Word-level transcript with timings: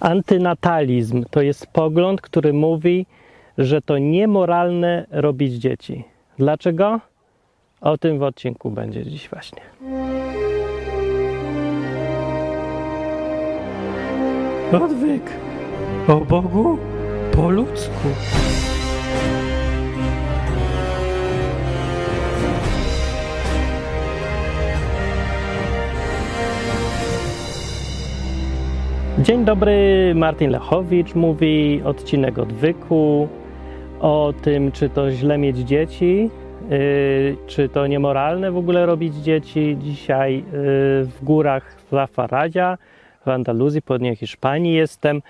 Antynatalizm 0.00 1.24
to 1.30 1.42
jest 1.42 1.66
pogląd, 1.66 2.20
który 2.20 2.52
mówi, 2.52 3.06
że 3.58 3.82
to 3.82 3.98
niemoralne 3.98 5.06
robić 5.10 5.54
dzieci. 5.54 6.04
Dlaczego? 6.38 7.00
O 7.80 7.98
tym 7.98 8.18
w 8.18 8.22
odcinku 8.22 8.70
będzie 8.70 9.04
dziś 9.04 9.28
właśnie. 9.28 9.60
Odwyk 14.72 15.22
o 16.08 16.16
Bogu 16.16 16.78
po 17.32 17.50
ludzku. 17.50 18.08
Dzień 29.22 29.44
dobry, 29.44 30.12
Martin 30.14 30.50
Lechowicz 30.50 31.14
mówi, 31.14 31.82
odcinek 31.84 32.38
odwyku, 32.38 33.28
o 34.00 34.34
tym, 34.42 34.72
czy 34.72 34.88
to 34.88 35.10
źle 35.10 35.38
mieć 35.38 35.56
dzieci, 35.56 36.30
yy, 36.70 37.36
czy 37.46 37.68
to 37.68 37.86
niemoralne 37.86 38.52
w 38.52 38.56
ogóle 38.56 38.86
robić 38.86 39.14
dzieci. 39.14 39.76
Dzisiaj 39.80 40.36
yy, 40.36 40.42
w 41.04 41.18
górach 41.22 41.76
Zafaradzia, 41.92 42.78
w 43.26 43.28
Andaluzji, 43.28 43.82
południe 43.82 44.16
Hiszpanii 44.16 44.74
jestem. 44.74 45.22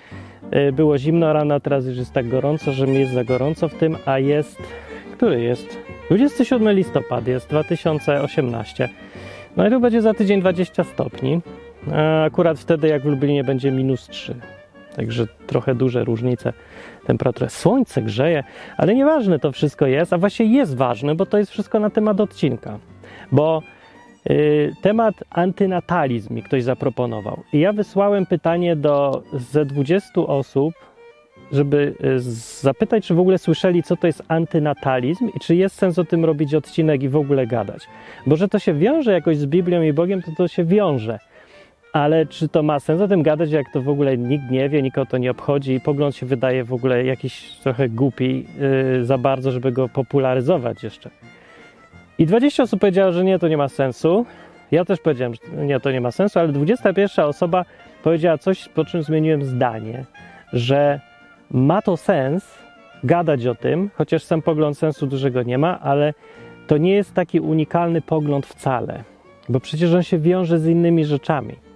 Yy, 0.52 0.73
było 0.73 0.98
zimno 0.98 1.32
rano, 1.32 1.60
teraz 1.60 1.87
już 1.87 1.96
jest 1.96 2.12
tak 2.12 2.29
gorąco, 2.29 2.73
że 2.73 2.87
mi 2.87 2.95
jest 2.95 3.12
za 3.12 3.24
gorąco 3.24 3.68
w 3.68 3.74
tym, 3.74 3.96
a 4.07 4.18
jest, 4.18 4.62
który 5.12 5.43
jest? 5.43 5.79
27 6.07 6.70
listopad 6.70 7.27
jest 7.27 7.48
2018. 7.48 8.88
No 9.57 9.66
i 9.66 9.70
tu 9.70 9.80
będzie 9.80 10.02
za 10.02 10.15
tydzień 10.15 10.41
20 10.41 10.84
stopni. 10.84 11.41
A 11.92 12.24
akurat 12.24 12.59
wtedy, 12.59 12.88
jak 12.88 13.02
w 13.02 13.06
Lublinie, 13.06 13.45
będzie 13.45 13.70
minus 13.70 14.09
3. 14.09 14.34
Także 14.96 15.27
trochę 15.46 15.74
duże 15.74 16.04
różnice 16.04 16.52
temperatury. 17.06 17.51
Słońce 17.51 18.02
grzeje, 18.02 18.45
ale 18.76 18.95
nieważne 18.95 19.38
to 19.38 19.52
wszystko 19.52 19.87
jest, 19.87 20.12
a 20.12 20.18
właśnie 20.18 20.46
jest 20.46 20.76
ważne, 20.76 21.15
bo 21.15 21.26
to 21.26 21.38
jest 21.38 21.51
wszystko 21.51 21.80
na 21.80 21.90
temat 21.90 22.20
odcinka. 22.20 22.79
Bo 23.32 23.62
y, 24.30 24.73
temat 24.82 25.15
antynatalizm 25.30 26.35
mi 26.35 26.43
ktoś 26.43 26.62
zaproponował. 26.62 27.43
I 27.52 27.59
ja 27.59 27.73
wysłałem 27.73 28.26
pytanie 28.26 28.76
do 28.76 29.23
ze 29.32 29.65
20 29.65 30.20
osób, 30.20 30.74
żeby 31.52 31.95
y, 32.04 32.20
zapytać, 32.60 33.07
czy 33.07 33.15
w 33.15 33.20
ogóle 33.20 33.38
słyszeli, 33.38 33.82
co 33.82 33.96
to 33.96 34.07
jest 34.07 34.23
antynatalizm 34.29 35.29
i 35.37 35.40
czy 35.40 35.54
jest 35.54 35.76
sens 35.76 35.98
o 35.98 36.04
tym 36.04 36.24
robić 36.24 36.54
odcinek 36.54 37.02
i 37.02 37.09
w 37.09 37.16
ogóle 37.16 37.46
gadać. 37.46 37.88
Bo 38.26 38.37
że 38.37 38.48
to 38.48 38.59
się 38.59 38.74
wiąże 38.74 39.13
jakoś 39.13 39.37
z 39.37 39.46
Biblią 39.46 39.82
i 39.82 39.92
Bogiem, 39.92 40.23
to 40.23 40.30
to 40.37 40.48
się 40.48 40.65
wiąże. 40.65 41.18
Ale 41.99 42.27
czy 42.27 42.49
to 42.49 42.63
ma 42.63 42.80
sens 42.80 43.01
o 43.01 43.09
tym 43.09 43.23
gadać, 43.23 43.51
jak 43.51 43.73
to 43.73 43.82
w 43.82 43.88
ogóle 43.88 44.18
nikt 44.18 44.51
nie 44.51 44.68
wie, 44.68 44.82
nikogo 44.82 45.07
to 45.07 45.18
nie 45.18 45.30
obchodzi 45.30 45.73
i 45.73 45.80
pogląd 45.80 46.16
się 46.16 46.27
wydaje 46.27 46.65
w 46.65 46.73
ogóle 46.73 47.04
jakiś 47.04 47.52
trochę 47.63 47.88
głupi 47.88 48.46
yy, 48.95 49.04
za 49.04 49.18
bardzo, 49.18 49.51
żeby 49.51 49.73
go 49.73 49.88
popularyzować 49.88 50.82
jeszcze. 50.82 51.10
I 52.19 52.26
20 52.26 52.63
osób 52.63 52.80
powiedziało, 52.80 53.13
że 53.13 53.24
nie, 53.24 53.38
to 53.38 53.49
nie 53.49 53.57
ma 53.57 53.69
sensu. 53.69 54.26
Ja 54.71 54.85
też 54.85 55.01
powiedziałem, 55.01 55.35
że 55.35 55.65
nie, 55.66 55.80
to 55.80 55.91
nie 55.91 56.01
ma 56.01 56.10
sensu, 56.10 56.38
ale 56.38 56.49
21 56.49 57.24
osoba 57.24 57.65
powiedziała 58.02 58.38
coś, 58.38 58.69
po 58.69 58.85
czym 58.85 59.02
zmieniłem 59.02 59.45
zdanie, 59.45 60.04
że 60.52 61.01
ma 61.51 61.82
to 61.82 61.96
sens 61.96 62.59
gadać 63.04 63.46
o 63.46 63.54
tym, 63.54 63.91
chociaż 63.95 64.22
sam 64.22 64.43
pogląd 64.43 64.78
sensu 64.78 65.06
dużego 65.06 65.43
nie 65.43 65.59
ma, 65.59 65.81
ale 65.81 66.15
to 66.66 66.76
nie 66.76 66.93
jest 66.93 67.15
taki 67.15 67.41
unikalny 67.41 68.03
pogląd 68.03 68.47
wcale, 68.47 69.04
bo 69.49 69.60
przecież 69.60 69.94
on 69.94 70.03
się 70.03 70.19
wiąże 70.19 70.59
z 70.59 70.66
innymi 70.66 71.04
rzeczami. 71.04 71.68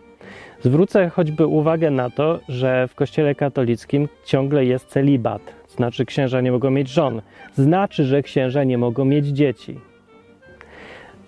Zwrócę 0.65 1.09
choćby 1.09 1.47
uwagę 1.47 1.91
na 1.91 2.11
to, 2.11 2.41
że 2.49 2.89
w 2.89 2.95
Kościele 2.95 3.35
katolickim 3.35 4.09
ciągle 4.25 4.65
jest 4.65 4.87
celibat, 4.87 5.43
znaczy 5.69 6.05
księża 6.05 6.41
nie 6.41 6.53
mogą 6.53 6.71
mieć 6.71 6.89
żon, 6.89 7.23
znaczy, 7.55 8.05
że 8.05 8.23
księża 8.23 8.65
nie 8.65 8.79
mogą 8.79 9.05
mieć 9.05 9.27
dzieci. 9.27 9.79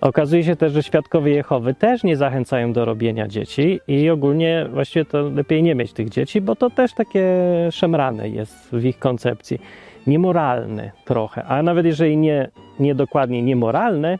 Okazuje 0.01 0.43
się 0.43 0.55
też, 0.55 0.73
że 0.73 0.83
świadkowie 0.83 1.31
Jehowy 1.31 1.73
też 1.73 2.03
nie 2.03 2.17
zachęcają 2.17 2.73
do 2.73 2.85
robienia 2.85 3.27
dzieci 3.27 3.79
i 3.87 4.09
ogólnie 4.09 4.67
właściwie 4.71 5.05
to 5.05 5.29
lepiej 5.29 5.63
nie 5.63 5.75
mieć 5.75 5.93
tych 5.93 6.09
dzieci, 6.09 6.41
bo 6.41 6.55
to 6.55 6.69
też 6.69 6.93
takie 6.93 7.25
szemrane 7.71 8.29
jest 8.29 8.69
w 8.71 8.85
ich 8.85 8.99
koncepcji. 8.99 9.61
Niemoralne 10.07 10.91
trochę, 11.05 11.43
a 11.43 11.63
nawet 11.63 11.85
jeżeli 11.85 12.17
nie, 12.17 12.49
nie 12.79 12.95
dokładnie 12.95 13.41
niemoralne, 13.41 14.19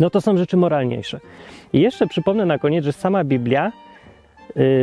no 0.00 0.10
to 0.10 0.20
są 0.20 0.36
rzeczy 0.36 0.56
moralniejsze. 0.56 1.20
I 1.72 1.80
jeszcze 1.80 2.06
przypomnę 2.06 2.46
na 2.46 2.58
koniec, 2.58 2.84
że 2.84 2.92
sama 2.92 3.24
Biblia 3.24 3.72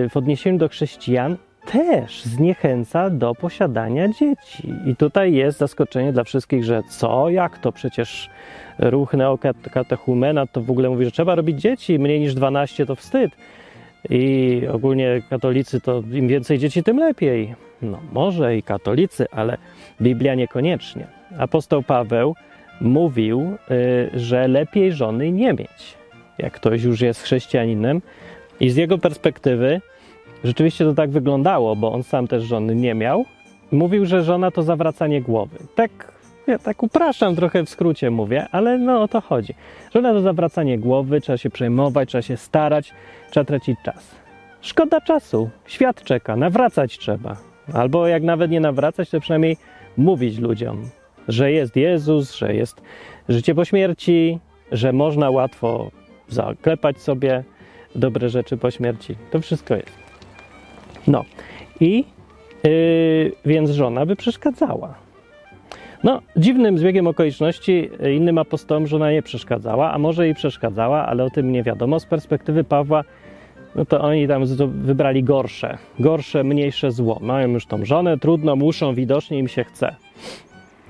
w 0.09 0.11
odniesieniu 0.15 0.57
do 0.57 0.69
chrześcijan 0.69 1.37
też 1.71 2.23
zniechęca 2.23 3.09
do 3.09 3.35
posiadania 3.35 4.07
dzieci. 4.07 4.73
I 4.85 4.95
tutaj 4.95 5.33
jest 5.33 5.57
zaskoczenie 5.57 6.13
dla 6.13 6.23
wszystkich, 6.23 6.63
że 6.63 6.83
co, 6.89 7.29
jak 7.29 7.57
to? 7.57 7.71
Przecież 7.71 8.29
ruch 8.79 9.13
neokatechumena 9.13 10.47
to 10.47 10.61
w 10.61 10.71
ogóle 10.71 10.89
mówi, 10.89 11.05
że 11.05 11.11
trzeba 11.11 11.35
robić 11.35 11.61
dzieci, 11.61 11.99
mniej 11.99 12.19
niż 12.19 12.33
12 12.33 12.85
to 12.85 12.95
wstyd. 12.95 13.31
I 14.09 14.61
ogólnie 14.71 15.21
katolicy 15.29 15.81
to 15.81 16.03
im 16.11 16.27
więcej 16.27 16.57
dzieci, 16.57 16.83
tym 16.83 16.97
lepiej. 16.97 17.55
No 17.81 17.99
może 18.11 18.57
i 18.57 18.63
katolicy, 18.63 19.25
ale 19.31 19.57
Biblia 20.01 20.35
niekoniecznie. 20.35 21.07
Apostoł 21.37 21.83
Paweł 21.83 22.35
mówił, 22.81 23.57
że 24.13 24.47
lepiej 24.47 24.93
żony 24.93 25.31
nie 25.31 25.53
mieć. 25.53 25.97
Jak 26.37 26.53
ktoś 26.53 26.83
już 26.83 27.01
jest 27.01 27.23
chrześcijaninem, 27.23 28.01
i 28.59 28.69
z 28.69 28.75
jego 28.75 28.97
perspektywy 28.97 29.81
rzeczywiście 30.43 30.85
to 30.85 30.93
tak 30.93 31.09
wyglądało, 31.09 31.75
bo 31.75 31.91
on 31.91 32.03
sam 32.03 32.27
też 32.27 32.43
żony 32.43 32.75
nie 32.75 32.95
miał. 32.95 33.25
Mówił, 33.71 34.05
że 34.05 34.23
żona 34.23 34.51
to 34.51 34.63
zawracanie 34.63 35.21
głowy. 35.21 35.57
Tak, 35.75 36.11
ja 36.47 36.59
tak 36.59 36.83
upraszczam 36.83 37.35
trochę 37.35 37.63
w 37.63 37.69
skrócie 37.69 38.11
mówię, 38.11 38.47
ale 38.51 38.77
no 38.77 39.01
o 39.01 39.07
to 39.07 39.21
chodzi. 39.21 39.53
Żona 39.93 40.13
to 40.13 40.21
zawracanie 40.21 40.79
głowy, 40.79 41.21
trzeba 41.21 41.37
się 41.37 41.49
przejmować, 41.49 42.09
trzeba 42.09 42.21
się 42.21 42.37
starać, 42.37 42.93
trzeba 43.31 43.43
tracić 43.43 43.79
czas. 43.85 44.15
Szkoda 44.61 45.01
czasu, 45.01 45.49
świat 45.65 46.03
czeka, 46.03 46.35
nawracać 46.35 46.97
trzeba. 46.97 47.35
Albo 47.73 48.07
jak 48.07 48.23
nawet 48.23 48.51
nie 48.51 48.59
nawracać, 48.59 49.09
to 49.09 49.19
przynajmniej 49.19 49.57
mówić 49.97 50.37
ludziom, 50.37 50.89
że 51.27 51.51
jest 51.51 51.75
Jezus, 51.75 52.35
że 52.35 52.55
jest 52.55 52.81
życie 53.29 53.55
po 53.55 53.65
śmierci, 53.65 54.39
że 54.71 54.93
można 54.93 55.29
łatwo 55.29 55.91
zaklepać 56.27 57.01
sobie 57.01 57.43
dobre 57.95 58.29
rzeczy 58.29 58.57
po 58.57 58.71
śmierci. 58.71 59.15
To 59.31 59.41
wszystko 59.41 59.75
jest. 59.75 59.91
No 61.07 61.25
i 61.79 62.05
yy, 62.63 63.31
więc 63.45 63.69
żona 63.69 64.05
by 64.05 64.15
przeszkadzała. 64.15 64.95
No, 66.03 66.21
dziwnym 66.37 66.77
zbiegiem 66.77 67.07
okoliczności 67.07 67.89
innym 68.15 68.37
apostołom 68.37 68.87
żona 68.87 69.11
nie 69.11 69.21
przeszkadzała, 69.21 69.93
a 69.93 69.97
może 69.97 70.29
i 70.29 70.33
przeszkadzała, 70.33 71.05
ale 71.05 71.23
o 71.23 71.29
tym 71.29 71.51
nie 71.51 71.63
wiadomo. 71.63 71.99
Z 71.99 72.05
perspektywy 72.05 72.63
Pawła, 72.63 73.03
no 73.75 73.85
to 73.85 74.01
oni 74.01 74.27
tam 74.27 74.45
wybrali 74.67 75.23
gorsze, 75.23 75.77
gorsze, 75.99 76.43
mniejsze 76.43 76.91
zło. 76.91 77.19
Mają 77.21 77.47
już 77.47 77.65
tą 77.65 77.85
żonę, 77.85 78.17
trudno, 78.17 78.55
muszą, 78.55 78.93
widocznie 78.93 79.39
im 79.39 79.47
się 79.47 79.63
chce. 79.63 79.95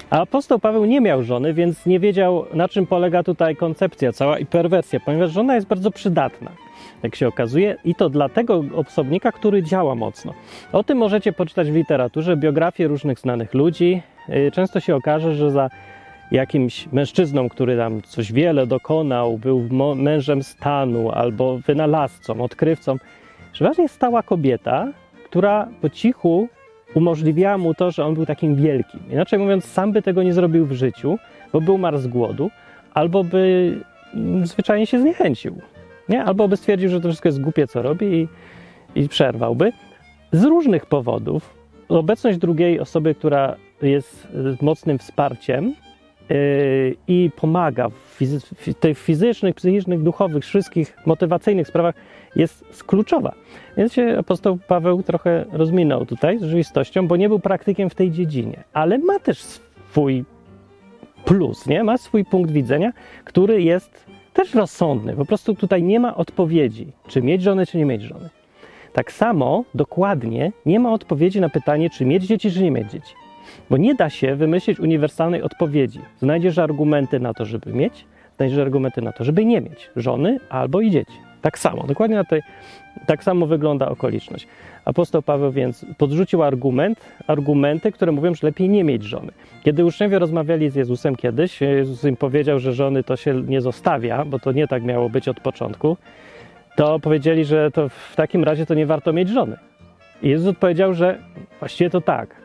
A 0.09 0.21
apostoł 0.21 0.59
Paweł 0.59 0.85
nie 0.85 1.01
miał 1.01 1.23
żony, 1.23 1.53
więc 1.53 1.85
nie 1.85 1.99
wiedział, 1.99 2.45
na 2.53 2.67
czym 2.67 2.87
polega 2.87 3.23
tutaj 3.23 3.55
koncepcja 3.55 4.11
cała 4.11 4.39
i 4.39 4.45
perwersja, 4.45 4.99
ponieważ 4.99 5.31
żona 5.31 5.55
jest 5.55 5.67
bardzo 5.67 5.91
przydatna 5.91 6.51
jak 7.03 7.15
się 7.15 7.27
okazuje, 7.27 7.77
i 7.85 7.95
to 7.95 8.09
dla 8.09 8.29
tego 8.29 8.63
osobnika, 8.75 9.31
który 9.31 9.63
działa 9.63 9.95
mocno. 9.95 10.33
O 10.71 10.83
tym 10.83 10.97
możecie 10.97 11.33
poczytać 11.33 11.71
w 11.71 11.75
literaturze, 11.75 12.37
biografie 12.37 12.87
różnych 12.87 13.19
znanych 13.19 13.53
ludzi. 13.53 14.01
Y, 14.29 14.51
często 14.51 14.79
się 14.79 14.95
okaże, 14.95 15.35
że 15.35 15.51
za 15.51 15.69
jakimś 16.31 16.87
mężczyzną, 16.91 17.49
który 17.49 17.77
tam 17.77 18.01
coś 18.01 18.31
wiele 18.31 18.67
dokonał, 18.67 19.37
był 19.37 19.67
mężem 19.95 20.43
stanu 20.43 21.11
albo 21.11 21.57
wynalazcą, 21.57 22.41
odkrywcą, 22.41 22.97
przeważnie 23.51 23.89
stała 23.89 24.23
kobieta, 24.23 24.87
która 25.25 25.67
po 25.81 25.89
cichu 25.89 26.47
umożliwiała 26.93 27.57
mu 27.57 27.73
to, 27.73 27.91
że 27.91 28.05
on 28.05 28.13
był 28.13 28.25
takim 28.25 28.55
wielkim. 28.55 28.99
Inaczej 29.11 29.39
mówiąc, 29.39 29.65
sam 29.65 29.91
by 29.91 30.01
tego 30.01 30.23
nie 30.23 30.33
zrobił 30.33 30.65
w 30.65 30.71
życiu, 30.71 31.17
bo 31.53 31.61
był 31.61 31.75
umarł 31.75 31.97
z 31.97 32.07
głodu, 32.07 32.51
albo 32.93 33.23
by 33.23 33.73
mm, 34.13 34.47
zwyczajnie 34.47 34.87
się 34.87 34.99
zniechęcił. 34.99 35.61
Nie? 36.09 36.23
Albo 36.23 36.47
by 36.47 36.57
stwierdził, 36.57 36.89
że 36.89 37.01
to 37.01 37.07
wszystko 37.07 37.29
jest 37.29 37.41
głupie, 37.41 37.67
co 37.67 37.81
robi 37.81 38.05
i, 38.05 38.27
i 38.95 39.09
przerwałby. 39.09 39.71
Z 40.31 40.43
różnych 40.43 40.85
powodów 40.85 41.59
obecność 41.89 42.37
drugiej 42.37 42.79
osoby, 42.79 43.15
która 43.15 43.55
jest 43.81 44.25
y, 44.25 44.65
mocnym 44.65 44.97
wsparciem 44.97 45.75
yy, 46.29 46.95
i 47.07 47.31
pomaga 47.35 47.89
w, 47.89 48.19
w 48.55 48.73
tych 48.73 48.99
fizycznych, 48.99 49.55
psychicznych, 49.55 50.03
duchowych, 50.03 50.43
wszystkich 50.43 50.97
motywacyjnych 51.05 51.67
sprawach 51.67 51.95
jest 52.35 52.83
kluczowa. 52.83 53.33
Więc 53.77 53.93
się 53.93 54.15
apostoł 54.19 54.59
Paweł 54.67 55.03
trochę 55.03 55.45
rozminął 55.51 56.05
tutaj 56.05 56.39
z 56.39 56.43
rzeczywistością, 56.43 57.07
bo 57.07 57.15
nie 57.15 57.29
był 57.29 57.39
praktykiem 57.39 57.89
w 57.89 57.95
tej 57.95 58.11
dziedzinie, 58.11 58.63
ale 58.73 58.97
ma 58.97 59.19
też 59.19 59.41
swój 59.41 60.25
plus, 61.25 61.67
nie? 61.67 61.83
ma 61.83 61.97
swój 61.97 62.25
punkt 62.25 62.51
widzenia, 62.51 62.91
który 63.23 63.61
jest 63.61 64.05
też 64.39 64.53
rozsądny. 64.53 65.15
Po 65.15 65.25
prostu 65.25 65.55
tutaj 65.55 65.83
nie 65.83 65.99
ma 65.99 66.15
odpowiedzi, 66.15 66.87
czy 67.07 67.21
mieć 67.21 67.41
żonę, 67.41 67.65
czy 67.65 67.77
nie 67.77 67.85
mieć 67.85 68.01
żony. 68.01 68.29
Tak 68.93 69.11
samo, 69.11 69.63
dokładnie, 69.73 70.51
nie 70.65 70.79
ma 70.79 70.93
odpowiedzi 70.93 71.41
na 71.41 71.49
pytanie, 71.49 71.89
czy 71.89 72.05
mieć 72.05 72.23
dzieci, 72.23 72.51
czy 72.51 72.63
nie 72.63 72.71
mieć 72.71 72.91
dzieci. 72.91 73.13
Bo 73.69 73.77
nie 73.77 73.95
da 73.95 74.09
się 74.09 74.35
wymyślić 74.35 74.79
uniwersalnej 74.79 75.41
odpowiedzi. 75.41 75.99
Znajdziesz 76.19 76.57
argumenty 76.57 77.19
na 77.19 77.33
to, 77.33 77.45
żeby 77.45 77.73
mieć, 77.73 78.05
znajdziesz 78.37 78.59
argumenty 78.59 79.01
na 79.01 79.11
to, 79.11 79.23
żeby 79.23 79.45
nie 79.45 79.61
mieć 79.61 79.89
żony 79.95 80.39
albo 80.49 80.81
i 80.81 80.91
dzieci. 80.91 81.17
Tak 81.41 81.59
samo, 81.59 81.83
dokładnie 81.87 82.15
na 82.15 82.23
tej, 82.23 82.41
tak 83.05 83.23
samo 83.23 83.45
wygląda 83.45 83.89
okoliczność. 83.89 84.47
Apostoł 84.85 85.21
Paweł 85.21 85.51
więc 85.51 85.85
podrzucił 85.97 86.43
argument, 86.43 86.99
argumenty, 87.27 87.91
które 87.91 88.11
mówią, 88.11 88.35
że 88.35 88.47
lepiej 88.47 88.69
nie 88.69 88.83
mieć 88.83 89.03
żony. 89.03 89.31
Kiedy 89.63 89.85
uczniowie 89.85 90.19
rozmawiali 90.19 90.69
z 90.69 90.75
Jezusem 90.75 91.15
kiedyś, 91.15 91.61
Jezus 91.61 92.03
im 92.03 92.15
powiedział, 92.15 92.59
że 92.59 92.73
żony 92.73 93.03
to 93.03 93.15
się 93.15 93.33
nie 93.33 93.61
zostawia, 93.61 94.25
bo 94.25 94.39
to 94.39 94.51
nie 94.51 94.67
tak 94.67 94.83
miało 94.83 95.09
być 95.09 95.27
od 95.27 95.39
początku, 95.39 95.97
to 96.75 96.99
powiedzieli, 96.99 97.45
że 97.45 97.71
to 97.71 97.89
w 97.89 98.15
takim 98.15 98.43
razie 98.43 98.65
to 98.65 98.73
nie 98.73 98.85
warto 98.85 99.13
mieć 99.13 99.29
żony. 99.29 99.57
I 100.21 100.29
Jezus 100.29 100.47
odpowiedział, 100.47 100.93
że 100.93 101.19
właściwie 101.59 101.89
to 101.89 102.01
tak. 102.01 102.35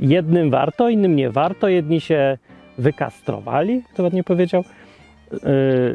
Jednym 0.00 0.50
warto, 0.50 0.88
innym 0.88 1.16
nie 1.16 1.30
warto. 1.30 1.68
Jedni 1.68 2.00
się 2.00 2.38
wykastrowali, 2.78 3.82
to 3.94 4.02
ładnie 4.02 4.24
powiedział, 4.24 4.64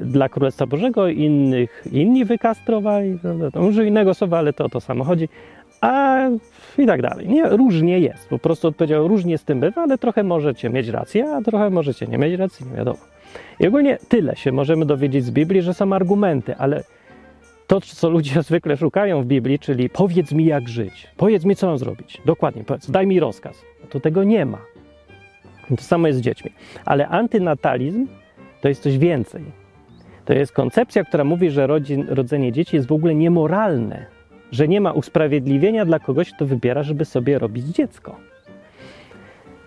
dla 0.02 0.30
Królestwa 0.30 0.66
Bożego, 0.66 1.08
innych 1.08 1.84
inni 1.92 2.26
wykastrowali. 2.26 3.20
To 3.54 3.62
może 3.62 3.86
innego 3.86 4.14
słowa, 4.14 4.38
ale 4.38 4.54
to 4.54 4.66
o 4.66 4.70
to 4.70 4.82
samo 4.82 5.04
chodzi. 5.04 5.30
A 5.82 6.18
i 6.78 6.86
tak 6.86 7.02
dalej. 7.02 7.28
Nie, 7.28 7.44
różnie 7.50 8.00
jest. 8.00 8.30
Po 8.30 8.40
prostu 8.40 8.68
odpowiedział, 8.68 9.08
różnie 9.08 9.38
z 9.38 9.44
tym 9.44 9.60
bywa, 9.60 9.82
ale 9.82 9.98
trochę 9.98 10.24
możecie 10.24 10.70
mieć 10.70 10.88
rację, 10.88 11.30
a 11.30 11.42
trochę 11.42 11.70
możecie 11.70 12.08
nie 12.08 12.18
mieć 12.18 12.40
racji, 12.40 12.66
nie 12.66 12.78
wiadomo. 12.78 13.00
I 13.60 13.68
ogólnie 13.68 13.98
tyle 14.08 14.36
się 14.36 14.52
możemy 14.52 14.86
dowiedzieć 14.86 15.26
z 15.26 15.32
Biblii, 15.32 15.62
że 15.62 15.74
są 15.74 15.94
argumenty, 15.94 16.56
ale 16.56 16.84
to, 17.68 17.82
co 17.82 18.10
ludzie 18.10 18.42
zwykle 18.50 18.78
szukają 18.78 19.22
w 19.22 19.26
Biblii, 19.26 19.60
czyli 19.60 19.90
powiedz 19.90 20.32
mi 20.32 20.46
jak 20.46 20.70
żyć, 20.70 21.08
powiedz 21.18 21.46
mi 21.46 21.56
co 21.56 21.68
mam 21.68 21.78
zrobić, 21.78 22.22
dokładnie, 22.26 22.64
powiedz, 22.64 22.92
daj 22.92 23.08
mi 23.08 23.20
rozkaz. 23.20 23.62
To 23.90 24.00
tego 24.00 24.24
nie 24.24 24.46
ma. 24.46 24.58
To 25.70 25.84
samo 25.84 26.08
jest 26.08 26.20
z 26.20 26.22
dziećmi. 26.22 26.52
Ale 26.86 27.08
antynatalizm 27.08 28.08
to 28.62 28.68
jest 28.70 28.84
coś 28.84 28.98
więcej. 28.98 29.44
To 30.26 30.34
jest 30.34 30.52
koncepcja, 30.52 31.04
która 31.04 31.24
mówi, 31.24 31.50
że 31.50 31.68
rodzin, 31.68 32.06
rodzenie 32.10 32.52
dzieci 32.52 32.76
jest 32.76 32.88
w 32.88 32.92
ogóle 32.92 33.16
niemoralne, 33.16 34.06
że 34.52 34.68
nie 34.68 34.82
ma 34.82 34.92
usprawiedliwienia 34.92 35.86
dla 35.86 36.00
kogoś, 36.00 36.32
kto 36.32 36.46
wybiera, 36.46 36.84
żeby 36.84 37.06
sobie 37.06 37.40
robić 37.40 37.66
dziecko. 37.66 38.16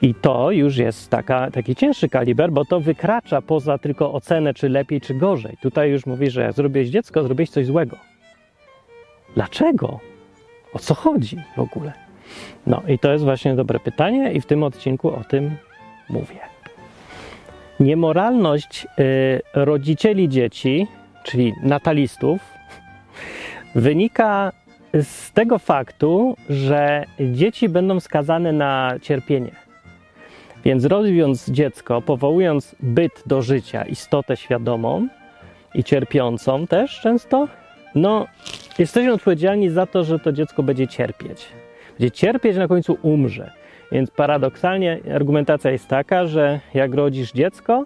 I 0.03 0.15
to 0.15 0.51
już 0.51 0.77
jest 0.77 1.11
taka, 1.11 1.51
taki 1.51 1.77
cięższy 1.77 2.09
kaliber, 2.09 2.53
bo 2.53 2.65
to 2.65 2.81
wykracza 2.81 3.43
poza 3.43 3.79
tylko 3.79 4.13
ocenę, 4.13 4.55
czy 4.55 4.69
lepiej, 4.69 5.01
czy 5.01 5.15
gorzej. 5.15 5.57
Tutaj 5.63 5.91
już 5.91 6.07
mówi, 6.07 6.31
że 6.31 6.53
zrobiłeś 6.53 6.89
dziecko, 6.89 7.23
zrobiłeś 7.23 7.51
coś 7.51 7.67
złego. 7.67 7.97
Dlaczego? 9.35 10.01
O 10.73 10.79
co 10.79 10.95
chodzi 10.95 11.37
w 11.57 11.61
ogóle? 11.61 11.93
No 12.67 12.83
i 12.89 12.99
to 12.99 13.13
jest 13.13 13.25
właśnie 13.25 13.55
dobre 13.55 13.81
pytanie, 13.81 14.33
i 14.33 14.41
w 14.41 14.47
tym 14.47 14.63
odcinku 14.63 15.09
o 15.09 15.25
tym 15.25 15.51
mówię. 16.09 16.41
Niemoralność 17.81 18.87
y, 18.87 19.41
rodzicieli 19.55 20.29
dzieci, 20.29 20.87
czyli 21.23 21.53
natalistów, 21.63 22.41
wynika 23.75 24.53
z 24.95 25.33
tego 25.33 25.59
faktu, 25.59 26.37
że 26.49 27.05
dzieci 27.21 27.69
będą 27.69 28.01
skazane 28.01 28.53
na 28.53 28.95
cierpienie. 29.03 29.51
Więc 30.65 30.85
robiąc 30.85 31.51
dziecko, 31.51 32.03
powołując 32.03 32.77
byt 32.81 33.23
do 33.27 33.43
życia, 33.43 33.85
istotę 33.85 34.37
świadomą 34.37 35.09
i 35.75 35.85
cierpiącą 35.85 36.67
też 36.67 37.01
często, 37.01 37.49
no 37.95 38.27
jesteśmy 38.79 39.13
odpowiedzialni 39.13 39.71
za 39.71 39.87
to, 39.87 40.05
że 40.05 40.19
to 40.19 40.33
dziecko 40.33 40.63
będzie 40.63 40.89
cierpieć. 40.89 41.49
Będzie 41.91 42.11
cierpieć, 42.11 42.57
na 42.57 42.69
końcu 42.69 42.99
umrze. 43.03 43.60
Więc 43.93 44.11
paradoksalnie 44.11 44.99
argumentacja 45.15 45.71
jest 45.71 45.89
taka, 45.89 46.27
że 46.27 46.61
jak 46.75 46.95
rodzisz 46.95 47.33
dziecko, 47.33 47.85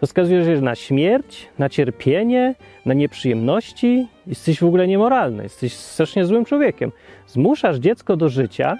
to 0.00 0.06
skazujesz 0.06 0.60
na 0.60 0.74
śmierć, 0.74 1.48
na 1.58 1.68
cierpienie, 1.68 2.54
na 2.86 2.94
nieprzyjemności. 2.94 4.06
Jesteś 4.26 4.60
w 4.60 4.64
ogóle 4.64 4.86
niemoralny, 4.86 5.42
jesteś 5.42 5.72
strasznie 5.72 6.24
złym 6.24 6.44
człowiekiem. 6.44 6.92
Zmuszasz 7.26 7.76
dziecko 7.76 8.16
do 8.16 8.28
życia, 8.28 8.76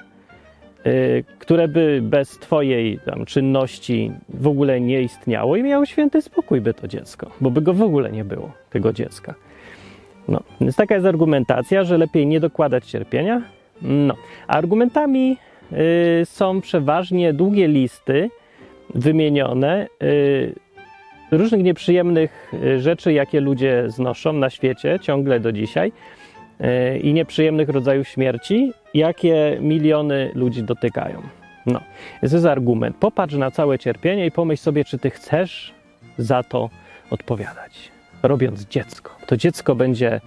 yy, 0.85 1.25
które 1.39 1.69
by 1.69 2.01
bez 2.03 2.39
Twojej 2.39 2.99
tam, 2.99 3.25
czynności 3.25 4.13
w 4.29 4.47
ogóle 4.47 4.81
nie 4.81 5.03
istniało 5.03 5.57
i 5.57 5.63
miało 5.63 5.87
święty 5.87 6.23
spokój 6.23 6.61
by 6.61 6.75
to 6.75 6.89
dziecko, 6.89 7.31
bo 7.41 7.51
by 7.51 7.63
go 7.63 7.75
w 7.75 7.83
ogóle 7.83 8.13
nie 8.13 8.25
było, 8.25 8.53
tego 8.71 8.93
dziecka. 8.93 9.35
No, 10.29 10.41
więc 10.61 10.77
taka 10.77 10.95
jest 10.95 11.07
argumentacja, 11.07 11.85
że 11.85 11.99
lepiej 11.99 12.27
nie 12.27 12.41
dokładać 12.41 12.87
cierpienia. 12.87 13.43
No, 13.83 14.15
argumentami 14.47 15.37
są 16.25 16.61
przeważnie 16.61 17.33
długie 17.33 17.69
listy 17.69 18.31
wymienione. 18.95 19.87
Yy, 20.01 20.55
różnych 21.31 21.63
nieprzyjemnych 21.63 22.53
y, 22.55 22.81
rzeczy, 22.81 23.13
jakie 23.13 23.41
ludzie 23.41 23.85
znoszą 23.87 24.33
na 24.33 24.51
świecie 24.51 24.99
ciągle 25.03 25.41
do 25.41 25.53
dzisiaj 25.53 25.93
y, 26.61 26.99
i 26.99 27.13
nieprzyjemnych 27.13 27.69
rodzajów 27.69 28.09
śmierci, 28.09 28.73
jakie 28.95 29.59
miliony 29.61 30.31
ludzi 30.35 30.63
dotykają. 30.63 31.23
No, 31.67 31.81
to 32.21 32.37
jest 32.37 32.47
argument. 32.47 32.97
Popatrz 32.97 33.35
na 33.35 33.51
całe 33.51 33.79
cierpienie 33.79 34.27
i 34.27 34.31
pomyśl 34.31 34.63
sobie, 34.63 34.85
czy 34.85 34.99
ty 34.99 35.11
chcesz 35.11 35.75
za 36.19 36.43
to 36.43 36.71
odpowiadać, 37.11 37.91
robiąc 38.23 38.67
dziecko. 38.67 39.11
To 39.27 39.37
dziecko 39.37 39.75
będzie 39.75 40.21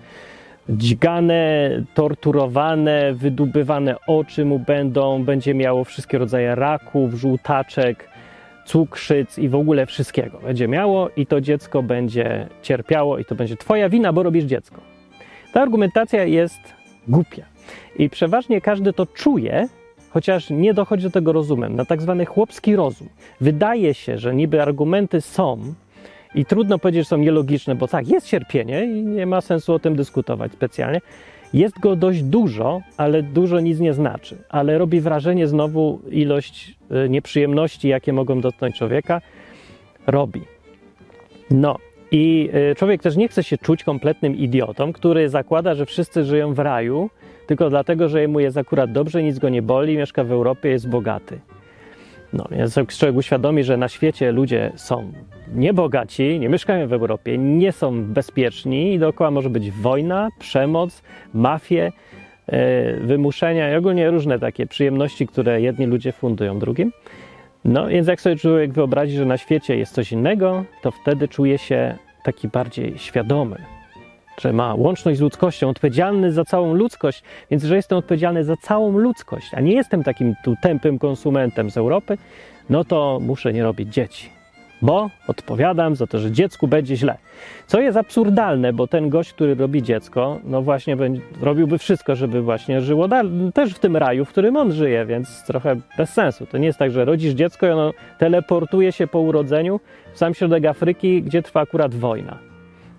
dźgane, 0.69 1.69
torturowane, 1.93 3.13
wydubywane 3.13 3.95
oczy 4.07 4.45
mu 4.45 4.59
będą, 4.59 5.23
będzie 5.23 5.53
miało 5.53 5.83
wszystkie 5.83 6.17
rodzaje 6.17 6.55
raków, 6.55 7.13
żółtaczek, 7.13 8.09
cukrzyc 8.65 9.37
i 9.37 9.49
w 9.49 9.55
ogóle 9.55 9.85
wszystkiego 9.85 10.39
będzie 10.39 10.67
miało 10.67 11.09
i 11.17 11.25
to 11.25 11.41
dziecko 11.41 11.83
będzie 11.83 12.47
cierpiało 12.61 13.17
i 13.17 13.25
to 13.25 13.35
będzie 13.35 13.57
twoja 13.57 13.89
wina, 13.89 14.13
bo 14.13 14.23
robisz 14.23 14.43
dziecko. 14.43 14.81
Ta 15.53 15.61
argumentacja 15.61 16.23
jest 16.23 16.59
głupia 17.07 17.45
i 17.95 18.09
przeważnie 18.09 18.61
każdy 18.61 18.93
to 18.93 19.05
czuje, 19.05 19.67
chociaż 20.09 20.49
nie 20.49 20.73
dochodzi 20.73 21.03
do 21.03 21.09
tego 21.09 21.33
rozumem, 21.33 21.75
na 21.75 21.85
tak 21.85 22.01
zwany 22.01 22.25
chłopski 22.25 22.75
rozum. 22.75 23.09
Wydaje 23.41 23.93
się, 23.93 24.17
że 24.17 24.35
niby 24.35 24.61
argumenty 24.61 25.21
są 25.21 25.73
i 26.35 26.45
trudno 26.45 26.79
powiedzieć, 26.79 27.03
że 27.03 27.09
są 27.09 27.17
nielogiczne, 27.17 27.75
bo 27.75 27.87
tak, 27.87 28.07
jest 28.07 28.27
cierpienie 28.27 28.85
i 28.85 29.03
nie 29.03 29.25
ma 29.25 29.41
sensu 29.41 29.73
o 29.73 29.79
tym 29.79 29.95
dyskutować 29.95 30.51
specjalnie, 30.51 31.01
jest 31.53 31.79
go 31.79 31.95
dość 31.95 32.23
dużo, 32.23 32.81
ale 32.97 33.23
dużo 33.23 33.59
nic 33.59 33.79
nie 33.79 33.93
znaczy. 33.93 34.37
Ale 34.49 34.77
robi 34.77 35.01
wrażenie 35.01 35.47
znowu 35.47 35.99
ilość 36.11 36.75
e, 36.91 37.09
nieprzyjemności, 37.09 37.87
jakie 37.87 38.13
mogą 38.13 38.41
dotknąć 38.41 38.75
człowieka, 38.75 39.21
robi. 40.07 40.41
No 41.51 41.77
i 42.11 42.49
e, 42.53 42.75
człowiek 42.75 43.01
też 43.01 43.15
nie 43.15 43.27
chce 43.27 43.43
się 43.43 43.57
czuć 43.57 43.83
kompletnym 43.83 44.35
idiotą, 44.35 44.93
który 44.93 45.29
zakłada, 45.29 45.75
że 45.75 45.85
wszyscy 45.85 46.23
żyją 46.23 46.53
w 46.53 46.59
raju, 46.59 47.09
tylko 47.47 47.69
dlatego, 47.69 48.09
że 48.09 48.27
mu 48.27 48.39
jest 48.39 48.57
akurat 48.57 48.91
dobrze, 48.91 49.23
nic 49.23 49.39
go 49.39 49.49
nie 49.49 49.61
boli, 49.61 49.97
mieszka 49.97 50.23
w 50.23 50.31
Europie, 50.31 50.69
jest 50.69 50.89
bogaty. 50.89 51.39
No, 52.33 52.47
jak 52.75 52.87
człowiek 52.87 53.17
uświadomi, 53.17 53.63
że 53.63 53.77
na 53.77 53.87
świecie 53.87 54.31
ludzie 54.31 54.71
są 54.75 55.13
niebogaci, 55.53 56.39
nie 56.39 56.49
mieszkają 56.49 56.87
w 56.87 56.93
Europie, 56.93 57.37
nie 57.37 57.71
są 57.71 58.03
bezpieczni 58.03 58.93
i 58.93 58.99
dookoła 58.99 59.31
może 59.31 59.49
być 59.49 59.71
wojna, 59.71 60.29
przemoc, 60.39 61.01
mafie, 61.33 61.91
e, 62.47 62.93
wymuszenia 62.93 63.73
i 63.73 63.75
ogólnie 63.75 64.11
różne 64.11 64.39
takie 64.39 64.67
przyjemności, 64.67 65.27
które 65.27 65.61
jedni 65.61 65.85
ludzie 65.85 66.11
fundują 66.11 66.59
drugim. 66.59 66.91
No 67.65 67.87
więc 67.87 68.07
jak 68.07 68.21
sobie 68.21 68.35
człowiek 68.35 68.73
wyobrazi, 68.73 69.17
że 69.17 69.25
na 69.25 69.37
świecie 69.37 69.77
jest 69.77 69.93
coś 69.93 70.11
innego, 70.11 70.63
to 70.81 70.91
wtedy 70.91 71.27
czuje 71.27 71.57
się 71.57 71.95
taki 72.23 72.47
bardziej 72.47 72.97
świadomy, 72.97 73.78
że 74.41 74.53
ma 74.53 74.75
łączność 74.75 75.17
z 75.17 75.21
ludzkością, 75.21 75.69
odpowiedzialny 75.69 76.31
za 76.31 76.45
całą 76.45 76.73
ludzkość, 76.73 77.23
więc 77.51 77.63
że 77.63 77.75
jestem 77.75 77.97
odpowiedzialny 77.97 78.43
za 78.43 78.55
całą 78.57 78.97
ludzkość, 78.97 79.53
a 79.53 79.61
nie 79.61 79.73
jestem 79.73 80.03
takim 80.03 80.35
tu 80.43 80.55
tępym 80.61 80.99
konsumentem 80.99 81.71
z 81.71 81.77
Europy, 81.77 82.17
no 82.69 82.83
to 82.83 83.19
muszę 83.21 83.53
nie 83.53 83.63
robić 83.63 83.93
dzieci. 83.93 84.29
Bo 84.81 85.09
odpowiadam 85.27 85.95
za 85.95 86.07
to, 86.07 86.19
że 86.19 86.31
dziecku 86.31 86.67
będzie 86.67 86.95
źle. 86.95 87.17
Co 87.67 87.81
jest 87.81 87.97
absurdalne, 87.97 88.73
bo 88.73 88.87
ten 88.87 89.09
gość, 89.09 89.33
który 89.33 89.55
robi 89.55 89.83
dziecko, 89.83 90.39
no 90.43 90.61
właśnie 90.61 90.95
będzie, 90.95 91.21
robiłby 91.41 91.77
wszystko, 91.77 92.15
żeby 92.15 92.41
właśnie 92.41 92.81
żyło 92.81 93.07
też 93.53 93.73
w 93.73 93.79
tym 93.79 93.97
raju, 93.97 94.25
w 94.25 94.29
którym 94.29 94.55
on 94.55 94.71
żyje, 94.71 95.05
więc 95.05 95.43
trochę 95.43 95.75
bez 95.97 96.09
sensu. 96.09 96.45
To 96.45 96.57
nie 96.57 96.67
jest 96.67 96.79
tak, 96.79 96.91
że 96.91 97.05
rodzisz 97.05 97.33
dziecko 97.33 97.67
i 97.67 97.69
ono 97.69 97.93
teleportuje 98.17 98.91
się 98.91 99.07
po 99.07 99.19
urodzeniu 99.19 99.79
w 100.13 100.17
sam 100.17 100.33
środek 100.33 100.65
Afryki, 100.65 101.23
gdzie 101.23 101.41
trwa 101.41 101.61
akurat 101.61 101.95
wojna 101.95 102.48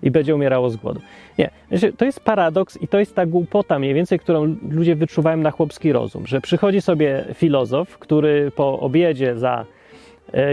i 0.03 0.11
będzie 0.11 0.35
umierało 0.35 0.69
z 0.69 0.75
głodu. 0.75 1.01
Nie, 1.37 1.49
to 1.97 2.05
jest 2.05 2.19
paradoks 2.19 2.81
i 2.81 2.87
to 2.87 2.99
jest 2.99 3.15
ta 3.15 3.25
głupota 3.25 3.79
mniej 3.79 3.93
więcej, 3.93 4.19
którą 4.19 4.55
ludzie 4.69 4.95
wyczuwają 4.95 5.37
na 5.37 5.51
chłopski 5.51 5.91
rozum, 5.91 6.27
że 6.27 6.41
przychodzi 6.41 6.81
sobie 6.81 7.25
filozof, 7.33 7.97
który 7.97 8.51
po 8.55 8.79
obiedzie 8.79 9.37
za 9.37 9.65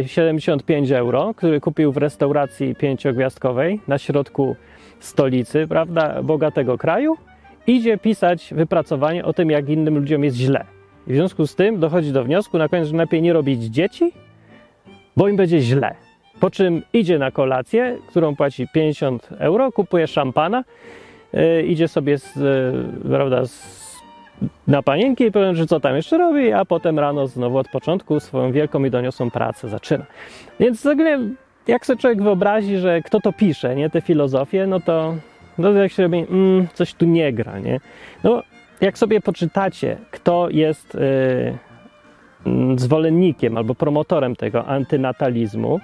75 0.07 0.90
e, 0.90 0.99
euro, 0.99 1.35
który 1.37 1.61
kupił 1.61 1.93
w 1.93 1.97
restauracji 1.97 2.75
pięciogwiazdkowej 2.75 3.81
na 3.88 3.99
środku 3.99 4.57
stolicy, 5.00 5.67
prawda, 5.69 6.23
bogatego 6.23 6.78
kraju 6.78 7.17
idzie 7.67 7.99
pisać 7.99 8.55
wypracowanie 8.55 9.25
o 9.25 9.33
tym, 9.33 9.50
jak 9.50 9.69
innym 9.69 9.99
ludziom 9.99 10.25
jest 10.25 10.37
źle. 10.37 10.64
I 11.07 11.12
w 11.12 11.14
związku 11.14 11.47
z 11.47 11.55
tym 11.55 11.81
dochodzi 11.81 12.12
do 12.12 12.25
wniosku 12.25 12.59
na 12.59 12.69
koniec, 12.69 12.88
że 12.88 12.97
lepiej 12.97 13.23
nie 13.23 13.33
robić 13.33 13.64
dzieci, 13.64 14.12
bo 15.17 15.28
im 15.28 15.37
będzie 15.37 15.61
źle. 15.61 16.08
Po 16.40 16.50
czym 16.50 16.83
idzie 16.92 17.18
na 17.18 17.30
kolację, 17.30 17.99
którą 18.09 18.37
płaci 18.37 18.66
50 18.73 19.28
euro, 19.38 19.73
kupuje 19.73 20.07
szampana, 20.07 20.64
yy, 21.33 21.62
idzie 21.62 21.88
sobie 21.88 22.18
z, 22.18 22.37
yy, 22.37 23.11
prawda, 23.11 23.47
z, 23.47 23.78
na 24.66 24.83
panienki 24.83 25.25
i 25.25 25.33
powiem, 25.33 25.54
że 25.54 25.66
co 25.66 25.80
tam 25.80 25.97
jeszcze 25.97 26.18
robi, 26.18 26.52
a 26.52 26.64
potem 26.64 26.99
rano 26.99 27.26
znowu 27.26 27.59
od 27.59 27.68
początku 27.68 28.21
swoją 28.21 28.52
wielką 28.52 28.85
i 28.85 28.90
doniosłą 28.90 29.30
pracę 29.30 29.68
zaczyna. 29.68 30.04
Więc 30.61 30.87
ogólnie, 30.87 31.18
jak 31.66 31.87
sobie 31.87 32.00
człowiek 32.00 32.23
wyobrazi, 32.23 32.78
że 32.78 33.02
kto 33.02 33.21
to 33.21 33.33
pisze, 33.33 33.76
nie, 33.76 33.90
te 33.90 34.00
filozofie, 34.00 34.66
no 34.66 34.80
to, 34.80 35.14
no 35.59 35.73
jak 35.73 35.92
się 35.92 36.02
robi, 36.02 36.18
mm, 36.18 36.68
coś 36.75 36.95
tu 36.95 37.07
nie 37.07 37.33
gra, 37.33 37.59
nie. 37.59 37.80
No, 38.25 38.42
jak 38.80 38.99
sobie 38.99 39.21
poczytacie, 39.21 39.97
kto 40.11 40.49
jest 40.50 40.95
yy, 40.95 42.78
zwolennikiem 42.78 43.57
albo 43.57 43.75
promotorem 43.75 44.37
tego 44.37 44.66
antynatalizmu, 44.66 45.80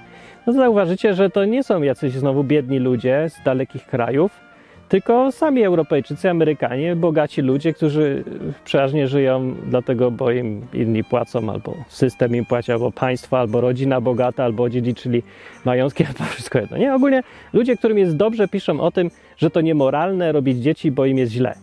no 0.46 0.52
zauważycie, 0.52 1.14
że 1.14 1.30
to 1.30 1.44
nie 1.44 1.62
są 1.62 1.82
jacyś 1.82 2.12
znowu 2.12 2.44
biedni 2.44 2.78
ludzie 2.78 3.26
z 3.28 3.44
dalekich 3.44 3.86
krajów, 3.86 4.40
tylko 4.88 5.32
sami 5.32 5.64
Europejczycy, 5.64 6.30
Amerykanie, 6.30 6.96
bogaci 6.96 7.42
ludzie, 7.42 7.72
którzy 7.72 8.24
przeważnie 8.64 9.08
żyją 9.08 9.54
dlatego, 9.66 10.10
bo 10.10 10.30
im 10.30 10.66
inni 10.72 11.04
płacą, 11.04 11.50
albo 11.50 11.74
system 11.88 12.36
im 12.36 12.44
płaci, 12.44 12.72
albo 12.72 12.92
państwo, 12.92 13.38
albo 13.38 13.60
rodzina 13.60 14.00
bogata, 14.00 14.44
albo 14.44 14.70
dziedziczyli 14.70 15.22
majątki, 15.64 16.04
albo 16.08 16.24
wszystko 16.24 16.58
jedno. 16.58 16.76
Nie, 16.76 16.94
ogólnie 16.94 17.22
ludzie, 17.52 17.76
którym 17.76 17.98
jest 17.98 18.16
dobrze, 18.16 18.48
piszą 18.48 18.80
o 18.80 18.90
tym, 18.90 19.10
że 19.36 19.50
to 19.50 19.60
niemoralne 19.60 20.32
robić 20.32 20.58
dzieci, 20.58 20.90
bo 20.90 21.06
im 21.06 21.18
jest 21.18 21.32
źle. 21.32 21.54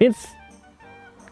Więc 0.00 0.28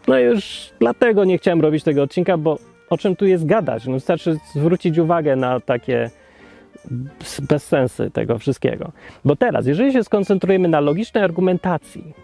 no 0.09 0.19
już 0.19 0.71
dlatego 0.81 1.25
nie 1.25 1.39
chciałem 1.39 1.61
robić 1.61 1.85
tego 1.85 2.03
odcinka, 2.03 2.39
bo 2.39 2.59
o 2.91 2.99
czym 2.99 3.17
tu 3.17 3.27
jest 3.27 3.47
gadać? 3.47 3.87
No 3.87 3.93
wystarczy 3.93 4.37
zwrócić 4.55 4.99
uwagę 4.99 5.37
na 5.37 5.61
takie 5.61 6.11
bezsensy 7.49 8.11
tego 8.11 8.39
wszystkiego. 8.39 8.93
Bo 9.25 9.37
teraz, 9.37 9.67
jeżeli 9.67 9.93
się 9.93 10.05
skoncentrujemy 10.05 10.69
na 10.69 10.81
logicznej 10.81 11.25
argumentacji, 11.25 12.15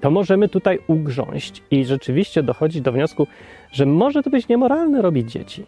to 0.00 0.10
możemy 0.10 0.48
tutaj 0.48 0.78
ugrząść 0.86 1.62
i 1.70 1.84
rzeczywiście 1.84 2.42
dochodzić 2.42 2.82
do 2.82 2.92
wniosku, 2.92 3.26
że 3.72 3.86
może 3.86 4.22
to 4.22 4.30
być 4.30 4.48
niemoralne 4.48 5.02
robić 5.02 5.32
dzieci. 5.32 5.64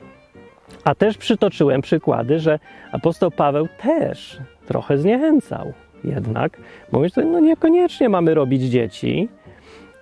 A 0.85 0.95
też 0.95 1.19
przytoczyłem 1.19 1.83
przykłady, 1.83 2.39
że 2.39 2.59
apostoł 2.93 3.31
Paweł 3.31 3.69
też 3.83 4.39
trochę 4.67 4.99
zniechęcał. 4.99 5.73
Jednak 6.05 6.57
mówisz, 6.93 7.15
że 7.15 7.25
no 7.25 7.41
niekoniecznie 7.41 8.09
mamy 8.09 8.35
robić 8.35 8.63
dzieci, 8.63 9.29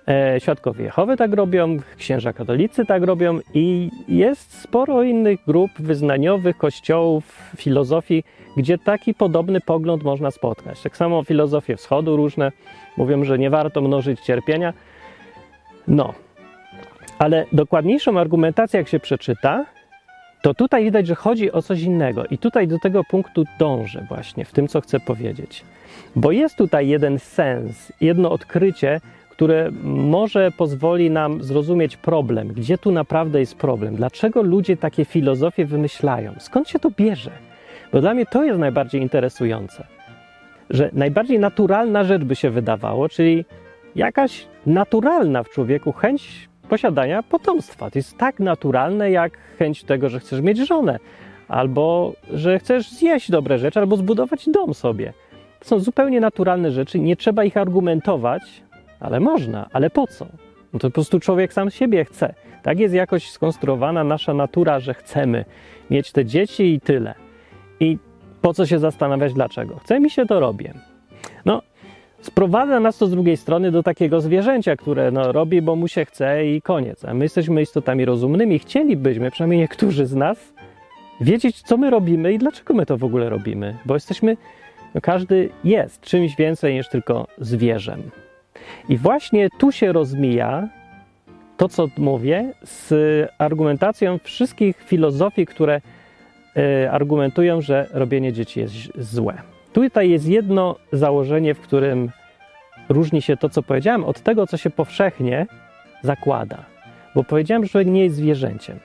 E, 0.09 0.39
świadkowie 0.39 0.83
Jehowy 0.85 1.17
tak 1.17 1.33
robią, 1.33 1.77
księża 1.97 2.33
katolicy 2.33 2.85
tak 2.85 3.03
robią 3.03 3.39
i 3.53 3.89
jest 4.07 4.61
sporo 4.61 5.03
innych 5.03 5.39
grup 5.47 5.71
wyznaniowych, 5.79 6.57
kościołów, 6.57 7.51
filozofii, 7.57 8.23
gdzie 8.57 8.77
taki 8.77 9.13
podobny 9.13 9.61
pogląd 9.61 10.03
można 10.03 10.31
spotkać. 10.31 10.81
Tak 10.81 10.97
samo 10.97 11.23
filozofie 11.23 11.77
wschodu 11.77 12.17
różne 12.17 12.51
mówią, 12.97 13.23
że 13.23 13.39
nie 13.39 13.49
warto 13.49 13.81
mnożyć 13.81 14.19
cierpienia. 14.19 14.73
No, 15.87 16.13
ale 17.19 17.45
dokładniejszą 17.51 18.19
argumentację, 18.19 18.77
jak 18.77 18.87
się 18.87 18.99
przeczyta, 18.99 19.65
to 20.41 20.53
tutaj 20.53 20.83
widać, 20.83 21.07
że 21.07 21.15
chodzi 21.15 21.51
o 21.51 21.61
coś 21.61 21.81
innego. 21.81 22.25
I 22.25 22.37
tutaj 22.37 22.67
do 22.67 22.79
tego 22.79 23.03
punktu 23.03 23.43
dążę 23.59 24.05
właśnie 24.09 24.45
w 24.45 24.51
tym, 24.51 24.67
co 24.67 24.81
chcę 24.81 24.99
powiedzieć. 24.99 25.63
Bo 26.15 26.31
jest 26.31 26.55
tutaj 26.55 26.87
jeden 26.87 27.19
sens, 27.19 27.93
jedno 28.01 28.31
odkrycie, 28.31 29.01
które 29.29 29.71
może 29.83 30.51
pozwoli 30.51 31.09
nam 31.11 31.43
zrozumieć 31.43 31.97
problem, 31.97 32.47
gdzie 32.47 32.77
tu 32.77 32.91
naprawdę 32.91 33.39
jest 33.39 33.55
problem, 33.55 33.95
dlaczego 33.95 34.41
ludzie 34.41 34.77
takie 34.77 35.05
filozofie 35.05 35.65
wymyślają, 35.65 36.33
skąd 36.39 36.69
się 36.69 36.79
to 36.79 36.91
bierze. 36.91 37.31
Bo 37.91 38.01
dla 38.01 38.13
mnie 38.13 38.25
to 38.25 38.43
jest 38.43 38.59
najbardziej 38.59 39.01
interesujące, 39.01 39.83
że 40.69 40.89
najbardziej 40.93 41.39
naturalna 41.39 42.03
rzecz 42.03 42.23
by 42.23 42.35
się 42.35 42.49
wydawało, 42.49 43.09
czyli 43.09 43.45
jakaś 43.95 44.47
naturalna 44.65 45.43
w 45.43 45.49
człowieku 45.49 45.91
chęć 45.91 46.49
posiadania 46.69 47.23
potomstwa. 47.23 47.91
To 47.91 47.99
jest 47.99 48.17
tak 48.17 48.39
naturalne, 48.39 49.11
jak 49.11 49.37
chęć 49.59 49.83
tego, 49.83 50.09
że 50.09 50.19
chcesz 50.19 50.41
mieć 50.41 50.57
żonę, 50.57 50.99
albo 51.47 52.13
że 52.33 52.59
chcesz 52.59 52.91
zjeść 52.91 53.31
dobre 53.31 53.57
rzeczy, 53.57 53.79
albo 53.79 53.97
zbudować 53.97 54.49
dom 54.49 54.73
sobie. 54.73 55.13
To 55.59 55.65
są 55.65 55.79
zupełnie 55.79 56.19
naturalne 56.19 56.71
rzeczy, 56.71 56.99
nie 56.99 57.15
trzeba 57.15 57.43
ich 57.43 57.57
argumentować, 57.57 58.43
ale 58.99 59.19
można, 59.19 59.69
ale 59.73 59.89
po 59.89 60.07
co? 60.07 60.25
No 60.73 60.79
to 60.79 60.87
po 60.87 60.93
prostu 60.93 61.19
człowiek 61.19 61.53
sam 61.53 61.69
siebie 61.69 62.05
chce. 62.05 62.33
Tak 62.63 62.79
jest 62.79 62.93
jakoś 62.93 63.31
skonstruowana 63.31 64.03
nasza 64.03 64.33
natura, 64.33 64.79
że 64.79 64.93
chcemy 64.93 65.45
mieć 65.89 66.11
te 66.11 66.25
dzieci 66.25 66.73
i 66.73 66.81
tyle. 66.81 67.28
I 67.79 67.97
po 68.41 68.53
co 68.53 68.65
się 68.65 68.79
zastanawiać 68.79 69.33
dlaczego? 69.33 69.75
Chce 69.75 69.99
mi 69.99 70.09
się 70.09 70.25
to 70.25 70.39
robię. 70.39 70.73
No, 71.45 71.61
sprowadza 72.21 72.79
nas 72.79 72.97
to 72.97 73.07
z 73.07 73.11
drugiej 73.11 73.37
strony 73.37 73.71
do 73.71 73.83
takiego 73.83 74.21
zwierzęcia, 74.21 74.75
które 74.75 75.11
no, 75.11 75.31
robi, 75.31 75.61
bo 75.61 75.75
mu 75.75 75.87
się 75.87 76.05
chce 76.05 76.47
i 76.47 76.61
koniec. 76.61 77.05
A 77.05 77.13
my 77.13 77.25
jesteśmy 77.25 77.61
istotami 77.61 78.05
rozumnymi. 78.05 78.59
Chcielibyśmy, 78.59 79.31
przynajmniej 79.31 79.59
niektórzy 79.59 80.05
z 80.05 80.15
nas, 80.15 80.53
wiedzieć, 81.21 81.61
co 81.61 81.77
my 81.77 81.89
robimy 81.89 82.33
i 82.33 82.37
dlaczego 82.37 82.73
my 82.73 82.85
to 82.85 82.97
w 82.97 83.03
ogóle 83.03 83.29
robimy. 83.29 83.77
Bo 83.85 83.93
jesteśmy, 83.93 84.37
no, 84.95 85.01
każdy 85.01 85.49
jest 85.63 86.01
czymś 86.01 86.35
więcej 86.35 86.73
niż 86.73 86.89
tylko 86.89 87.27
zwierzem. 87.37 88.01
I 88.89 88.97
właśnie 88.97 89.49
tu 89.57 89.71
się 89.71 89.91
rozmija 89.91 90.67
to, 91.57 91.69
co 91.69 91.87
mówię, 91.97 92.53
z 92.63 92.93
argumentacją 93.37 94.19
wszystkich 94.23 94.77
filozofii, 94.77 95.45
które 95.45 95.81
argumentują, 96.91 97.61
że 97.61 97.87
robienie 97.91 98.33
dzieci 98.33 98.59
jest 98.59 98.73
złe. 98.97 99.33
Tutaj 99.73 100.09
jest 100.09 100.27
jedno 100.27 100.75
założenie, 100.91 101.53
w 101.53 101.59
którym 101.59 102.11
różni 102.89 103.21
się 103.21 103.37
to, 103.37 103.49
co 103.49 103.63
powiedziałem, 103.63 104.03
od 104.03 104.19
tego, 104.21 104.47
co 104.47 104.57
się 104.57 104.69
powszechnie 104.69 105.45
zakłada. 106.01 106.65
Bo 107.15 107.23
powiedziałem, 107.23 107.63
że 107.63 107.69
człowiek 107.69 107.87
nie 107.87 108.03
jest 108.03 108.15
zwierzęciem. 108.15 108.79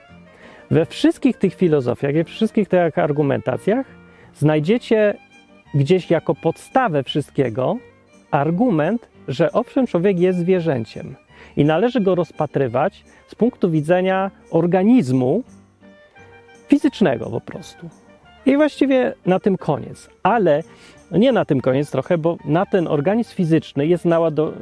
We 0.71 0.85
wszystkich 0.85 1.37
tych 1.37 1.55
filozofiach, 1.55 2.13
we 2.13 2.23
wszystkich 2.23 2.67
tych 2.67 2.97
argumentacjach 2.97 3.85
znajdziecie 4.35 5.13
gdzieś 5.73 6.11
jako 6.11 6.35
podstawę 6.35 7.03
wszystkiego 7.03 7.77
argument, 8.31 9.09
że 9.27 9.51
owszem, 9.51 9.87
człowiek 9.87 10.19
jest 10.19 10.39
zwierzęciem 10.39 11.15
i 11.57 11.65
należy 11.65 12.01
go 12.01 12.15
rozpatrywać 12.15 13.03
z 13.27 13.35
punktu 13.35 13.71
widzenia 13.71 14.31
organizmu 14.51 15.43
fizycznego 16.67 17.29
po 17.29 17.41
prostu. 17.41 17.89
I 18.45 18.55
właściwie 18.57 19.13
na 19.25 19.39
tym 19.39 19.57
koniec. 19.57 20.09
Ale 20.23 20.63
nie 21.11 21.31
na 21.31 21.45
tym 21.45 21.61
koniec 21.61 21.91
trochę, 21.91 22.17
bo 22.17 22.37
na 22.45 22.65
ten 22.65 22.87
organizm 22.87 23.35
fizyczny 23.35 23.87
jest 23.87 24.05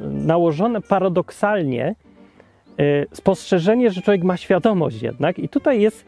nałożone 0.03 0.81
paradoksalnie 0.81 1.95
y, 2.79 3.05
spostrzeżenie, 3.11 3.91
że 3.91 4.01
człowiek 4.01 4.23
ma 4.23 4.37
świadomość 4.37 5.01
jednak. 5.01 5.39
I 5.39 5.49
tutaj 5.49 5.81
jest 5.81 6.05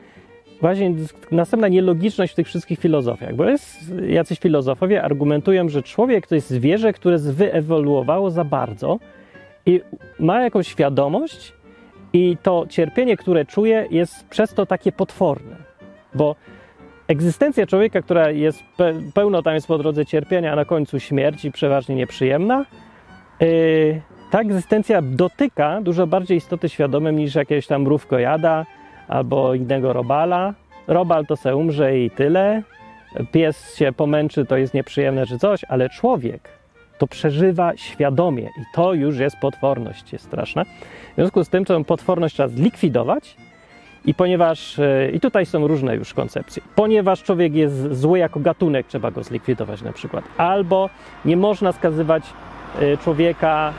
właśnie 0.62 0.94
następna 1.32 1.68
nielogiczność 1.68 2.34
w 2.34 2.36
tych 2.36 2.48
wszystkich 2.48 2.80
filozofiach, 2.80 3.36
bo 3.36 3.46
jest, 3.46 3.94
jacyś 4.08 4.40
filozofowie 4.40 5.04
argumentują, 5.04 5.70
że 5.70 5.84
człowiek 5.84 6.28
to 6.28 6.36
jest 6.36 6.50
zwierzę, 6.50 6.94
które 6.94 7.18
wyewoluowało 7.18 8.32
za 8.32 8.44
bardzo 8.44 9.00
i 9.66 9.82
ma 10.20 10.44
jakąś 10.44 10.68
świadomość 10.68 11.54
i 12.14 12.38
to 12.44 12.66
cierpienie, 12.70 13.18
które 13.18 13.46
czuje, 13.46 13.88
jest 13.92 14.28
przez 14.28 14.54
to 14.54 14.66
takie 14.66 14.92
potworne, 14.92 15.56
bo 16.16 16.36
egzystencja 17.08 17.66
człowieka, 17.66 18.02
która 18.02 18.30
jest 18.30 18.64
pełno 19.14 19.42
tam 19.42 19.54
jest 19.54 19.68
po 19.68 19.78
drodze 19.78 20.06
cierpienia, 20.06 20.54
a 20.54 20.56
na 20.56 20.66
końcu 20.66 21.00
śmierci, 21.00 21.52
przeważnie 21.52 21.96
nieprzyjemna, 21.96 22.66
yy, 23.40 24.02
ta 24.32 24.40
egzystencja 24.40 25.02
dotyka 25.02 25.82
dużo 25.82 26.08
bardziej 26.08 26.38
istoty 26.38 26.70
świadomym 26.70 27.16
niż 27.16 27.36
jakiegoś 27.36 27.68
tam 27.68 27.82
mrówkojada, 27.82 28.66
albo 29.08 29.54
innego 29.54 29.94
robala. 29.94 30.54
Robal 30.88 31.26
to 31.26 31.36
se 31.36 31.56
umrze 31.56 32.00
i 32.00 32.12
tyle. 32.12 32.64
Pies 33.32 33.76
się 33.76 33.92
pomęczy, 33.92 34.46
to 34.46 34.58
jest 34.58 34.74
nieprzyjemne 34.74 35.26
czy 35.26 35.40
coś, 35.40 35.64
ale 35.64 35.90
człowiek 35.90 36.50
to 36.98 37.08
przeżywa 37.08 37.78
świadomie 37.78 38.44
i 38.44 38.64
to 38.74 38.94
już 38.94 39.18
jest 39.18 39.38
potworność, 39.38 40.14
jest 40.14 40.26
straszna. 40.26 40.64
W 41.12 41.16
związku 41.16 41.44
z 41.44 41.50
tym 41.50 41.66
tę 41.66 41.84
potworność 41.84 42.36
trzeba 42.36 42.50
zlikwidować 42.50 43.36
i 44.06 44.14
ponieważ, 44.14 44.80
e, 44.80 45.10
i 45.14 45.20
tutaj 45.20 45.46
są 45.46 45.68
różne 45.68 45.96
już 45.96 46.14
koncepcje, 46.14 46.64
ponieważ 46.76 47.24
człowiek 47.24 47.56
jest 47.56 47.94
zły 47.94 48.20
jako 48.20 48.40
gatunek, 48.40 48.88
trzeba 48.88 49.12
go 49.12 49.24
zlikwidować 49.24 49.82
na 49.82 49.94
przykład. 49.94 50.26
Albo 50.38 50.90
nie 51.26 51.38
można 51.38 51.72
skazywać 51.72 52.24
e, 52.80 52.98
człowieka 52.98 53.74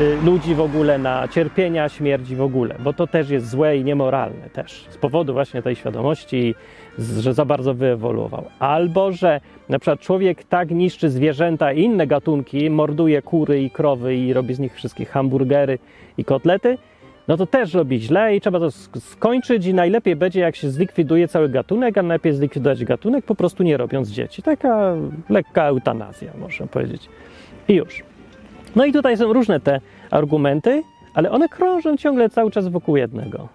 y, 0.00 0.16
ludzi 0.24 0.54
w 0.54 0.60
ogóle 0.60 0.98
na 0.98 1.28
cierpienia, 1.28 1.88
śmierci 1.88 2.36
w 2.36 2.42
ogóle, 2.42 2.74
bo 2.78 2.92
to 2.92 3.06
też 3.06 3.30
jest 3.30 3.48
złe 3.48 3.76
i 3.76 3.84
niemoralne 3.84 4.50
też, 4.52 4.86
z 4.90 4.96
powodu 4.96 5.32
właśnie 5.32 5.62
tej 5.62 5.76
świadomości, 5.76 6.54
że 6.98 7.34
za 7.34 7.44
bardzo 7.44 7.74
wyewoluował. 7.74 8.44
Albo, 8.58 9.12
że 9.12 9.40
na 9.68 9.78
przykład 9.78 10.00
człowiek 10.00 10.44
tak 10.44 10.70
niszczy 10.70 11.10
zwierzęta 11.10 11.72
i 11.72 11.82
inne 11.82 12.06
gatunki, 12.06 12.70
morduje 12.70 13.22
kury 13.22 13.62
i 13.62 13.70
krowy 13.70 14.16
i 14.16 14.32
robi 14.32 14.54
z 14.54 14.58
nich 14.58 14.74
wszystkich 14.74 15.10
hamburgery 15.10 15.78
i 16.18 16.24
kotlety, 16.24 16.78
no 17.30 17.36
to 17.36 17.46
też 17.46 17.74
robi 17.74 18.00
źle 18.00 18.36
i 18.36 18.40
trzeba 18.40 18.58
to 18.58 18.70
skończyć 19.00 19.66
i 19.66 19.74
najlepiej 19.74 20.16
będzie, 20.16 20.40
jak 20.40 20.56
się 20.56 20.70
zlikwiduje 20.70 21.28
cały 21.28 21.48
gatunek, 21.48 21.98
a 21.98 22.02
najlepiej 22.02 22.32
zlikwidować 22.32 22.84
gatunek 22.84 23.24
po 23.24 23.34
prostu 23.34 23.62
nie 23.62 23.76
robiąc 23.76 24.08
dzieci. 24.08 24.42
Taka 24.42 24.94
lekka 25.28 25.64
eutanazja, 25.64 26.32
można 26.38 26.66
powiedzieć. 26.66 27.08
I 27.68 27.74
już. 27.74 28.02
No 28.76 28.84
i 28.84 28.92
tutaj 28.92 29.16
są 29.16 29.32
różne 29.32 29.60
te 29.60 29.80
argumenty, 30.10 30.82
ale 31.14 31.30
one 31.30 31.48
krążą 31.48 31.96
ciągle 31.96 32.28
cały 32.28 32.50
czas 32.50 32.68
wokół 32.68 32.96
jednego. 32.96 33.48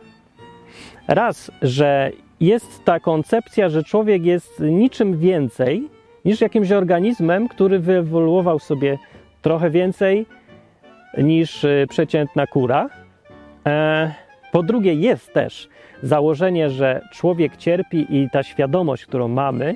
Raz, 1.08 1.52
że 1.62 2.12
jest 2.40 2.86
ta 2.86 3.00
koncepcja, 3.00 3.70
że 3.70 3.84
człowiek 3.84 4.26
jest 4.26 4.60
niczym 4.60 5.18
więcej 5.18 5.90
niż 6.26 6.42
jakimś 6.42 6.72
organizmem, 6.72 7.48
który 7.48 7.80
wyewoluował 7.80 8.60
sobie 8.60 8.98
trochę 9.42 9.70
więcej 9.70 10.26
niż 11.18 11.64
y, 11.64 11.86
przeciętna 11.90 12.48
kura. 12.48 13.05
E, 13.66 14.14
po 14.52 14.64
drugie, 14.64 14.94
jest 14.94 15.34
też 15.34 15.70
założenie, 16.04 16.70
że 16.70 17.02
człowiek 17.12 17.58
cierpi 17.58 18.06
i 18.10 18.30
ta 18.30 18.44
świadomość, 18.44 19.06
którą 19.06 19.28
mamy, 19.28 19.76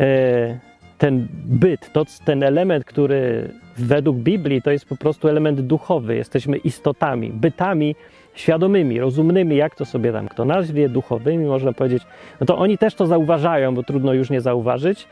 e, 0.00 0.58
ten 0.98 1.28
byt, 1.32 1.92
to, 1.92 2.04
ten 2.24 2.42
element, 2.42 2.84
który 2.84 3.50
według 3.76 4.16
Biblii 4.16 4.62
to 4.62 4.70
jest 4.70 4.84
po 4.84 4.96
prostu 4.96 5.28
element 5.28 5.60
duchowy. 5.60 6.16
Jesteśmy 6.16 6.56
istotami, 6.56 7.30
bytami 7.30 7.96
świadomymi, 8.34 9.00
rozumnymi, 9.00 9.56
jak 9.56 9.74
to 9.74 9.84
sobie 9.84 10.12
tam 10.12 10.28
kto 10.28 10.44
nazwie, 10.44 10.88
duchowymi, 10.88 11.44
można 11.44 11.72
powiedzieć. 11.72 12.02
No 12.40 12.46
to 12.46 12.58
oni 12.58 12.78
też 12.78 12.94
to 12.94 13.06
zauważają, 13.06 13.74
bo 13.74 13.82
trudno 13.82 14.12
już 14.12 14.30
nie 14.30 14.40
zauważyć, 14.40 15.06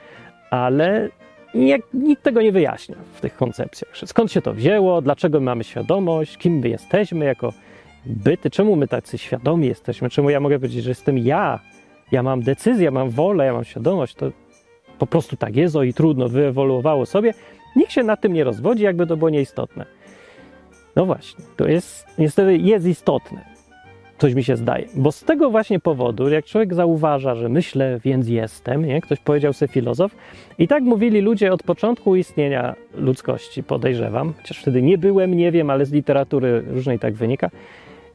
ale 0.51 1.09
nie, 1.55 1.79
nikt 1.95 2.23
tego 2.23 2.43
nie 2.43 2.53
wyjaśnia 2.53 2.97
w 3.15 3.21
tych 3.21 3.37
koncepcjach. 3.37 3.91
Skąd 4.07 4.33
się 4.33 4.43
to 4.43 4.55
wzięło, 4.55 5.03
dlaczego 5.03 5.41
my 5.41 5.47
mamy 5.47 5.65
świadomość, 5.65 6.37
kim 6.37 6.59
my 6.59 6.69
jesteśmy 6.69 7.25
jako 7.25 7.53
byty, 8.09 8.51
czemu 8.51 8.77
my 8.77 8.89
tacy 8.89 9.19
świadomi 9.19 9.67
jesteśmy, 9.67 10.11
czemu 10.11 10.31
ja 10.31 10.41
mogę 10.41 10.59
powiedzieć, 10.59 10.85
że 10.85 10.91
jestem 10.91 11.19
ja, 11.19 11.61
ja 12.13 12.23
mam 12.23 12.43
decyzję, 12.43 12.91
mam 12.91 13.11
wolę, 13.11 13.47
ja 13.47 13.53
mam 13.53 13.65
świadomość, 13.65 14.15
to 14.15 14.31
po 14.99 15.07
prostu 15.07 15.37
tak 15.37 15.57
jest 15.57 15.77
o 15.77 15.83
i 15.83 15.95
trudno, 15.95 16.29
wyewoluowało 16.29 17.07
sobie. 17.07 17.35
Nikt 17.77 17.93
się 17.93 18.03
na 18.03 18.17
tym 18.17 18.33
nie 18.33 18.45
rozwodzi, 18.45 18.85
jakby 18.85 19.07
to 19.07 19.17
było 19.17 19.31
nieistotne. 19.31 19.87
No 20.97 21.07
właśnie, 21.07 21.45
to 21.57 21.69
jest 21.69 22.07
niestety 22.19 22.57
jest 22.57 22.87
istotne. 22.87 23.59
Coś 24.19 24.35
mi 24.35 24.45
się 24.45 24.57
zdaje, 24.57 24.87
bo 24.95 25.13
z 25.13 25.25
tego 25.25 25.51
właśnie 25.51 25.81
powodu, 25.81 26.29
jak 26.29 26.45
człowiek 26.45 26.75
zauważa, 26.75 27.35
że 27.35 27.49
myślę, 27.49 28.01
więc 28.05 28.29
jestem, 28.29 28.85
nie? 28.85 29.01
ktoś 29.01 29.21
powiedział 29.21 29.53
sobie 29.53 29.73
filozof, 29.73 30.15
i 30.59 30.69
tak 30.69 30.83
mówili 30.83 31.21
ludzie 31.21 31.53
od 31.53 31.63
początku 31.63 32.17
istnienia 32.17 32.75
ludzkości, 32.95 33.63
podejrzewam, 33.63 34.35
chociaż 34.37 34.59
wtedy 34.59 34.83
nie 34.83 34.99
byłem, 34.99 35.35
nie 35.35 35.53
wiem, 35.53 35.71
ale 35.71 35.87
z 35.87 35.93
literatury 35.93 36.65
różnej 36.67 36.99
tak 36.99 37.15
wynika, 37.15 37.51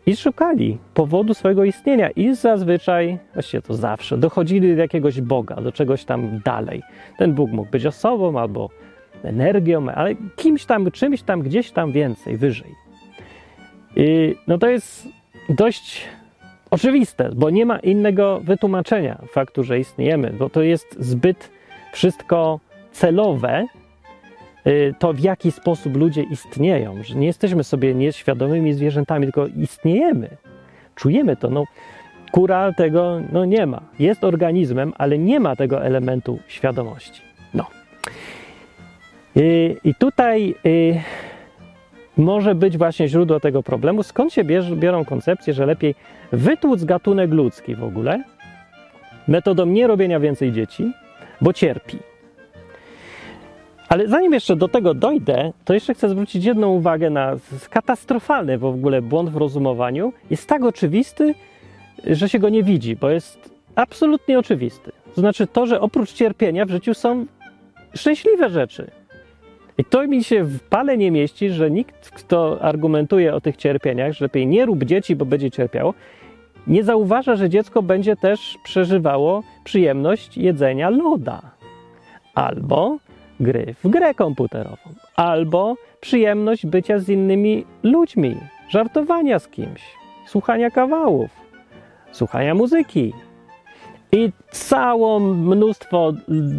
i 0.05 0.15
szukali 0.15 0.77
powodu 0.93 1.33
swojego 1.33 1.63
istnienia 1.63 2.09
i 2.09 2.35
zazwyczaj, 2.35 3.17
właściwie 3.33 3.61
to 3.61 3.73
zawsze, 3.73 4.17
dochodzili 4.17 4.75
do 4.75 4.81
jakiegoś 4.81 5.21
Boga, 5.21 5.55
do 5.55 5.71
czegoś 5.71 6.05
tam 6.05 6.41
dalej. 6.45 6.81
Ten 7.17 7.33
Bóg 7.33 7.51
mógł 7.51 7.71
być 7.71 7.85
osobą 7.85 8.39
albo 8.39 8.69
energią, 9.23 9.89
ale 9.89 10.15
kimś 10.35 10.65
tam, 10.65 10.91
czymś 10.91 11.21
tam, 11.21 11.41
gdzieś 11.41 11.71
tam 11.71 11.91
więcej, 11.91 12.37
wyżej. 12.37 12.75
I 13.95 14.35
no 14.47 14.57
to 14.57 14.69
jest 14.69 15.07
dość 15.49 16.07
oczywiste, 16.71 17.29
bo 17.35 17.49
nie 17.49 17.65
ma 17.65 17.79
innego 17.79 18.39
wytłumaczenia 18.39 19.21
faktu, 19.31 19.63
że 19.63 19.79
istniejemy, 19.79 20.33
bo 20.39 20.49
to 20.49 20.61
jest 20.61 20.95
zbyt 20.99 21.49
wszystko 21.93 22.59
celowe, 22.91 23.65
to 24.99 25.13
w 25.13 25.19
jaki 25.19 25.51
sposób 25.51 25.97
ludzie 25.97 26.23
istnieją, 26.23 27.03
że 27.03 27.15
nie 27.15 27.27
jesteśmy 27.27 27.63
sobie 27.63 27.95
nieświadomymi 27.95 28.73
zwierzętami, 28.73 29.25
tylko 29.25 29.47
istniejemy, 29.47 30.29
czujemy 30.95 31.35
to. 31.35 31.49
No, 31.49 31.63
kura 32.31 32.73
tego 32.73 33.21
no, 33.31 33.45
nie 33.45 33.65
ma. 33.65 33.81
Jest 33.99 34.23
organizmem, 34.23 34.93
ale 34.97 35.17
nie 35.17 35.39
ma 35.39 35.55
tego 35.55 35.85
elementu 35.85 36.39
świadomości. 36.47 37.21
No. 37.53 37.65
I, 39.35 39.75
i 39.83 39.95
tutaj 39.95 40.55
y, 40.65 41.01
może 42.17 42.55
być 42.55 42.77
właśnie 42.77 43.07
źródło 43.07 43.39
tego 43.39 43.63
problemu. 43.63 44.03
Skąd 44.03 44.33
się 44.33 44.43
bierz, 44.43 44.71
biorą 44.71 45.05
koncepcje, 45.05 45.53
że 45.53 45.65
lepiej 45.65 45.95
wytłuc 46.31 46.83
gatunek 46.83 47.31
ludzki 47.31 47.75
w 47.75 47.83
ogóle 47.83 48.23
metodą 49.27 49.65
nie 49.65 49.87
robienia 49.87 50.19
więcej 50.19 50.51
dzieci, 50.51 50.91
bo 51.41 51.53
cierpi. 51.53 52.12
Ale 53.93 54.07
zanim 54.07 54.33
jeszcze 54.33 54.55
do 54.55 54.67
tego 54.67 54.93
dojdę, 54.93 55.53
to 55.65 55.73
jeszcze 55.73 55.93
chcę 55.93 56.09
zwrócić 56.09 56.45
jedną 56.45 56.69
uwagę 56.69 57.09
na 57.09 57.35
katastrofalny 57.69 58.57
w 58.57 58.65
ogóle 58.65 59.01
błąd 59.01 59.29
w 59.29 59.35
rozumowaniu. 59.35 60.13
Jest 60.29 60.47
tak 60.47 60.63
oczywisty, 60.63 61.35
że 62.07 62.29
się 62.29 62.39
go 62.39 62.49
nie 62.49 62.63
widzi, 62.63 62.95
bo 62.95 63.09
jest 63.09 63.49
absolutnie 63.75 64.39
oczywisty. 64.39 64.91
To 65.15 65.21
znaczy 65.21 65.47
to, 65.47 65.65
że 65.65 65.81
oprócz 65.81 66.13
cierpienia 66.13 66.65
w 66.65 66.69
życiu 66.69 66.93
są 66.93 67.25
szczęśliwe 67.95 68.49
rzeczy. 68.49 68.91
I 69.77 69.85
to 69.85 70.07
mi 70.07 70.23
się 70.23 70.43
w 70.43 70.59
pale 70.59 70.97
nie 70.97 71.11
mieści, 71.11 71.49
że 71.49 71.71
nikt, 71.71 72.09
kto 72.09 72.61
argumentuje 72.61 73.35
o 73.35 73.41
tych 73.41 73.57
cierpieniach, 73.57 74.13
że 74.13 74.25
lepiej 74.25 74.47
nie 74.47 74.65
rób 74.65 74.83
dzieci, 74.83 75.15
bo 75.15 75.25
będzie 75.25 75.51
cierpiało, 75.51 75.93
nie 76.67 76.83
zauważa, 76.83 77.35
że 77.35 77.49
dziecko 77.49 77.81
będzie 77.81 78.15
też 78.15 78.57
przeżywało 78.63 79.43
przyjemność 79.63 80.37
jedzenia 80.37 80.89
loda. 80.89 81.41
Albo 82.35 82.97
gry 83.43 83.75
w 83.83 83.89
grę 83.89 84.13
komputerową. 84.13 84.93
Albo 85.15 85.75
przyjemność 86.01 86.65
bycia 86.65 86.99
z 86.99 87.09
innymi 87.09 87.65
ludźmi, 87.83 88.37
żartowania 88.69 89.39
z 89.39 89.47
kimś, 89.47 89.81
słuchania 90.27 90.71
kawałów, 90.71 91.29
słuchania 92.11 92.55
muzyki, 92.55 93.13
i 94.13 94.31
całą 94.51 95.19
mnóstwo, 95.19 96.13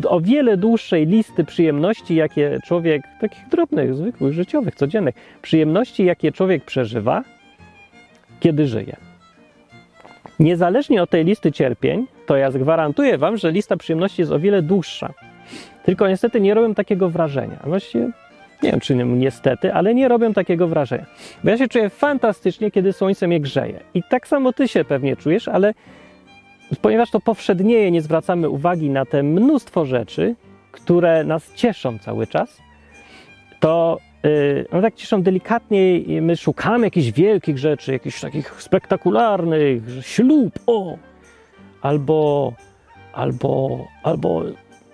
o 0.09 0.21
wiele 0.21 0.57
dłuższej 0.57 1.07
listy 1.07 1.45
przyjemności, 1.45 2.15
jakie 2.15 2.59
człowiek, 2.65 3.03
takich 3.21 3.49
drobnych, 3.49 3.95
zwykłych, 3.95 4.33
życiowych, 4.33 4.75
codziennych, 4.75 5.15
przyjemności, 5.43 6.05
jakie 6.05 6.33
człowiek 6.33 6.65
przeżywa, 6.65 7.25
kiedy 8.41 8.67
żyje. 8.67 8.97
Niezależnie 10.41 11.03
od 11.03 11.11
tej 11.11 11.25
listy 11.25 11.53
cierpień, 11.53 12.07
to 12.27 12.37
ja 12.37 12.51
gwarantuję 12.51 13.19
Wam, 13.19 13.37
że 13.37 13.53
lista 13.53 13.77
przyjemności 13.77 14.23
jest 14.23 14.33
o 14.33 14.39
wiele 14.39 14.63
dłuższa. 14.63 15.15
Tylko 15.85 16.09
niestety 16.09 16.41
nie 16.41 16.55
robią 16.55 16.75
takiego 16.75 17.11
wrażenia. 17.11 17.59
Właściwie 17.65 18.11
nie 18.63 18.71
wiem, 18.71 18.81
czy 18.81 18.95
niestety, 18.95 19.75
ale 19.75 19.95
nie 19.95 20.09
robią 20.09 20.33
takiego 20.33 20.69
wrażenia. 20.69 21.07
Bo 21.45 21.51
ja 21.51 21.59
się 21.59 21.69
czuję 21.69 21.91
fantastycznie, 21.91 22.71
kiedy 22.71 22.93
słońce 22.93 23.27
mnie 23.27 23.41
grzeje. 23.41 23.81
I 23.95 24.03
tak 24.11 24.29
samo 24.29 24.53
Ty 24.53 24.69
się 24.69 24.85
pewnie 24.85 25.17
czujesz, 25.17 25.49
ale 25.49 25.75
ponieważ 26.83 27.11
to 27.11 27.21
powszednieje, 27.21 27.91
nie 27.91 28.03
zwracamy 28.03 28.49
uwagi 28.49 28.91
na 28.91 29.05
te 29.05 29.23
mnóstwo 29.23 29.85
rzeczy, 29.85 30.35
które 30.73 31.25
nas 31.25 31.55
cieszą 31.55 31.99
cały 31.99 32.27
czas, 32.27 32.61
to 33.61 33.99
one 34.71 34.83
tak 34.83 34.95
cieszą 34.95 35.23
delikatnie 35.23 36.01
my 36.21 36.37
szukamy 36.37 36.87
jakichś 36.87 37.11
wielkich 37.11 37.59
rzeczy, 37.59 37.93
jakichś 37.93 38.21
takich 38.21 38.63
spektakularnych, 38.63 39.83
ślub, 40.01 40.59
o! 40.67 40.99
Albo, 41.83 42.53
albo, 43.13 43.85
albo 44.03 44.43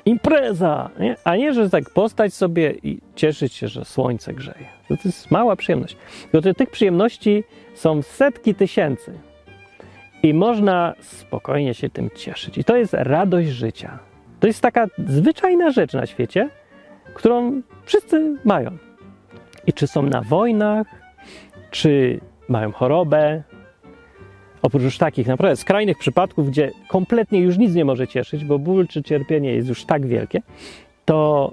impreza, 0.04 0.90
nie? 1.00 1.16
a 1.24 1.36
nie, 1.36 1.54
że 1.54 1.70
tak 1.70 1.90
postać 1.90 2.34
sobie 2.34 2.74
i 2.82 3.00
cieszyć 3.14 3.52
się, 3.52 3.68
że 3.68 3.84
słońce 3.84 4.34
grzeje. 4.34 4.66
To, 4.88 4.94
jest 5.04 5.30
mała 5.30 5.56
przyjemność. 5.56 5.96
Tylko 6.32 6.54
tych 6.54 6.70
przyjemności 6.70 7.44
są 7.74 8.02
setki 8.02 8.54
tysięcy. 8.54 9.12
I 10.22 10.34
można 10.34 10.94
spokojnie 11.00 11.74
się 11.74 11.90
tym 11.90 12.10
cieszyć. 12.16 12.58
I 12.58 12.64
to 12.64 12.76
jest 12.76 12.94
radość 12.94 13.48
życia. 13.48 13.98
To 14.40 14.46
jest 14.46 14.60
taka 14.60 14.86
zwyczajna 15.06 15.70
rzecz 15.70 15.92
na 15.92 16.06
świecie, 16.06 16.50
którą 17.14 17.62
wszyscy 17.84 18.36
mają. 18.44 18.78
I 19.66 19.72
czy 19.72 19.86
są 19.86 20.02
na 20.02 20.22
wojnach, 20.22 20.86
czy 21.70 22.20
mają 22.48 22.72
chorobę, 22.72 23.42
oprócz 24.62 24.82
już 24.82 24.98
takich 24.98 25.26
naprawdę 25.26 25.56
skrajnych 25.56 25.98
przypadków, 25.98 26.50
gdzie 26.50 26.70
kompletnie 26.88 27.40
już 27.40 27.58
nic 27.58 27.74
nie 27.74 27.84
może 27.84 28.08
cieszyć, 28.08 28.44
bo 28.44 28.58
ból 28.58 28.88
czy 28.88 29.02
cierpienie 29.02 29.52
jest 29.52 29.68
już 29.68 29.84
tak 29.84 30.06
wielkie, 30.06 30.42
to 31.04 31.52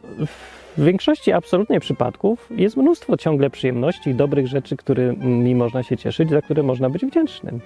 w 0.78 0.84
większości 0.84 1.32
absolutnie 1.32 1.80
przypadków 1.80 2.50
jest 2.58 2.78
mnóstwo 2.78 3.17
ciągle 3.17 3.50
przyjemności 3.50 4.10
i 4.10 4.15
dobrych 4.15 4.48
rzeczy, 4.48 4.78
którymi 4.78 5.56
można 5.56 5.84
się 5.84 5.98
cieszyć, 5.98 6.30
za 6.30 6.41
które 6.41 6.63
można 6.63 6.89
być 6.89 7.06
wdzięcznym. 7.06 7.60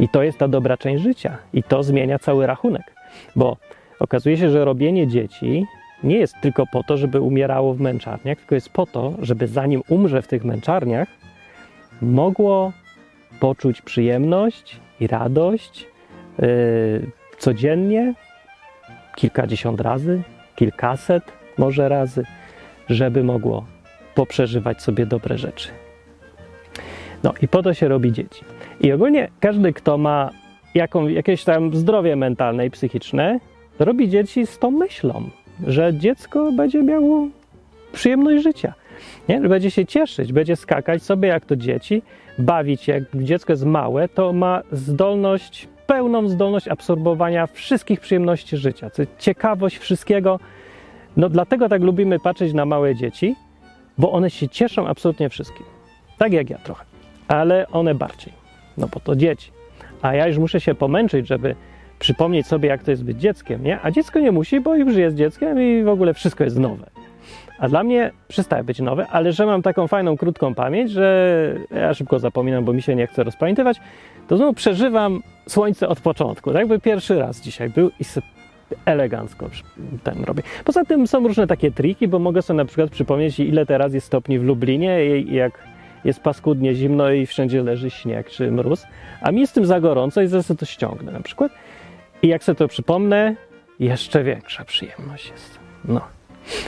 I 0.00 0.08
to 0.08 0.22
jest 0.22 0.38
ta 0.38 0.48
dobra 0.48 0.76
część 0.76 1.02
życia. 1.02 1.38
I 1.52 1.62
to 1.62 1.82
zmienia 1.82 2.18
cały 2.18 2.46
rachunek. 2.46 2.94
Bo 3.36 3.56
okazuje 4.00 4.36
się, 4.36 4.50
że 4.50 4.64
robienie 4.64 5.06
dzieci 5.06 5.66
nie 6.04 6.16
jest 6.16 6.34
tylko 6.42 6.66
po 6.72 6.82
to, 6.82 6.96
żeby 6.96 7.20
umierało 7.20 7.74
w 7.74 7.80
męczarniach, 7.80 8.38
tylko 8.38 8.54
jest 8.54 8.68
po 8.68 8.86
to, 8.86 9.14
żeby 9.18 9.46
zanim 9.46 9.82
umrze 9.88 10.22
w 10.22 10.28
tych 10.28 10.44
męczarniach, 10.44 11.08
mogło 12.02 12.72
poczuć 13.42 13.82
przyjemność 13.82 14.80
i 15.00 15.06
radość 15.06 15.86
yy, 16.38 16.46
codziennie, 17.38 18.14
kilkadziesiąt 19.16 19.80
razy, 19.80 20.22
kilkaset 20.56 21.24
może 21.58 21.88
razy, 21.88 22.24
żeby 22.88 23.24
mogło 23.24 23.64
poprzeżywać 24.14 24.82
sobie 24.82 25.06
dobre 25.06 25.38
rzeczy. 25.38 25.68
No 27.22 27.34
i 27.42 27.48
po 27.48 27.62
to 27.62 27.74
się 27.74 27.88
robi 27.88 28.12
dzieci. 28.12 28.44
I 28.80 28.92
ogólnie 28.92 29.28
każdy, 29.40 29.72
kto 29.72 29.98
ma 29.98 30.30
jaką, 30.74 31.08
jakieś 31.08 31.44
tam 31.44 31.74
zdrowie 31.74 32.16
mentalne 32.16 32.66
i 32.66 32.70
psychiczne, 32.70 33.40
robi 33.78 34.08
dzieci 34.08 34.46
z 34.46 34.58
tą 34.58 34.70
myślą, 34.70 35.30
że 35.66 35.94
dziecko 35.94 36.52
będzie 36.52 36.82
miało 36.82 37.28
przyjemność 37.92 38.42
życia. 38.42 38.74
Nie? 39.28 39.40
Będzie 39.40 39.70
się 39.70 39.86
cieszyć, 39.86 40.32
będzie 40.32 40.56
skakać 40.56 41.02
sobie 41.02 41.28
jak 41.28 41.46
to 41.46 41.56
dzieci, 41.56 42.02
bawić. 42.38 42.88
Jak 42.88 43.02
dziecko 43.14 43.52
jest 43.52 43.64
małe, 43.64 44.08
to 44.08 44.32
ma 44.32 44.62
zdolność, 44.72 45.68
pełną 45.86 46.28
zdolność 46.28 46.68
absorbowania 46.68 47.46
wszystkich 47.46 48.00
przyjemności 48.00 48.56
życia. 48.56 48.90
Ciekawość 49.18 49.78
wszystkiego. 49.78 50.40
No 51.16 51.28
dlatego 51.28 51.68
tak 51.68 51.82
lubimy 51.82 52.18
patrzeć 52.18 52.52
na 52.52 52.64
małe 52.64 52.94
dzieci, 52.94 53.36
bo 53.98 54.12
one 54.12 54.30
się 54.30 54.48
cieszą 54.48 54.86
absolutnie 54.86 55.28
wszystkim. 55.28 55.66
Tak 56.18 56.32
jak 56.32 56.50
ja 56.50 56.58
trochę, 56.58 56.84
ale 57.28 57.66
one 57.68 57.94
bardziej. 57.94 58.32
No 58.78 58.88
bo 58.94 59.00
to 59.00 59.16
dzieci. 59.16 59.50
A 60.02 60.14
ja 60.14 60.26
już 60.26 60.38
muszę 60.38 60.60
się 60.60 60.74
pomęczyć, 60.74 61.28
żeby 61.28 61.54
przypomnieć 61.98 62.46
sobie, 62.46 62.68
jak 62.68 62.82
to 62.82 62.90
jest 62.90 63.04
być 63.04 63.20
dzieckiem, 63.20 63.64
nie? 63.64 63.80
A 63.82 63.90
dziecko 63.90 64.20
nie 64.20 64.32
musi, 64.32 64.60
bo 64.60 64.74
już 64.74 64.96
jest 64.96 65.16
dzieckiem 65.16 65.62
i 65.62 65.82
w 65.84 65.88
ogóle 65.88 66.14
wszystko 66.14 66.44
jest 66.44 66.58
nowe. 66.58 66.90
A 67.62 67.68
dla 67.68 67.82
mnie 67.82 68.10
przestaje 68.28 68.64
być 68.64 68.80
nowe, 68.80 69.06
ale 69.06 69.32
że 69.32 69.46
mam 69.46 69.62
taką 69.62 69.88
fajną, 69.88 70.16
krótką 70.16 70.54
pamięć, 70.54 70.90
że 70.90 71.56
ja 71.70 71.94
szybko 71.94 72.18
zapominam, 72.18 72.64
bo 72.64 72.72
mi 72.72 72.82
się 72.82 72.94
nie 72.94 73.06
chce 73.06 73.24
rozpamiętywać, 73.24 73.80
to 74.28 74.36
znowu 74.36 74.52
przeżywam 74.52 75.22
słońce 75.48 75.88
od 75.88 76.00
początku. 76.00 76.50
Tak 76.50 76.58
jakby 76.58 76.80
pierwszy 76.80 77.18
raz 77.18 77.40
dzisiaj 77.40 77.70
był 77.70 77.88
i 77.88 78.04
elegancko 78.84 79.50
ten 80.02 80.24
robię. 80.24 80.42
Poza 80.64 80.84
tym 80.84 81.06
są 81.06 81.28
różne 81.28 81.46
takie 81.46 81.70
triki, 81.70 82.08
bo 82.08 82.18
mogę 82.18 82.42
sobie 82.42 82.56
na 82.56 82.64
przykład 82.64 82.90
przypomnieć, 82.90 83.40
ile 83.40 83.66
teraz 83.66 83.94
jest 83.94 84.06
stopni 84.06 84.38
w 84.38 84.44
Lublinie 84.44 85.16
i 85.16 85.34
jak 85.34 85.58
jest 86.04 86.20
paskudnie 86.20 86.74
zimno 86.74 87.10
i 87.10 87.26
wszędzie 87.26 87.62
leży 87.62 87.90
śnieg 87.90 88.30
czy 88.30 88.50
mróz, 88.50 88.86
a 89.20 89.32
mi 89.32 89.40
jest 89.40 89.54
tym 89.54 89.66
za 89.66 89.80
gorąco 89.80 90.22
i 90.22 90.26
zaraz 90.26 90.52
to 90.58 90.66
ściągnę 90.66 91.12
na 91.12 91.20
przykład. 91.20 91.52
I 92.22 92.28
jak 92.28 92.44
sobie 92.44 92.56
to 92.56 92.68
przypomnę, 92.68 93.36
jeszcze 93.80 94.24
większa 94.24 94.64
przyjemność 94.64 95.30
jest. 95.30 95.58
No. 95.84 96.21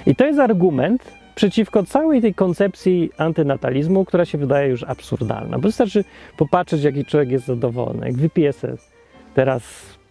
I 0.07 0.17
to 0.17 0.27
jest 0.27 0.39
argument 0.39 1.13
przeciwko 1.35 1.83
całej 1.83 2.21
tej 2.21 2.35
koncepcji 2.35 3.11
antynatalizmu, 3.19 4.05
która 4.05 4.25
się 4.25 4.39
wydaje 4.39 4.69
już 4.69 4.83
absurdalna. 4.83 5.59
Bo 5.59 5.63
wystarczy 5.63 6.05
popatrzeć, 6.37 6.83
jaki 6.83 7.05
człowiek 7.05 7.31
jest 7.31 7.47
zadowolony, 7.47 8.07
jak 8.07 8.17
wypije 8.17 8.53
sobie 8.53 8.75
teraz 9.35 9.63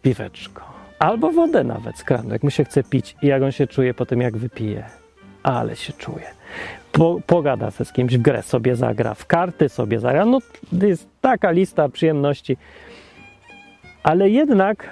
piweczko, 0.01 0.61
albo 0.99 1.31
wodę 1.31 1.63
nawet 1.63 1.97
z 1.97 2.03
kranu, 2.03 2.29
jak 2.29 2.43
mu 2.43 2.49
się 2.49 2.63
chce 2.63 2.83
pić 2.83 3.15
i 3.21 3.27
jak 3.27 3.43
on 3.43 3.51
się 3.51 3.67
czuje 3.67 3.93
po 3.93 4.05
tym, 4.05 4.21
jak 4.21 4.37
wypije. 4.37 4.85
Ale 5.43 5.75
się 5.75 5.93
czuje. 5.93 6.25
Po, 6.91 7.19
pogada 7.27 7.71
ze 7.71 7.85
z 7.85 7.93
kimś, 7.93 8.17
w 8.17 8.21
grę 8.21 8.43
sobie 8.43 8.75
zagra, 8.75 9.13
w 9.13 9.25
karty 9.25 9.69
sobie 9.69 9.99
zagra. 9.99 10.25
No, 10.25 10.39
jest 10.81 11.07
taka 11.21 11.51
lista 11.51 11.89
przyjemności. 11.89 12.57
Ale 14.03 14.29
jednak 14.29 14.89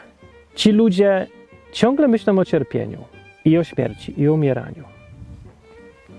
ci 0.56 0.72
ludzie 0.72 1.28
ciągle 1.72 2.08
myślą 2.08 2.40
o 2.40 2.46
cierpieniu 2.46 2.98
i 3.46 3.58
o 3.58 3.64
śmierci, 3.64 4.22
i 4.22 4.28
o 4.28 4.34
umieraniu. 4.34 4.84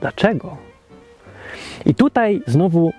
Dlaczego? 0.00 0.56
I 1.86 1.94
tutaj 1.94 2.42
znowu 2.46 2.92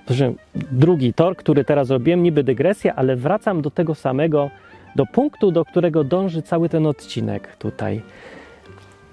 drugi 0.71 1.13
tor, 1.13 1.35
który 1.35 1.65
teraz 1.65 1.89
robiłem, 1.89 2.23
niby 2.23 2.43
dygresja, 2.43 2.95
ale 2.95 3.15
wracam 3.15 3.61
do 3.61 3.71
tego 3.71 3.95
samego, 3.95 4.49
do 4.95 5.05
punktu, 5.05 5.51
do 5.51 5.65
którego 5.65 6.03
dąży 6.03 6.41
cały 6.41 6.69
ten 6.69 6.87
odcinek 6.87 7.55
tutaj. 7.55 8.01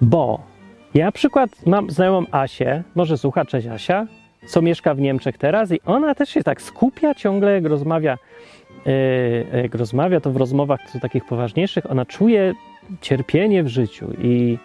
Bo 0.01 0.41
ja 0.93 1.05
na 1.05 1.11
przykład 1.11 1.49
mam 1.65 1.89
znajomą 1.89 2.25
Asię, 2.31 2.83
może 2.95 3.17
słucha, 3.17 3.45
cześć 3.45 3.67
Asia, 3.67 4.07
co 4.45 4.61
mieszka 4.61 4.93
w 4.93 4.99
Niemczech 4.99 5.37
teraz 5.37 5.71
i 5.71 5.79
ona 5.85 6.15
też 6.15 6.29
się 6.29 6.43
tak 6.43 6.61
skupia 6.61 7.15
ciągle, 7.15 7.53
jak 7.53 7.65
rozmawia, 7.65 8.17
yy, 8.85 9.61
jak 9.61 9.75
rozmawia, 9.75 10.19
to 10.19 10.31
w 10.31 10.37
rozmowach 10.37 10.79
to 10.93 10.99
takich 10.99 11.25
poważniejszych, 11.25 11.91
ona 11.91 12.05
czuje 12.05 12.53
cierpienie 13.01 13.63
w 13.63 13.67
życiu 13.67 14.07
i 14.21 14.57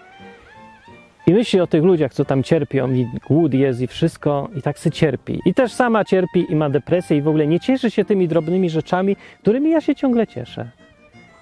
i 1.27 1.33
myśli 1.33 1.61
o 1.61 1.67
tych 1.67 1.85
ludziach, 1.85 2.15
co 2.15 2.25
tam 2.25 2.43
cierpią, 2.43 2.93
i 2.93 3.07
głód 3.29 3.55
jest 3.55 3.81
i 3.81 3.87
wszystko, 3.87 4.49
i 4.57 4.63
tak 4.63 4.79
się 4.79 4.91
cierpi. 4.91 5.41
I 5.47 5.55
też 5.55 5.73
sama 5.73 6.05
cierpi 6.05 6.47
i 6.49 6.57
ma 6.57 6.71
depresję 6.71 7.17
i 7.17 7.23
w 7.23 7.29
ogóle 7.29 7.47
nie 7.47 7.61
cieszy 7.61 7.91
się 7.91 8.05
tymi 8.05 8.29
drobnymi 8.29 8.71
rzeczami, 8.71 9.17
którymi 9.43 9.71
ja 9.71 9.81
się 9.81 9.95
ciągle 9.95 10.27
cieszę. 10.27 10.71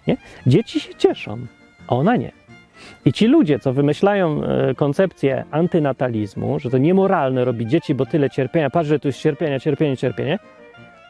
Nie? 0.06 0.16
Dzieci 0.46 0.80
się 0.80 0.94
cieszą, 0.94 1.46
a 1.86 1.96
ona 1.96 2.16
nie. 2.16 2.32
I 3.04 3.12
ci 3.12 3.26
ludzie, 3.26 3.58
co 3.58 3.72
wymyślają 3.72 4.44
e, 4.44 4.74
koncepcję 4.74 5.44
antynatalizmu, 5.50 6.58
że 6.58 6.70
to 6.70 6.78
niemoralne 6.78 7.44
robić 7.44 7.70
dzieci, 7.70 7.94
bo 7.94 8.06
tyle 8.06 8.30
cierpienia, 8.30 8.70
patrz, 8.70 8.88
że 8.88 8.98
tu 8.98 9.08
jest 9.08 9.20
cierpienie, 9.20 9.60
cierpienie, 9.60 9.96
cierpienie, 9.96 10.38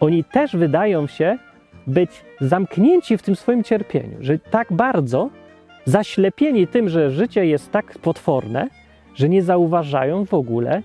oni 0.01 0.25
też 0.25 0.57
wydają 0.57 1.07
się 1.07 1.39
być 1.87 2.11
zamknięci 2.41 3.19
w 3.19 3.23
tym 3.23 3.37
swoim 3.37 3.65
cierpieniu, 3.65 4.17
że 4.21 4.39
tak 4.39 4.73
bardzo 4.73 5.31
zaślepieni 5.85 6.67
tym, 6.67 6.89
że 6.89 7.11
życie 7.11 7.47
jest 7.47 7.71
tak 7.73 7.99
potworne, 7.99 8.69
że 9.15 9.29
nie 9.29 9.43
zauważają 9.43 10.25
w 10.25 10.35
ogóle 10.35 10.83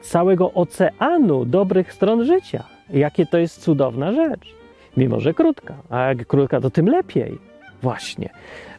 całego 0.00 0.52
oceanu 0.52 1.44
dobrych 1.44 1.92
stron 1.92 2.24
życia. 2.24 2.64
Jakie 2.92 3.26
to 3.26 3.38
jest 3.38 3.62
cudowna 3.62 4.12
rzecz. 4.12 4.54
Mimo, 4.96 5.20
że 5.20 5.34
krótka. 5.34 5.74
A 5.90 6.02
jak 6.02 6.26
krótka, 6.26 6.60
to 6.60 6.70
tym 6.70 6.86
lepiej. 6.86 7.38
Właśnie. 7.82 8.28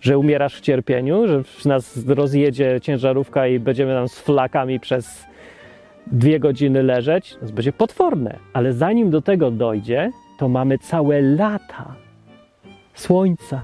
Że 0.01 0.17
umierasz 0.17 0.55
w 0.55 0.61
cierpieniu, 0.61 1.27
że 1.27 1.43
nas 1.65 2.07
rozjedzie 2.07 2.81
ciężarówka 2.81 3.47
i 3.47 3.59
będziemy 3.59 3.93
tam 3.93 4.07
z 4.07 4.19
flakami 4.19 4.79
przez 4.79 5.25
dwie 6.07 6.39
godziny 6.39 6.83
leżeć, 6.83 7.35
to 7.35 7.53
będzie 7.53 7.73
potworne. 7.73 8.37
Ale 8.53 8.73
zanim 8.73 9.09
do 9.09 9.21
tego 9.21 9.51
dojdzie, 9.51 10.11
to 10.39 10.49
mamy 10.49 10.77
całe 10.77 11.21
lata 11.21 11.95
słońca, 12.93 13.63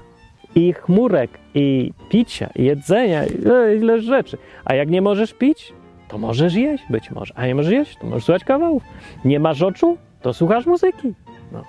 i 0.54 0.72
chmurek, 0.72 1.30
i 1.58 1.92
picia, 2.08 2.50
i 2.56 2.64
jedzenia, 2.64 3.24
i 3.26 3.76
ile 3.76 4.00
rzeczy. 4.00 4.38
A 4.64 4.74
jak 4.74 4.88
nie 4.90 5.02
możesz 5.02 5.34
pić, 5.34 5.72
to 6.08 6.18
możesz 6.18 6.54
jeść 6.54 6.84
być 6.90 7.10
może. 7.10 7.34
A 7.36 7.46
nie 7.46 7.54
możesz 7.54 7.72
jeść, 7.72 7.96
to 8.00 8.06
możesz 8.06 8.24
słuchać 8.24 8.44
kawałów. 8.44 8.82
Nie 9.24 9.40
masz 9.40 9.62
oczu, 9.62 9.98
to 10.22 10.34
słuchasz 10.34 10.66
muzyki. 10.66 11.14
No. 11.52 11.64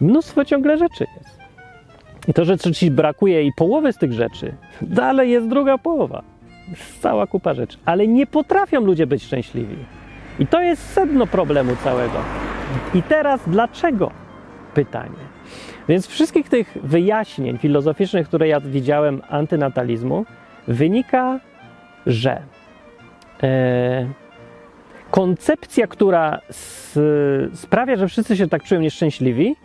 Mnóstwo 0.00 0.44
ciągle 0.44 0.78
rzeczy 0.78 1.06
jest. 1.16 1.36
I 2.28 2.34
to, 2.34 2.44
że 2.44 2.58
ci 2.58 2.90
brakuje 2.90 3.42
i 3.42 3.52
połowy 3.52 3.92
z 3.92 3.98
tych 3.98 4.12
rzeczy, 4.12 4.54
dalej 4.82 5.30
jest 5.30 5.48
druga 5.48 5.78
połowa. 5.78 6.22
Cała 7.00 7.26
kupa 7.26 7.54
rzeczy. 7.54 7.78
Ale 7.84 8.06
nie 8.06 8.26
potrafią 8.26 8.80
ludzie 8.80 9.06
być 9.06 9.22
szczęśliwi. 9.22 9.76
I 10.38 10.46
to 10.46 10.60
jest 10.60 10.92
sedno 10.92 11.26
problemu 11.26 11.76
całego. 11.76 12.18
I 12.94 13.02
teraz 13.02 13.40
dlaczego? 13.46 14.10
Pytanie. 14.74 15.35
Więc 15.88 16.06
wszystkich 16.06 16.48
tych 16.48 16.78
wyjaśnień 16.82 17.58
filozoficznych, 17.58 18.28
które 18.28 18.48
ja 18.48 18.60
widziałem 18.60 19.22
antynatalizmu, 19.28 20.24
wynika, 20.68 21.40
że 22.06 22.42
e, 23.42 24.08
koncepcja, 25.10 25.86
która 25.86 26.40
sprawia, 27.54 27.96
że 27.96 28.08
wszyscy 28.08 28.36
się 28.36 28.48
tak 28.48 28.64
czują 28.64 28.80
nieszczęśliwi, 28.80 29.56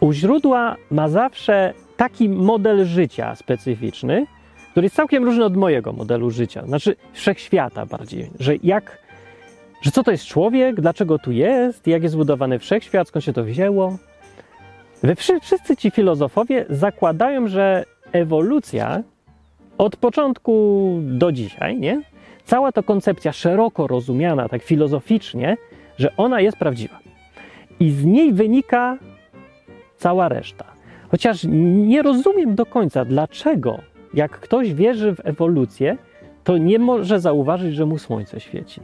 u 0.00 0.12
źródła 0.12 0.76
ma 0.90 1.08
zawsze 1.08 1.74
taki 1.96 2.28
model 2.28 2.84
życia 2.84 3.34
specyficzny, 3.34 4.26
który 4.70 4.84
jest 4.84 4.96
całkiem 4.96 5.24
różny 5.24 5.44
od 5.44 5.56
mojego 5.56 5.92
modelu 5.92 6.30
życia, 6.30 6.66
znaczy 6.66 6.96
wszechświata 7.12 7.86
bardziej, 7.86 8.30
że 8.40 8.56
jak, 8.62 8.98
że 9.82 9.90
co 9.90 10.02
to 10.02 10.10
jest 10.10 10.24
człowiek, 10.24 10.80
dlaczego 10.80 11.18
tu 11.18 11.32
jest, 11.32 11.86
jak 11.86 12.02
jest 12.02 12.12
zbudowany 12.12 12.58
wszechświat, 12.58 13.08
skąd 13.08 13.24
się 13.24 13.32
to 13.32 13.44
wzięło, 13.44 13.98
Wszyscy 15.40 15.76
ci 15.76 15.90
filozofowie 15.90 16.66
zakładają, 16.70 17.48
że 17.48 17.84
ewolucja 18.12 19.02
od 19.78 19.96
początku 19.96 20.94
do 21.02 21.32
dzisiaj, 21.32 21.78
nie? 21.78 22.02
Cała 22.44 22.72
ta 22.72 22.82
koncepcja 22.82 23.32
szeroko 23.32 23.86
rozumiana, 23.86 24.48
tak 24.48 24.62
filozoficznie, 24.62 25.56
że 25.98 26.16
ona 26.16 26.40
jest 26.40 26.56
prawdziwa. 26.56 26.98
I 27.80 27.90
z 27.90 28.04
niej 28.04 28.32
wynika 28.32 28.98
cała 29.96 30.28
reszta. 30.28 30.64
Chociaż 31.10 31.46
nie 31.88 32.02
rozumiem 32.02 32.54
do 32.54 32.66
końca, 32.66 33.04
dlaczego, 33.04 33.78
jak 34.14 34.30
ktoś 34.30 34.74
wierzy 34.74 35.14
w 35.14 35.20
ewolucję, 35.24 35.96
to 36.44 36.58
nie 36.58 36.78
może 36.78 37.20
zauważyć, 37.20 37.74
że 37.74 37.86
mu 37.86 37.98
słońce 37.98 38.40
świeci. 38.40 38.80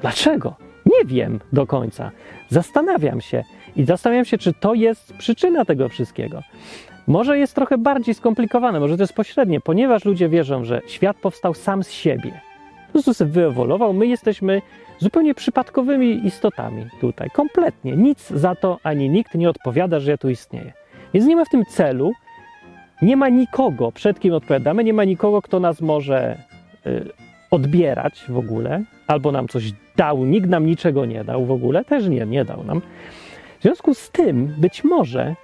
Dlaczego? 0.00 0.54
Nie 0.86 1.04
wiem 1.04 1.40
do 1.52 1.66
końca. 1.66 2.10
Zastanawiam 2.48 3.20
się. 3.20 3.44
I 3.76 3.84
zastanawiam 3.84 4.24
się, 4.24 4.38
czy 4.38 4.52
to 4.52 4.74
jest 4.74 5.12
przyczyna 5.12 5.64
tego 5.64 5.88
wszystkiego. 5.88 6.42
Może 7.06 7.38
jest 7.38 7.54
trochę 7.54 7.78
bardziej 7.78 8.14
skomplikowane, 8.14 8.80
może 8.80 8.96
to 8.96 9.02
jest 9.02 9.12
pośrednie, 9.12 9.60
ponieważ 9.60 10.04
ludzie 10.04 10.28
wierzą, 10.28 10.64
że 10.64 10.80
świat 10.86 11.16
powstał 11.16 11.54
sam 11.54 11.82
z 11.82 11.90
siebie. 11.90 12.40
Sobie 13.02 13.30
wyewoluował, 13.30 13.92
my 13.92 14.06
jesteśmy 14.06 14.62
zupełnie 14.98 15.34
przypadkowymi 15.34 16.26
istotami 16.26 16.86
tutaj, 17.00 17.30
kompletnie. 17.30 17.96
Nic 17.96 18.30
za 18.30 18.54
to 18.54 18.78
ani 18.82 19.10
nikt 19.10 19.34
nie 19.34 19.50
odpowiada, 19.50 20.00
że 20.00 20.10
ja 20.10 20.18
tu 20.18 20.28
istnieję. 20.28 20.72
Więc 21.14 21.26
nie 21.26 21.36
ma 21.36 21.44
w 21.44 21.48
tym 21.48 21.64
celu, 21.64 22.12
nie 23.02 23.16
ma 23.16 23.28
nikogo, 23.28 23.92
przed 23.92 24.20
kim 24.20 24.34
odpowiadamy, 24.34 24.84
nie 24.84 24.92
ma 24.92 25.04
nikogo, 25.04 25.42
kto 25.42 25.60
nas 25.60 25.80
może 25.80 26.38
y, 26.86 27.10
odbierać 27.50 28.24
w 28.28 28.38
ogóle, 28.38 28.84
albo 29.06 29.32
nam 29.32 29.48
coś 29.48 29.72
dał, 29.96 30.24
nikt 30.24 30.48
nam 30.48 30.66
niczego 30.66 31.04
nie 31.04 31.24
dał 31.24 31.46
w 31.46 31.50
ogóle, 31.50 31.84
też 31.84 32.08
nie, 32.08 32.26
nie 32.26 32.44
dał 32.44 32.64
nam. 32.64 32.82
W 33.58 33.62
związku 33.62 33.94
z 33.94 34.10
tym, 34.10 34.54
być 34.58 34.84
może 34.84 35.34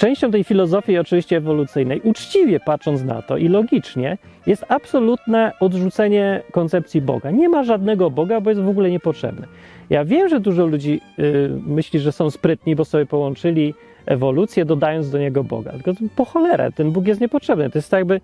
częścią 0.00 0.30
tej 0.30 0.44
filozofii, 0.44 0.98
oczywiście 0.98 1.36
ewolucyjnej, 1.36 2.00
uczciwie 2.00 2.60
patrząc 2.60 3.02
na 3.02 3.22
to 3.22 3.36
i 3.36 3.48
logicznie, 3.48 4.18
jest 4.46 4.64
absolutne 4.68 5.52
odrzucenie 5.60 6.42
koncepcji 6.52 7.02
Boga. 7.02 7.30
Nie 7.30 7.48
ma 7.48 7.62
żadnego 7.62 8.10
Boga, 8.10 8.40
bo 8.40 8.50
jest 8.50 8.62
w 8.62 8.68
ogóle 8.68 8.90
niepotrzebny. 8.90 9.46
Ja 9.90 10.04
wiem, 10.04 10.28
że 10.28 10.40
dużo 10.40 10.66
ludzi 10.66 11.00
y, 11.18 11.50
myśli, 11.66 12.00
że 12.00 12.12
są 12.12 12.30
sprytni, 12.30 12.76
bo 12.76 12.84
sobie 12.84 13.06
połączyli 13.06 13.74
ewolucję, 14.06 14.64
dodając 14.64 15.10
do 15.10 15.18
niego 15.18 15.44
Boga. 15.44 15.72
Tylko 15.72 15.92
po 16.16 16.24
cholerę, 16.24 16.72
ten 16.72 16.90
Bóg 16.90 17.06
jest 17.06 17.20
niepotrzebny. 17.20 17.70
To 17.70 17.78
jest 17.78 17.90
tak 17.90 17.98
jakby 17.98 18.20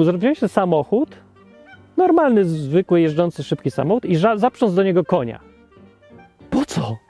y, 0.00 0.04
zrobiłeś 0.04 0.38
samochód, 0.38 1.16
normalny, 1.96 2.44
zwykły, 2.44 3.00
jeżdżący, 3.00 3.42
szybki 3.42 3.70
samochód 3.70 4.04
i 4.04 4.16
zaprząc 4.16 4.74
do 4.74 4.82
niego 4.82 5.04
konia. 5.04 5.40
Po 6.50 6.64
co? 6.64 7.09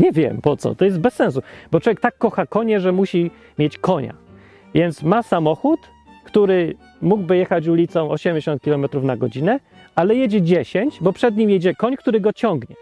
Nie 0.00 0.12
wiem 0.12 0.40
po 0.42 0.56
co, 0.56 0.74
to 0.74 0.84
jest 0.84 1.00
bez 1.00 1.14
sensu, 1.14 1.42
bo 1.72 1.80
człowiek 1.80 2.00
tak 2.00 2.18
kocha 2.18 2.46
konie, 2.46 2.80
że 2.80 2.92
musi 2.92 3.30
mieć 3.58 3.78
konia. 3.78 4.14
Więc 4.74 5.02
ma 5.02 5.22
samochód, 5.22 5.80
który 6.24 6.74
mógłby 7.02 7.36
jechać 7.36 7.68
ulicą 7.68 8.10
80 8.10 8.62
km 8.62 8.86
na 9.02 9.16
godzinę, 9.16 9.60
ale 9.94 10.14
jedzie 10.14 10.42
10, 10.42 10.98
bo 11.00 11.12
przed 11.12 11.36
nim 11.36 11.50
jedzie 11.50 11.74
koń, 11.74 11.96
który 11.96 12.20
go 12.20 12.32
ciągnie. 12.32 12.76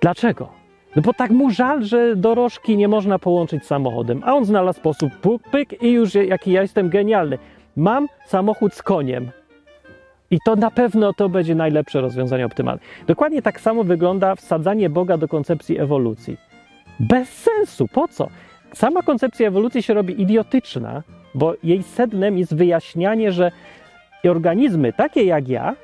Dlaczego? 0.00 0.48
No 0.96 1.02
bo 1.02 1.12
tak 1.12 1.30
mu 1.30 1.50
żal, 1.50 1.82
że 1.84 2.16
dorożki 2.16 2.76
nie 2.76 2.88
można 2.88 3.18
połączyć 3.18 3.64
z 3.64 3.66
samochodem, 3.66 4.22
a 4.24 4.34
on 4.34 4.44
znalazł 4.44 4.78
sposób, 4.78 5.16
puk, 5.16 5.42
pyk 5.42 5.82
i 5.82 5.92
już 5.92 6.14
jaki 6.14 6.52
ja 6.52 6.62
jestem 6.62 6.88
genialny. 6.88 7.38
Mam 7.76 8.08
samochód 8.26 8.74
z 8.74 8.82
koniem, 8.82 9.30
i 10.30 10.38
to 10.44 10.56
na 10.56 10.70
pewno 10.70 11.12
to 11.12 11.28
będzie 11.28 11.54
najlepsze 11.54 12.00
rozwiązanie 12.00 12.46
optymalne. 12.46 12.80
Dokładnie 13.06 13.42
tak 13.42 13.60
samo 13.60 13.84
wygląda 13.84 14.34
wsadzanie 14.34 14.90
Boga 14.90 15.18
do 15.18 15.28
koncepcji 15.28 15.78
ewolucji. 15.78 16.36
Bez 17.00 17.28
sensu, 17.28 17.88
po 17.88 18.08
co? 18.08 18.28
Sama 18.74 19.02
koncepcja 19.02 19.48
ewolucji 19.48 19.82
się 19.82 19.94
robi 19.94 20.22
idiotyczna, 20.22 21.02
bo 21.34 21.54
jej 21.62 21.82
sednem 21.82 22.38
jest 22.38 22.54
wyjaśnianie, 22.54 23.32
że 23.32 23.52
organizmy 24.28 24.92
takie 24.92 25.24
jak 25.24 25.48
ja 25.48 25.76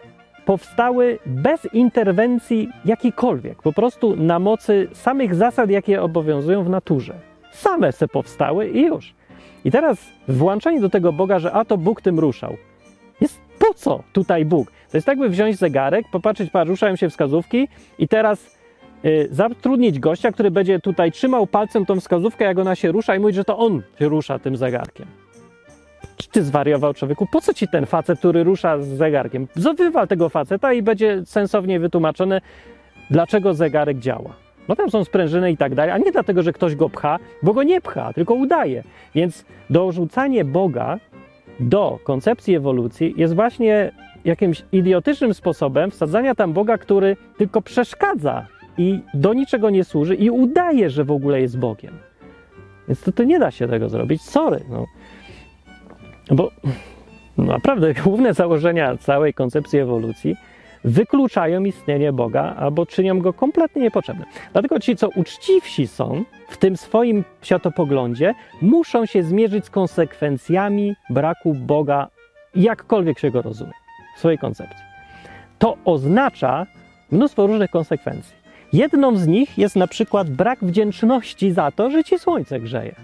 powstały 0.44 1.18
bez 1.26 1.74
interwencji 1.74 2.68
jakiejkolwiek, 2.84 3.62
po 3.62 3.72
prostu 3.72 4.16
na 4.16 4.38
mocy 4.38 4.88
samych 4.92 5.34
zasad, 5.34 5.70
jakie 5.70 6.02
obowiązują 6.02 6.64
w 6.64 6.70
naturze. 6.70 7.14
Same 7.50 7.92
se 7.92 8.08
powstały 8.08 8.68
i 8.68 8.82
już. 8.82 9.14
I 9.64 9.70
teraz 9.70 10.12
włączanie 10.28 10.80
do 10.80 10.88
tego 10.88 11.12
Boga, 11.12 11.38
że 11.38 11.52
a 11.52 11.64
to 11.64 11.78
Bóg 11.78 12.00
tym 12.00 12.18
ruszał, 12.18 12.56
po 13.58 13.74
co 13.74 14.02
tutaj 14.12 14.44
Bóg? 14.44 14.70
To 14.90 14.96
jest 14.96 15.06
tak, 15.06 15.18
by 15.18 15.28
wziąć 15.28 15.56
zegarek, 15.56 16.06
popatrzeć, 16.12 16.50
patrz, 16.50 16.70
ruszają 16.70 16.96
się 16.96 17.10
wskazówki 17.10 17.68
i 17.98 18.08
teraz 18.08 18.58
y, 19.04 19.28
zatrudnić 19.30 19.98
gościa, 19.98 20.32
który 20.32 20.50
będzie 20.50 20.80
tutaj 20.80 21.12
trzymał 21.12 21.46
palcem 21.46 21.86
tą 21.86 22.00
wskazówkę, 22.00 22.44
jak 22.44 22.58
ona 22.58 22.74
się 22.74 22.92
rusza 22.92 23.16
i 23.16 23.18
mówić, 23.18 23.36
że 23.36 23.44
to 23.44 23.58
on 23.58 23.82
się 23.98 24.08
rusza 24.08 24.38
tym 24.38 24.56
zegarkiem. 24.56 25.06
Czy 26.16 26.28
ty 26.28 26.42
zwariował 26.42 26.94
człowieku? 26.94 27.26
Po 27.32 27.40
co 27.40 27.54
ci 27.54 27.68
ten 27.68 27.86
facet, 27.86 28.18
który 28.18 28.44
rusza 28.44 28.78
z 28.78 28.88
zegarkiem? 28.88 29.48
Wywal 29.78 30.08
tego 30.08 30.28
faceta 30.28 30.72
i 30.72 30.82
będzie 30.82 31.22
sensownie 31.24 31.80
wytłumaczone, 31.80 32.40
dlaczego 33.10 33.54
zegarek 33.54 33.98
działa. 33.98 34.34
No 34.68 34.76
tam 34.76 34.90
są 34.90 35.04
sprężyny 35.04 35.52
i 35.52 35.56
tak 35.56 35.74
dalej, 35.74 35.94
a 35.94 35.98
nie 35.98 36.12
dlatego, 36.12 36.42
że 36.42 36.52
ktoś 36.52 36.76
go 36.76 36.90
pcha, 36.90 37.18
bo 37.42 37.54
go 37.54 37.62
nie 37.62 37.80
pcha, 37.80 38.12
tylko 38.12 38.34
udaje. 38.34 38.82
Więc 39.14 39.44
dorzucanie 39.70 40.44
Boga 40.44 40.98
do 41.60 41.98
koncepcji 42.04 42.54
ewolucji 42.54 43.14
jest 43.16 43.34
właśnie 43.34 43.92
jakimś 44.24 44.64
idiotycznym 44.72 45.34
sposobem 45.34 45.90
wsadzania 45.90 46.34
tam 46.34 46.52
Boga, 46.52 46.78
który 46.78 47.16
tylko 47.38 47.62
przeszkadza 47.62 48.46
i 48.78 49.00
do 49.14 49.34
niczego 49.34 49.70
nie 49.70 49.84
służy 49.84 50.14
i 50.14 50.30
udaje, 50.30 50.90
że 50.90 51.04
w 51.04 51.10
ogóle 51.10 51.40
jest 51.40 51.58
Bogiem. 51.58 51.98
Więc 52.88 53.00
to, 53.00 53.12
to 53.12 53.24
nie 53.24 53.38
da 53.38 53.50
się 53.50 53.68
tego 53.68 53.88
zrobić. 53.88 54.22
Sorry. 54.22 54.64
No. 54.70 54.86
Bo 56.30 56.50
no 57.38 57.44
naprawdę 57.44 57.94
główne 58.04 58.34
założenia 58.34 58.96
całej 58.96 59.34
koncepcji 59.34 59.78
ewolucji 59.78 60.36
wykluczają 60.84 61.64
istnienie 61.64 62.12
Boga 62.12 62.54
albo 62.58 62.86
czynią 62.86 63.18
go 63.18 63.32
kompletnie 63.32 63.82
niepotrzebnym. 63.82 64.26
Dlatego 64.52 64.80
ci, 64.80 64.96
co 64.96 65.08
uczciwsi 65.08 65.86
są 65.86 66.24
w 66.48 66.56
tym 66.56 66.76
swoim 66.76 67.24
światopoglądzie, 67.42 68.34
muszą 68.62 69.06
się 69.06 69.22
zmierzyć 69.22 69.64
z 69.64 69.70
konsekwencjami 69.70 70.94
braku 71.10 71.54
Boga, 71.54 72.08
jakkolwiek 72.54 73.18
się 73.18 73.30
go 73.30 73.42
rozumie, 73.42 73.72
w 74.16 74.18
swojej 74.18 74.38
koncepcji. 74.38 74.84
To 75.58 75.76
oznacza 75.84 76.66
mnóstwo 77.10 77.46
różnych 77.46 77.70
konsekwencji. 77.70 78.34
Jedną 78.72 79.16
z 79.16 79.26
nich 79.26 79.58
jest 79.58 79.76
na 79.76 79.86
przykład 79.86 80.30
brak 80.30 80.64
wdzięczności 80.64 81.52
za 81.52 81.70
to, 81.70 81.90
że 81.90 82.04
ci 82.04 82.18
słońce 82.18 82.60
grzeje. 82.60 82.94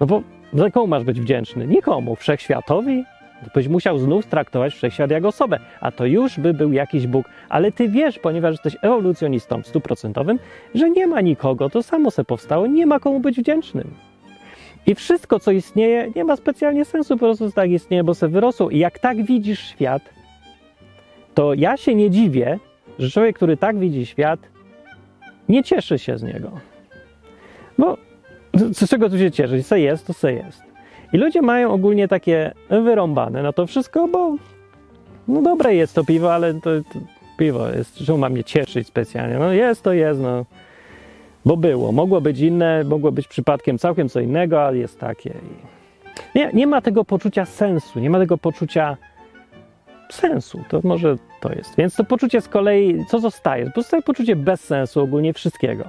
No 0.00 0.06
bo 0.06 0.22
za 0.52 0.70
komu 0.70 0.86
masz 0.86 1.04
być 1.04 1.20
wdzięczny? 1.20 1.66
Nikomu. 1.66 2.16
Wszechświatowi? 2.16 3.04
Byś 3.54 3.68
musiał 3.68 3.98
znów 3.98 4.26
traktować 4.26 4.74
wszechświat 4.74 5.10
jak 5.10 5.24
osobę, 5.24 5.58
a 5.80 5.90
to 5.90 6.06
już 6.06 6.40
by 6.40 6.54
był 6.54 6.72
jakiś 6.72 7.06
Bóg. 7.06 7.26
Ale 7.48 7.72
ty 7.72 7.88
wiesz, 7.88 8.18
ponieważ 8.18 8.52
jesteś 8.52 8.76
ewolucjonistą 8.82 9.62
stuprocentowym, 9.62 10.38
że 10.74 10.90
nie 10.90 11.06
ma 11.06 11.20
nikogo, 11.20 11.70
to 11.70 11.82
samo 11.82 12.10
se 12.10 12.24
powstało, 12.24 12.66
nie 12.66 12.86
ma 12.86 13.00
komu 13.00 13.20
być 13.20 13.36
wdzięcznym. 13.36 13.90
I 14.86 14.94
wszystko, 14.94 15.40
co 15.40 15.50
istnieje, 15.50 16.10
nie 16.16 16.24
ma 16.24 16.36
specjalnie 16.36 16.84
sensu, 16.84 17.14
po 17.14 17.26
prostu 17.26 17.50
tak 17.50 17.70
istnieje, 17.70 18.04
bo 18.04 18.14
se 18.14 18.28
wyrosło. 18.28 18.70
I 18.70 18.78
jak 18.78 18.98
tak 18.98 19.24
widzisz 19.24 19.60
świat, 19.60 20.02
to 21.34 21.54
ja 21.54 21.76
się 21.76 21.94
nie 21.94 22.10
dziwię, 22.10 22.58
że 22.98 23.10
człowiek, 23.10 23.36
który 23.36 23.56
tak 23.56 23.78
widzi 23.78 24.06
świat, 24.06 24.40
nie 25.48 25.62
cieszy 25.62 25.98
się 25.98 26.18
z 26.18 26.22
niego. 26.22 26.50
Bo 27.78 27.96
z 28.54 28.90
czego 28.90 29.10
tu 29.10 29.18
się 29.18 29.30
cieszyć? 29.30 29.66
Se 29.66 29.80
jest, 29.80 30.06
to 30.06 30.12
se 30.12 30.32
jest. 30.32 30.73
I 31.14 31.18
ludzie 31.18 31.42
mają 31.42 31.72
ogólnie 31.72 32.08
takie 32.08 32.52
wyrąbane 32.70 33.42
na 33.42 33.52
to 33.52 33.66
wszystko, 33.66 34.08
bo 34.08 34.36
no 35.28 35.42
dobre 35.42 35.74
jest 35.74 35.94
to 35.94 36.04
piwo, 36.04 36.34
ale 36.34 36.54
to, 36.54 36.70
to 36.92 36.98
piwo 37.38 37.68
jest, 37.68 37.96
czemu 37.96 38.18
ma 38.18 38.28
mnie 38.28 38.44
cieszyć 38.44 38.88
specjalnie? 38.88 39.38
No 39.38 39.52
jest 39.52 39.82
to 39.82 39.92
jest, 39.92 40.20
no. 40.20 40.44
Bo 41.44 41.56
było. 41.56 41.92
Mogło 41.92 42.20
być 42.20 42.40
inne, 42.40 42.84
mogło 42.84 43.12
być 43.12 43.28
przypadkiem 43.28 43.78
całkiem 43.78 44.08
co 44.08 44.20
innego, 44.20 44.62
ale 44.62 44.76
jest 44.76 45.00
takie. 45.00 45.34
Nie, 46.34 46.50
nie 46.52 46.66
ma 46.66 46.80
tego 46.80 47.04
poczucia 47.04 47.44
sensu, 47.44 48.00
nie 48.00 48.10
ma 48.10 48.18
tego 48.18 48.38
poczucia 48.38 48.96
sensu. 50.10 50.60
To 50.68 50.80
może 50.84 51.16
to 51.40 51.52
jest. 51.52 51.76
Więc 51.78 51.94
to 51.94 52.04
poczucie 52.04 52.40
z 52.40 52.48
kolei, 52.48 53.04
co 53.10 53.20
zostaje? 53.20 53.70
Pozostaje 53.70 54.02
poczucie 54.02 54.36
bez 54.36 54.60
sensu 54.60 55.00
ogólnie 55.00 55.32
wszystkiego. 55.32 55.84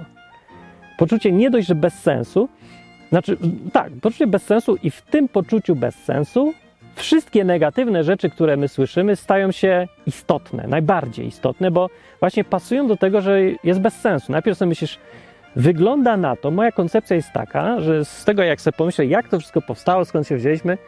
Poczucie 0.98 1.32
nie 1.32 1.50
dość, 1.50 1.66
że 1.68 1.74
bez 1.74 1.94
sensu, 1.94 2.48
znaczy, 3.08 3.36
tak, 3.72 3.92
poczucie 4.02 4.26
bezsensu 4.26 4.76
i 4.82 4.90
w 4.90 5.02
tym 5.02 5.28
poczuciu 5.28 5.76
bezsensu 5.76 6.54
wszystkie 6.94 7.44
negatywne 7.44 8.04
rzeczy, 8.04 8.30
które 8.30 8.56
my 8.56 8.68
słyszymy, 8.68 9.16
stają 9.16 9.52
się 9.52 9.88
istotne, 10.06 10.66
najbardziej 10.68 11.26
istotne, 11.26 11.70
bo 11.70 11.90
właśnie 12.20 12.44
pasują 12.44 12.86
do 12.86 12.96
tego, 12.96 13.20
że 13.20 13.40
jest 13.64 13.80
bez 13.80 13.94
sensu. 13.94 14.32
Najpierw 14.32 14.58
sobie 14.58 14.68
myślisz, 14.68 14.98
wygląda 15.56 16.16
na 16.16 16.36
to, 16.36 16.50
moja 16.50 16.72
koncepcja 16.72 17.16
jest 17.16 17.32
taka, 17.32 17.80
że 17.80 18.04
z 18.04 18.24
tego 18.24 18.42
jak 18.42 18.60
sobie 18.60 18.76
pomyślę, 18.76 19.06
jak 19.06 19.28
to 19.28 19.38
wszystko 19.38 19.62
powstało, 19.62 20.04
skąd 20.04 20.28
się 20.28 20.36
wzięliśmy, 20.36 20.78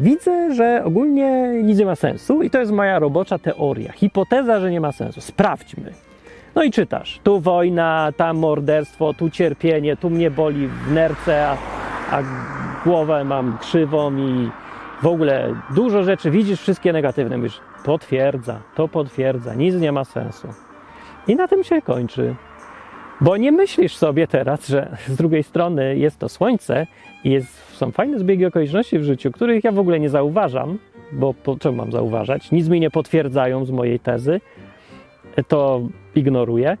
widzę, 0.00 0.54
że 0.54 0.84
ogólnie 0.84 1.52
nic 1.62 1.78
nie 1.78 1.86
ma 1.86 1.96
sensu 1.96 2.42
i 2.42 2.50
to 2.50 2.60
jest 2.60 2.72
moja 2.72 2.98
robocza 2.98 3.38
teoria, 3.38 3.92
hipoteza, 3.92 4.60
że 4.60 4.70
nie 4.70 4.80
ma 4.80 4.92
sensu. 4.92 5.20
Sprawdźmy. 5.20 5.92
No 6.54 6.62
i 6.62 6.70
czytasz, 6.70 7.20
tu 7.22 7.40
wojna, 7.40 8.12
tam 8.16 8.38
morderstwo, 8.38 9.14
tu 9.14 9.30
cierpienie, 9.30 9.96
tu 9.96 10.10
mnie 10.10 10.30
boli 10.30 10.68
w 10.68 10.92
nerce, 10.92 11.48
a, 11.48 11.56
a 12.10 12.22
głowę 12.84 13.24
mam 13.24 13.58
krzywą 13.58 14.16
i 14.16 14.50
w 15.02 15.06
ogóle 15.06 15.54
dużo 15.74 16.02
rzeczy, 16.02 16.30
widzisz 16.30 16.60
wszystkie 16.60 16.92
negatywne, 16.92 17.36
mówisz, 17.36 17.60
potwierdza, 17.84 18.60
to 18.74 18.88
potwierdza, 18.88 19.54
nic 19.54 19.74
nie 19.74 19.92
ma 19.92 20.04
sensu. 20.04 20.48
I 21.28 21.36
na 21.36 21.48
tym 21.48 21.64
się 21.64 21.82
kończy. 21.82 22.34
Bo 23.20 23.36
nie 23.36 23.52
myślisz 23.52 23.96
sobie 23.96 24.26
teraz, 24.26 24.68
że 24.68 24.96
z 25.08 25.16
drugiej 25.16 25.42
strony 25.42 25.96
jest 25.96 26.18
to 26.18 26.28
słońce 26.28 26.86
i 27.24 27.30
jest, 27.30 27.76
są 27.76 27.90
fajne 27.90 28.18
zbiegi 28.18 28.46
okoliczności 28.46 28.98
w 28.98 29.04
życiu, 29.04 29.32
których 29.32 29.64
ja 29.64 29.72
w 29.72 29.78
ogóle 29.78 30.00
nie 30.00 30.10
zauważam, 30.10 30.78
bo 31.12 31.34
po 31.34 31.56
czemu 31.56 31.76
mam 31.76 31.92
zauważać? 31.92 32.50
Nic 32.52 32.68
mi 32.68 32.80
nie 32.80 32.90
potwierdzają 32.90 33.64
z 33.64 33.70
mojej 33.70 34.00
tezy, 34.00 34.40
to 35.48 35.82
ignoruję, 36.14 36.76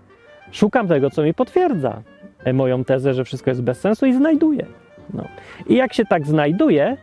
szukam 0.52 0.88
tego, 0.88 1.10
co 1.10 1.22
mi 1.22 1.34
potwierdza 1.34 2.02
e, 2.44 2.52
moją 2.52 2.84
tezę, 2.84 3.14
że 3.14 3.24
wszystko 3.24 3.50
jest 3.50 3.62
bez 3.62 3.80
sensu 3.80 4.06
i 4.06 4.12
znajduję. 4.12 4.66
No. 5.14 5.24
I 5.66 5.74
jak 5.74 5.94
się 5.94 6.04
tak 6.04 6.26
znajduje, 6.26 6.96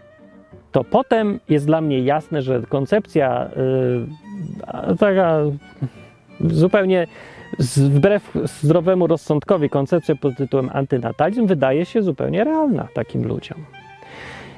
to 0.72 0.84
potem 0.84 1.40
jest 1.50 1.66
dla 1.66 1.82
mnie 1.82 2.00
jasne, 2.00 2.42
że 2.42 2.62
koncepcja 2.70 3.50
yy, 4.90 4.98
taka 4.98 5.40
zupełnie 6.40 7.08
wbrew 7.60 8.38
zdrowemu 8.44 9.08
rozsądkowi 9.08 9.70
koncepcja 9.70 10.16
pod 10.16 10.36
tytułem 10.38 10.70
antynatalizm 10.74 11.48
wydaje 11.48 11.86
się 11.86 12.02
zupełnie 12.02 12.44
realna 12.44 12.88
takim 12.94 13.28
ludziom. 13.28 13.66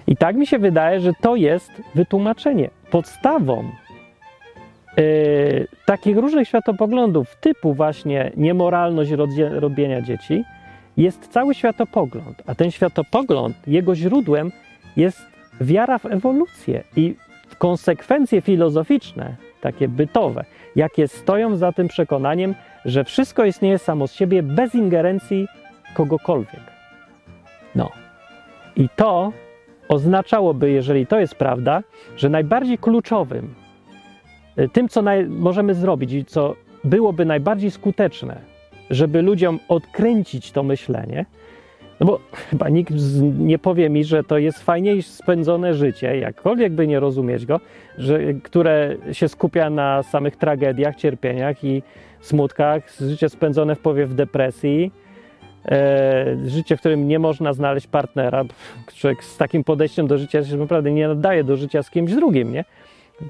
I 0.08 0.18
tak 0.18 0.36
mi 0.36 0.48
się 0.48 0.60
wydaje, 0.60 1.00
że 1.00 1.12
to 1.22 1.36
jest 1.36 1.72
wytłumaczenie. 1.96 2.70
Podstawą 2.92 3.70
yy, 4.98 5.68
takich 5.86 6.18
różnych 6.18 6.48
światopoglądów, 6.48 7.36
typu 7.36 7.74
właśnie 7.74 8.32
niemoralność 8.38 9.12
robienia 9.52 10.02
dzieci, 10.02 10.44
jest 10.98 11.28
cały 11.28 11.54
światopogląd. 11.54 12.44
A 12.48 12.56
ten 12.56 12.72
światopogląd, 12.72 13.56
jego 13.68 13.96
źródłem 13.96 14.52
jest 14.98 15.22
wiara 15.62 15.98
w 15.98 16.06
ewolucję 16.06 16.84
i 16.96 17.16
konsekwencje 17.58 18.42
filozoficzne, 18.42 19.36
takie 19.62 19.88
bytowe, 19.88 20.46
jakie 20.76 21.08
stoją 21.08 21.56
za 21.56 21.72
tym 21.72 21.88
przekonaniem, 21.88 22.56
że 22.86 23.04
wszystko 23.04 23.46
istnieje 23.46 23.80
samo 23.80 24.08
z 24.08 24.14
siebie 24.14 24.44
bez 24.44 24.76
ingerencji 24.76 25.48
kogokolwiek. 25.94 26.62
No. 27.76 27.92
I 28.76 28.90
to 28.96 29.32
oznaczałoby, 29.88 30.72
jeżeli 30.72 31.08
to 31.08 31.20
jest 31.20 31.36
prawda, 31.36 31.84
że 32.18 32.30
najbardziej 32.30 32.78
kluczowym, 32.78 33.56
tym, 34.74 34.90
co 34.90 35.04
możemy 35.30 35.74
zrobić 35.74 36.14
i 36.14 36.26
co 36.26 36.56
byłoby 36.84 37.26
najbardziej 37.26 37.72
skuteczne, 37.72 38.42
żeby 38.90 39.22
ludziom 39.22 39.60
odkręcić 39.68 40.52
to 40.52 40.64
myślenie, 40.64 41.26
no 42.00 42.06
bo 42.06 42.20
chyba 42.50 42.70
nikt 42.70 42.94
nie 43.40 43.60
powie 43.60 43.90
mi, 43.90 44.04
że 44.04 44.24
to 44.24 44.38
jest 44.38 44.64
fajniej 44.64 45.02
spędzone 45.02 45.74
życie, 45.74 46.18
jakkolwiek 46.18 46.74
by 46.74 46.88
nie 46.88 47.00
rozumieć 47.00 47.46
go, 47.46 47.60
że, 47.98 48.20
które 48.34 48.96
się 49.12 49.28
skupia 49.28 49.70
na 49.70 50.04
samych 50.04 50.36
tragediach, 50.36 50.96
cierpieniach 50.96 51.64
i 51.64 51.84
smutkach, 52.22 52.84
życie 53.02 53.30
spędzone 53.30 53.76
w 53.76 53.80
powie 53.80 54.06
w 54.06 54.14
depresji, 54.14 54.92
e, 55.66 56.26
życie, 56.46 56.78
w 56.78 56.80
którym 56.80 57.08
nie 57.08 57.20
można 57.20 57.54
znaleźć 57.54 57.88
partnera. 57.88 58.46
Człowiek 58.96 59.24
z 59.24 59.38
takim 59.38 59.64
podejściem 59.64 60.08
do 60.08 60.18
życia 60.18 60.44
się 60.44 60.58
naprawdę 60.58 60.92
nie 60.92 61.08
nadaje 61.08 61.44
do 61.44 61.58
życia 61.58 61.84
z 61.84 61.90
kimś 61.90 62.14
drugim, 62.14 62.54
nie? 62.54 62.66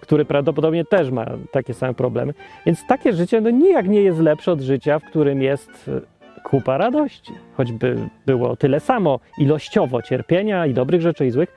Który 0.02 0.26
prawdopodobnie 0.26 0.86
też 0.86 1.12
ma 1.12 1.26
takie 1.52 1.74
same 1.74 1.94
problemy. 1.94 2.34
Więc 2.66 2.88
takie 2.88 3.14
życie 3.14 3.42
no 3.42 3.50
nijak 3.50 3.88
nie 3.88 4.02
jest 4.02 4.20
lepsze 4.20 4.52
od 4.52 4.62
życia, 4.62 5.00
w 5.00 5.04
którym 5.04 5.42
jest 5.42 5.90
kupa 6.44 6.78
radości. 6.78 7.34
Choćby 7.58 8.10
było 8.26 8.56
tyle 8.56 8.80
samo 8.80 9.20
ilościowo 9.38 10.02
cierpienia 10.02 10.66
i 10.66 10.74
dobrych 10.74 11.02
rzeczy 11.02 11.26
i 11.26 11.32
złych, 11.32 11.50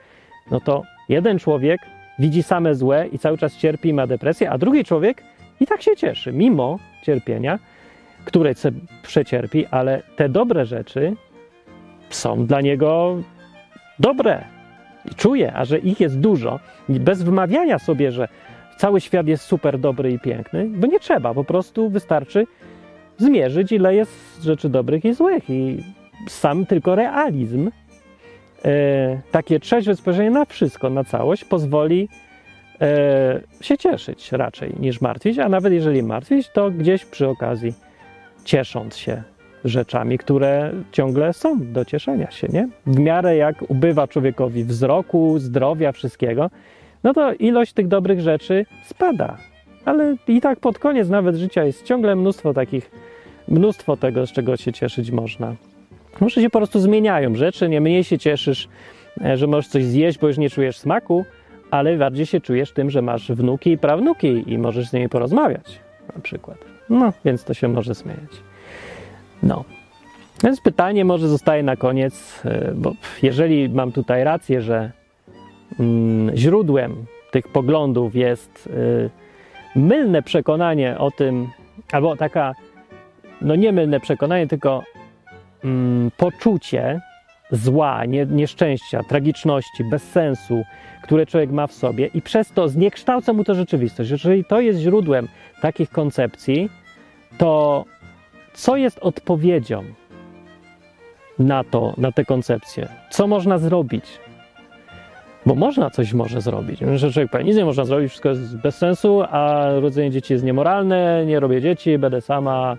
no 0.51 0.59
to 0.59 0.83
jeden 1.09 1.39
człowiek 1.39 1.81
widzi 2.19 2.43
same 2.43 2.75
złe 2.75 3.07
i 3.07 3.19
cały 3.19 3.37
czas 3.37 3.57
cierpi 3.57 3.89
i 3.89 3.93
ma 3.93 4.07
depresję, 4.07 4.49
a 4.49 4.57
drugi 4.57 4.83
człowiek 4.83 5.23
i 5.59 5.67
tak 5.67 5.81
się 5.81 5.95
cieszy, 5.95 6.33
mimo 6.33 6.79
cierpienia, 7.03 7.59
które 8.25 8.53
chce 8.53 8.71
przecierpi, 9.03 9.65
ale 9.65 10.01
te 10.15 10.29
dobre 10.29 10.65
rzeczy 10.65 11.15
są 12.09 12.45
dla 12.45 12.61
niego 12.61 13.17
dobre. 13.99 14.56
Czuje, 15.15 15.53
a 15.53 15.65
że 15.65 15.79
ich 15.79 15.99
jest 15.99 16.19
dużo, 16.19 16.59
bez 16.89 17.23
wmawiania 17.23 17.79
sobie, 17.79 18.11
że 18.11 18.27
cały 18.77 19.01
świat 19.01 19.27
jest 19.27 19.43
super 19.43 19.79
dobry 19.79 20.11
i 20.11 20.19
piękny, 20.19 20.69
bo 20.69 20.87
nie 20.87 20.99
trzeba, 20.99 21.33
po 21.33 21.43
prostu 21.43 21.89
wystarczy 21.89 22.47
zmierzyć, 23.17 23.71
ile 23.71 23.95
jest 23.95 24.43
rzeczy 24.43 24.69
dobrych 24.69 25.05
i 25.05 25.13
złych. 25.13 25.49
I 25.49 25.83
sam 26.27 26.65
tylko 26.65 26.95
realizm, 26.95 27.71
e, 28.65 29.21
takie 29.31 29.59
trzeźwe 29.59 29.95
spojrzenie 29.95 30.31
na 30.31 30.45
wszystko, 30.45 30.89
na 30.89 31.03
całość, 31.03 31.45
pozwoli 31.45 32.09
e, 32.81 33.41
się 33.61 33.77
cieszyć 33.77 34.31
raczej 34.31 34.73
niż 34.79 35.01
martwić, 35.01 35.39
a 35.39 35.49
nawet 35.49 35.73
jeżeli 35.73 36.03
martwić, 36.03 36.49
to 36.49 36.71
gdzieś 36.71 37.05
przy 37.05 37.27
okazji 37.27 37.73
ciesząc 38.45 38.97
się 38.97 39.23
rzeczami, 39.65 40.17
które 40.17 40.71
ciągle 40.91 41.33
są 41.33 41.71
do 41.73 41.85
cieszenia 41.85 42.31
się, 42.31 42.47
nie? 42.53 42.69
W 42.85 42.99
miarę 42.99 43.35
jak 43.35 43.69
ubywa 43.69 44.07
człowiekowi 44.07 44.63
wzroku, 44.63 45.39
zdrowia, 45.39 45.91
wszystkiego, 45.91 46.49
no 47.03 47.13
to 47.13 47.33
ilość 47.33 47.73
tych 47.73 47.87
dobrych 47.87 48.21
rzeczy 48.21 48.65
spada. 48.85 49.37
Ale 49.85 50.15
i 50.27 50.41
tak 50.41 50.59
pod 50.59 50.79
koniec 50.79 51.09
nawet 51.09 51.35
życia 51.35 51.63
jest 51.63 51.83
ciągle 51.83 52.15
mnóstwo 52.15 52.53
takich 52.53 52.91
mnóstwo 53.47 53.97
tego, 53.97 54.27
z 54.27 54.31
czego 54.31 54.57
się 54.57 54.73
cieszyć 54.73 55.11
można. 55.11 55.55
Może 56.19 56.41
się 56.41 56.49
po 56.49 56.59
prostu 56.59 56.79
zmieniają 56.79 57.35
rzeczy, 57.35 57.69
nie 57.69 57.81
mniej 57.81 58.03
się 58.03 58.17
cieszysz, 58.17 58.67
e, 59.25 59.37
że 59.37 59.47
możesz 59.47 59.67
coś 59.67 59.85
zjeść, 59.85 60.19
bo 60.19 60.27
już 60.27 60.37
nie 60.37 60.49
czujesz 60.49 60.77
smaku, 60.77 61.25
ale 61.71 61.97
bardziej 61.97 62.25
się 62.25 62.41
czujesz 62.41 62.71
tym, 62.71 62.89
że 62.89 63.01
masz 63.01 63.31
wnuki 63.31 63.71
i 63.71 63.77
prawnuki 63.77 64.43
i 64.47 64.57
możesz 64.57 64.89
z 64.89 64.93
nimi 64.93 65.09
porozmawiać 65.09 65.79
na 66.15 66.21
przykład. 66.21 66.57
No, 66.89 67.13
więc 67.25 67.43
to 67.43 67.53
się 67.53 67.67
może 67.67 67.93
zmieniać. 67.93 68.31
No. 69.43 69.63
Więc 70.43 70.61
pytanie 70.61 71.05
może 71.05 71.27
zostaje 71.27 71.63
na 71.63 71.75
koniec, 71.75 72.41
e, 72.45 72.71
bo 72.75 72.93
jeżeli 73.23 73.69
mam 73.69 73.91
tutaj 73.91 74.23
rację, 74.23 74.61
że 74.61 74.91
mm, 75.79 76.37
źródłem 76.37 77.05
tych 77.31 77.47
poglądów 77.47 78.15
jest 78.15 78.67
y, 78.67 79.09
mylne 79.79 80.21
przekonanie 80.21 80.97
o 80.97 81.11
tym, 81.11 81.47
albo 81.91 82.15
taka 82.15 82.53
no 83.41 83.55
niemylne 83.55 83.99
przekonanie, 83.99 84.47
tylko 84.47 84.83
mm, 85.63 86.11
poczucie 86.17 87.01
zła, 87.51 88.05
nie, 88.05 88.25
nieszczęścia, 88.25 89.03
tragiczności, 89.03 89.83
bezsensu, 89.83 90.63
które 91.03 91.25
człowiek 91.25 91.51
ma 91.51 91.67
w 91.67 91.73
sobie 91.73 92.09
i 92.13 92.21
przez 92.21 92.51
to 92.51 92.69
zniekształca 92.69 93.33
mu 93.33 93.43
to 93.43 93.55
rzeczywistość. 93.55 94.09
Jeżeli 94.11 94.45
to 94.45 94.61
jest 94.61 94.79
źródłem 94.79 95.27
takich 95.61 95.89
koncepcji, 95.89 96.69
to 97.37 97.85
co 98.57 98.77
jest 98.77 98.99
odpowiedzią 98.99 99.83
na 101.39 101.63
to, 101.63 101.93
na 101.97 102.11
te 102.11 102.25
koncepcje? 102.25 102.87
Co 103.09 103.27
można 103.27 103.57
zrobić? 103.57 104.05
Bo 105.45 105.55
można 105.55 105.89
coś 105.89 106.13
może 106.13 106.41
zrobić. 106.41 106.79
Że 106.95 107.11
człowiek 107.11 107.31
powie, 107.31 107.43
nic 107.43 107.57
nie 107.57 107.65
można 107.65 107.85
zrobić, 107.85 108.09
wszystko 108.09 108.29
jest 108.29 108.57
bez 108.57 108.77
sensu, 108.77 109.21
a 109.29 109.69
rodzenie 109.79 110.11
dzieci 110.11 110.33
jest 110.33 110.45
niemoralne, 110.45 111.25
nie 111.25 111.39
robię 111.39 111.61
dzieci, 111.61 111.97
będę 111.97 112.21
sama, 112.21 112.77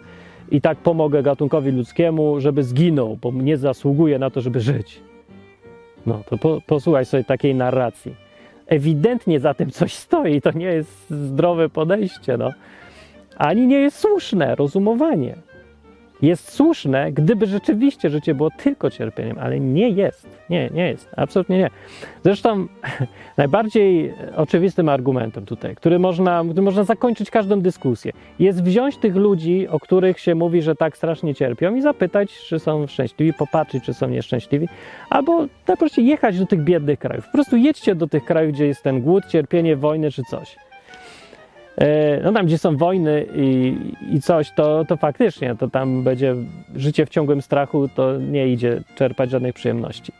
i 0.51 0.61
tak 0.61 0.79
pomogę 0.79 1.23
gatunkowi 1.23 1.71
ludzkiemu, 1.71 2.41
żeby 2.41 2.62
zginął, 2.62 3.19
bo 3.23 3.33
nie 3.33 3.57
zasługuje 3.57 4.19
na 4.19 4.31
to, 4.31 4.41
żeby 4.41 4.61
żyć. 4.61 5.01
No 6.07 6.23
to 6.29 6.38
po, 6.38 6.61
posłuchaj 6.67 7.05
sobie 7.05 7.25
takiej 7.25 7.55
narracji. 7.55 8.14
Ewidentnie 8.67 9.41
za 9.41 9.55
tym 9.55 9.71
coś 9.71 9.93
stoi, 9.95 10.41
to 10.41 10.51
nie 10.53 10.67
jest 10.67 11.11
zdrowe 11.11 11.69
podejście, 11.69 12.37
no. 12.37 12.51
Ani 13.37 13.67
nie 13.67 13.79
jest 13.79 13.99
słuszne 13.99 14.55
rozumowanie 14.55 15.48
jest 16.23 16.53
słuszne, 16.53 17.13
gdyby 17.13 17.47
rzeczywiście 17.47 18.11
życie 18.11 18.35
było 18.35 18.51
tylko 18.51 18.91
cierpieniem, 18.91 19.39
ale 19.39 19.61
nie 19.61 19.89
jest. 19.89 20.29
Nie, 20.51 20.71
nie 20.71 20.89
jest. 20.89 21.11
Absolutnie 21.17 21.59
nie. 21.59 21.71
Zresztą 22.25 22.67
najbardziej 23.37 24.15
oczywistym 24.37 24.89
argumentem 24.89 25.47
tutaj, 25.47 25.75
który 25.75 25.99
można, 25.99 26.45
który 26.45 26.63
można 26.63 26.85
zakończyć 26.85 27.31
każdą 27.31 27.61
dyskusję, 27.61 28.13
jest 28.39 28.63
wziąć 28.63 28.97
tych 28.97 29.17
ludzi, 29.17 29.69
o 29.69 29.81
których 29.81 30.21
się 30.21 30.35
mówi, 30.35 30.63
że 30.63 30.75
tak 30.75 30.97
strasznie 30.97 31.35
cierpią 31.35 31.75
i 31.75 31.83
zapytać, 31.83 32.33
czy 32.49 32.59
są 32.59 32.87
szczęśliwi, 32.87 33.33
popatrzeć, 33.33 33.85
czy 33.85 33.95
są 33.95 34.09
nieszczęśliwi, 34.09 34.69
albo 35.11 35.47
proszę 35.79 36.03
jechać 36.03 36.39
do 36.39 36.47
tych 36.47 36.65
biednych 36.65 36.99
krajów. 36.99 37.27
Po 37.27 37.33
prostu 37.33 37.57
jedźcie 37.57 37.95
do 37.95 38.07
tych 38.07 38.25
krajów, 38.25 38.53
gdzie 38.53 38.67
jest 38.67 38.83
ten 38.83 39.03
głód, 39.03 39.25
cierpienie, 39.27 39.77
wojny 39.77 40.11
czy 40.11 40.23
coś. 40.31 40.68
E, 41.79 42.21
no 42.23 42.33
tam, 42.33 42.47
gdzie 42.47 42.59
są 42.59 42.77
wojny 42.77 43.27
i, 43.35 43.77
i 44.12 44.21
coś, 44.21 44.51
to, 44.51 44.85
to 44.85 44.97
faktycznie, 44.97 45.55
to 45.55 45.69
tam 45.69 46.03
będzie 46.03 46.35
życie 46.77 47.07
w 47.07 47.09
ciągłym 47.09 47.43
strachu, 47.43 47.88
to 47.88 48.19
nie 48.19 48.49
idzie 48.49 48.83
czerpać 48.95 49.31
żadnej 49.31 49.53
przyjemności. 49.53 50.12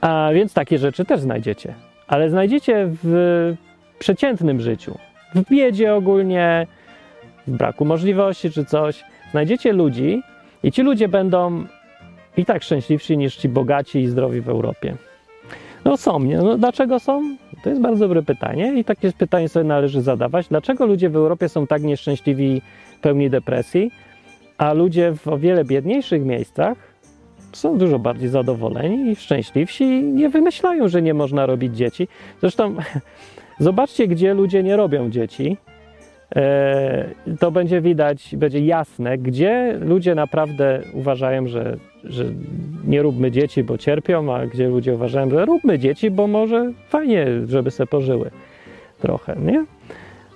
A 0.00 0.30
więc 0.34 0.54
takie 0.54 0.78
rzeczy 0.78 1.04
też 1.04 1.20
znajdziecie. 1.20 1.74
Ale 2.06 2.30
znajdziecie 2.30 2.88
w 3.02 3.54
przeciętnym 3.98 4.60
życiu, 4.60 4.98
w 5.34 5.50
biedzie 5.50 5.94
ogólnie, 5.94 6.66
w 7.46 7.56
braku 7.56 7.84
możliwości 7.84 8.50
czy 8.50 8.64
coś. 8.64 9.04
Znajdziecie 9.30 9.72
ludzi 9.72 10.22
i 10.62 10.72
ci 10.72 10.82
ludzie 10.82 11.08
będą 11.08 11.64
i 12.36 12.44
tak 12.44 12.62
szczęśliwsi 12.62 13.18
niż 13.18 13.36
ci 13.36 13.48
bogaci 13.48 13.98
i 13.98 14.06
zdrowi 14.06 14.40
w 14.40 14.48
Europie. 14.48 14.96
No 15.84 15.96
są, 15.96 16.18
nie? 16.20 16.38
No, 16.38 16.58
dlaczego 16.58 16.98
są? 16.98 17.36
To 17.66 17.70
jest 17.70 17.82
bardzo 17.82 18.04
dobre 18.04 18.22
pytanie 18.22 18.74
i 18.78 18.84
takie 18.84 19.12
pytanie 19.12 19.48
sobie 19.48 19.64
należy 19.64 20.02
zadawać. 20.02 20.48
Dlaczego 20.48 20.86
ludzie 20.86 21.10
w 21.10 21.16
Europie 21.16 21.48
są 21.48 21.66
tak 21.66 21.82
nieszczęśliwi, 21.82 22.62
pełni 23.02 23.30
depresji, 23.30 23.90
a 24.58 24.72
ludzie 24.72 25.12
w 25.12 25.28
o 25.28 25.38
wiele 25.38 25.64
biedniejszych 25.64 26.24
miejscach 26.24 26.78
są 27.52 27.78
dużo 27.78 27.98
bardziej 27.98 28.28
zadowoleni 28.28 29.10
i 29.10 29.16
szczęśliwsi 29.16 29.84
i 29.84 30.02
nie 30.02 30.28
wymyślają, 30.28 30.88
że 30.88 31.02
nie 31.02 31.14
można 31.14 31.46
robić 31.46 31.76
dzieci. 31.76 32.08
Zresztą 32.40 32.74
zobaczcie, 33.58 34.08
gdzie 34.08 34.34
ludzie 34.34 34.62
nie 34.62 34.76
robią 34.76 35.10
dzieci. 35.10 35.56
E, 36.36 37.04
to 37.40 37.50
będzie 37.50 37.80
widać, 37.80 38.36
będzie 38.36 38.66
jasne, 38.66 39.18
gdzie 39.18 39.78
ludzie 39.80 40.14
naprawdę 40.14 40.82
uważają, 40.92 41.46
że, 41.46 41.76
że 42.04 42.24
nie 42.86 43.02
róbmy 43.02 43.30
dzieci, 43.30 43.64
bo 43.64 43.78
cierpią, 43.78 44.34
a 44.34 44.46
gdzie 44.46 44.68
ludzie 44.68 44.94
uważają, 44.94 45.30
że 45.30 45.44
róbmy 45.44 45.78
dzieci, 45.78 46.10
bo 46.10 46.26
może 46.26 46.72
fajnie, 46.88 47.26
żeby 47.46 47.70
se 47.70 47.86
pożyły 47.86 48.30
trochę, 48.98 49.36
nie? 49.36 49.64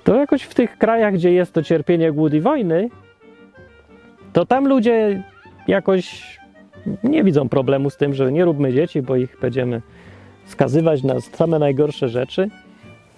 To 0.05 0.17
jakoś 0.17 0.43
w 0.43 0.55
tych 0.55 0.79
krajach, 0.79 1.15
gdzie 1.15 1.33
jest 1.33 1.53
to 1.53 1.63
cierpienie, 1.63 2.13
głód 2.13 2.35
i 2.35 2.41
wojny, 2.41 2.89
to 4.33 4.47
tam 4.47 4.69
ludzie 4.69 5.23
jakoś 5.69 6.39
nie 7.05 7.25
widzą 7.25 7.49
problemu 7.49 7.91
z 7.91 7.97
tym, 7.97 8.15
że 8.15 8.33
nie 8.33 8.45
róbmy 8.45 8.73
dzieci, 8.73 9.03
bo 9.03 9.17
ich 9.17 9.37
będziemy 9.41 9.83
skazywać 10.47 11.03
na 11.03 11.21
same 11.21 11.59
najgorsze 11.59 12.09
rzeczy. 12.09 12.51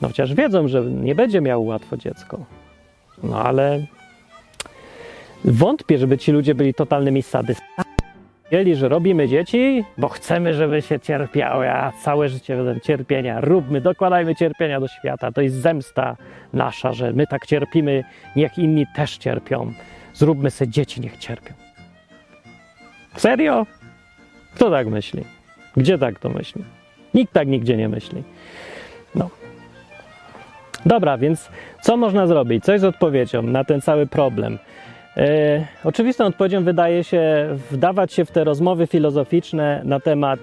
No 0.03 0.09
chociaż 0.09 0.35
wiedzą, 0.35 0.69
że 0.69 0.85
nie 0.85 1.15
będzie 1.15 1.41
miał 1.41 1.65
łatwo 1.65 1.97
dziecko. 1.97 2.45
No 3.23 3.43
ale 3.45 3.87
wątpię, 5.45 5.99
żeby 5.99 6.19
ci 6.19 6.33
ludzie 6.33 6.55
byli 6.55 6.75
totalnymi 6.75 7.23
sadystami. 7.23 7.93
Wiedzieli, 8.53 8.77
że 8.77 8.89
robimy 8.89 9.29
dzieci, 9.29 9.85
bo 9.99 10.09
chcemy, 10.09 10.55
żeby 10.55 10.83
się 10.83 11.01
cierpiały, 11.01 11.71
a 11.71 11.93
całe 11.93 12.29
życie 12.29 12.57
będą 12.57 12.81
cierpienia. 12.81 13.41
Róbmy, 13.41 13.81
dokładajmy 13.81 14.35
cierpienia 14.35 14.81
do 14.81 14.89
świata. 14.89 15.33
To 15.33 15.41
jest 15.41 15.57
zemsta 15.57 16.17
nasza, 16.53 16.93
że 16.93 17.13
my 17.13 17.27
tak 17.27 17.47
cierpimy, 17.47 18.05
niech 18.37 18.59
inni 18.59 18.87
też 18.95 19.17
cierpią. 19.17 19.73
Zróbmy 20.15 20.51
sobie 20.51 20.71
dzieci, 20.71 21.01
niech 21.01 21.17
cierpią. 21.17 21.55
Serio? 23.17 23.67
Kto 24.55 24.71
tak 24.71 24.87
myśli? 24.87 25.25
Gdzie 25.77 25.99
tak 25.99 26.19
to 26.19 26.29
myśli? 26.29 26.65
Nikt 27.15 27.33
tak 27.33 27.49
nigdzie 27.49 27.77
nie 27.77 27.89
myśli. 27.89 28.23
Dobra, 30.87 31.19
więc 31.19 31.51
co 31.81 31.97
można 31.97 32.27
zrobić? 32.27 32.65
Co 32.65 32.73
jest 32.73 32.85
odpowiedzią 32.85 33.43
na 33.43 33.65
ten 33.65 33.81
cały 33.81 34.07
problem? 34.07 34.59
E, 35.17 35.67
oczywistą 35.85 36.27
odpowiedzią 36.27 36.65
wydaje 36.65 37.05
się 37.05 37.49
wdawać 37.71 38.13
się 38.13 38.25
w 38.25 38.31
te 38.31 38.45
rozmowy 38.45 38.87
filozoficzne 38.87 39.83
na 39.85 40.01
temat, 40.01 40.41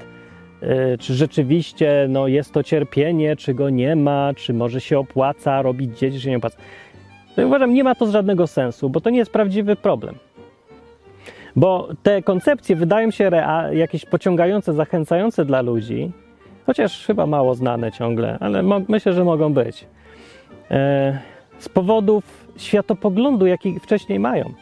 e, 0.62 0.98
czy 0.98 1.14
rzeczywiście 1.14 2.06
no, 2.10 2.28
jest 2.28 2.54
to 2.54 2.64
cierpienie, 2.64 3.36
czy 3.36 3.54
go 3.54 3.70
nie 3.70 3.96
ma, 3.96 4.34
czy 4.36 4.54
może 4.54 4.82
się 4.82 5.00
opłaca 5.00 5.62
robić 5.62 5.98
dzieci, 6.00 6.20
czy 6.20 6.30
nie 6.30 6.38
opłaca. 6.38 6.58
Ja 7.38 7.46
uważam, 7.46 7.74
nie 7.74 7.84
ma 7.84 7.96
to 7.96 8.06
żadnego 8.06 8.48
sensu, 8.48 8.90
bo 8.90 9.02
to 9.02 9.10
nie 9.10 9.18
jest 9.18 9.32
prawdziwy 9.32 9.76
problem. 9.76 10.16
Bo 11.56 11.90
te 12.04 12.22
koncepcje 12.22 12.76
wydają 12.76 13.12
się 13.12 13.32
jakieś 13.72 14.06
pociągające, 14.06 14.74
zachęcające 14.74 15.46
dla 15.46 15.62
ludzi, 15.62 16.12
chociaż 16.66 17.06
chyba 17.06 17.26
mało 17.26 17.56
znane 17.56 17.92
ciągle, 17.92 18.38
ale 18.40 18.64
myślę, 18.88 19.14
że 19.14 19.24
mogą 19.24 19.54
być. 19.54 19.86
E, 20.72 21.20
z 21.60 21.70
powodów 21.70 22.48
światopoglądu, 22.58 23.46
jaki 23.46 23.80
wcześniej 23.80 24.20
mają. 24.20 24.54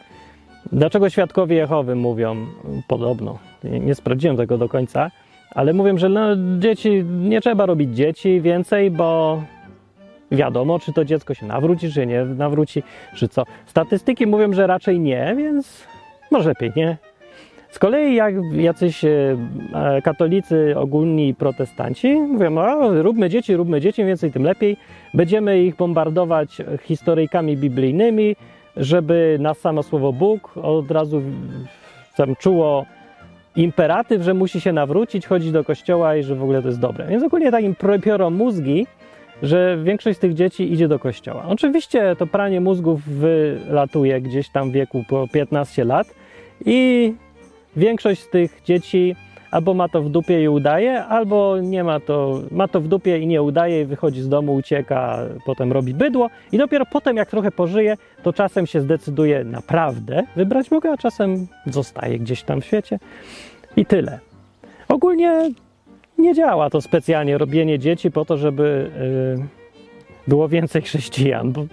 Dlaczego 0.72 1.10
świadkowie 1.10 1.56
Jehowy 1.56 1.94
mówią 1.94 2.46
podobno? 2.88 3.38
Nie 3.64 3.94
sprawdziłem 3.94 4.36
tego 4.36 4.58
do 4.58 4.68
końca, 4.68 5.10
ale 5.50 5.72
mówią, 5.72 5.98
że 5.98 6.08
no, 6.08 6.20
dzieci 6.58 7.04
nie 7.04 7.40
trzeba 7.40 7.66
robić 7.66 7.96
dzieci 7.96 8.40
więcej, 8.40 8.90
bo 8.90 9.42
wiadomo, 10.30 10.78
czy 10.78 10.92
to 10.92 11.04
dziecko 11.04 11.34
się 11.34 11.46
nawróci, 11.46 11.92
czy 11.92 12.06
nie 12.06 12.24
nawróci, 12.24 12.82
czy 13.14 13.28
co. 13.28 13.44
Statystyki 13.66 14.26
mówią, 14.26 14.52
że 14.52 14.66
raczej 14.66 15.00
nie, 15.00 15.34
więc 15.36 15.86
może 16.30 16.48
lepiej 16.48 16.72
nie. 16.76 16.96
Z 17.70 17.78
kolei 17.78 18.14
jak 18.14 18.34
jacyś 18.52 19.04
e, 19.04 19.36
katolicy 20.04 20.74
ogólni 20.76 21.34
protestanci 21.34 22.14
mówią, 22.14 22.58
o, 22.58 23.02
róbmy 23.02 23.28
dzieci, 23.28 23.56
róbmy 23.56 23.80
dzieci, 23.80 24.04
więcej 24.04 24.32
tym 24.32 24.42
lepiej. 24.42 24.76
Będziemy 25.14 25.62
ich 25.62 25.76
bombardować 25.76 26.62
historyjkami 26.82 27.56
biblijnymi, 27.56 28.36
żeby 28.76 29.36
nas 29.40 29.58
samo 29.58 29.82
słowo 29.82 30.12
Bóg 30.12 30.54
od 30.62 30.90
razu 30.90 31.22
tam 32.16 32.36
czuło 32.36 32.86
imperatyw, 33.56 34.22
że 34.22 34.34
musi 34.34 34.60
się 34.60 34.72
nawrócić, 34.72 35.26
chodzić 35.26 35.52
do 35.52 35.64
kościoła 35.64 36.16
i 36.16 36.22
że 36.22 36.34
w 36.34 36.42
ogóle 36.42 36.62
to 36.62 36.68
jest 36.68 36.80
dobre. 36.80 37.06
Więc 37.06 37.24
ogólnie 37.24 37.50
takim 37.50 37.74
piorą 38.02 38.30
mózgi, 38.30 38.86
że 39.42 39.78
większość 39.84 40.16
z 40.16 40.20
tych 40.20 40.34
dzieci 40.34 40.72
idzie 40.72 40.88
do 40.88 40.98
kościoła. 40.98 41.44
Oczywiście 41.48 42.16
to 42.16 42.26
pranie 42.26 42.60
mózgów 42.60 43.02
wylatuje 43.04 44.20
gdzieś 44.20 44.48
tam 44.48 44.70
w 44.70 44.72
wieku 44.72 45.04
po 45.08 45.28
15 45.32 45.84
lat 45.84 46.14
i 46.66 47.14
większość 47.78 48.22
z 48.22 48.30
tych 48.30 48.60
dzieci 48.64 49.16
albo 49.50 49.74
ma 49.74 49.88
to 49.88 50.02
w 50.02 50.10
dupie 50.10 50.42
i 50.42 50.48
udaje, 50.48 51.04
albo 51.04 51.60
nie 51.60 51.84
ma 51.84 52.00
to, 52.00 52.42
ma 52.50 52.68
to 52.68 52.80
w 52.80 52.88
dupie 52.88 53.18
i 53.18 53.26
nie 53.26 53.42
udaje, 53.42 53.82
i 53.82 53.84
wychodzi 53.84 54.20
z 54.22 54.28
domu, 54.28 54.54
ucieka, 54.54 55.18
potem 55.46 55.72
robi 55.72 55.94
bydło 55.94 56.30
i 56.52 56.58
dopiero 56.58 56.86
potem, 56.86 57.16
jak 57.16 57.30
trochę 57.30 57.50
pożyje, 57.50 57.96
to 58.22 58.32
czasem 58.32 58.66
się 58.66 58.80
zdecyduje 58.80 59.44
naprawdę 59.44 60.22
wybrać 60.36 60.68
Boga, 60.68 60.92
a 60.92 60.96
czasem 60.96 61.46
zostaje 61.66 62.18
gdzieś 62.18 62.42
tam 62.42 62.60
w 62.60 62.64
świecie 62.64 62.98
i 63.76 63.86
tyle. 63.86 64.18
Ogólnie 64.88 65.50
nie 66.18 66.34
działa 66.34 66.70
to 66.70 66.80
specjalnie, 66.80 67.38
robienie 67.38 67.78
dzieci 67.78 68.10
po 68.10 68.24
to, 68.24 68.36
żeby 68.36 68.90
yy, 69.36 69.46
było 70.28 70.48
więcej 70.48 70.82
chrześcijan, 70.82 71.52
bo, 71.52 71.66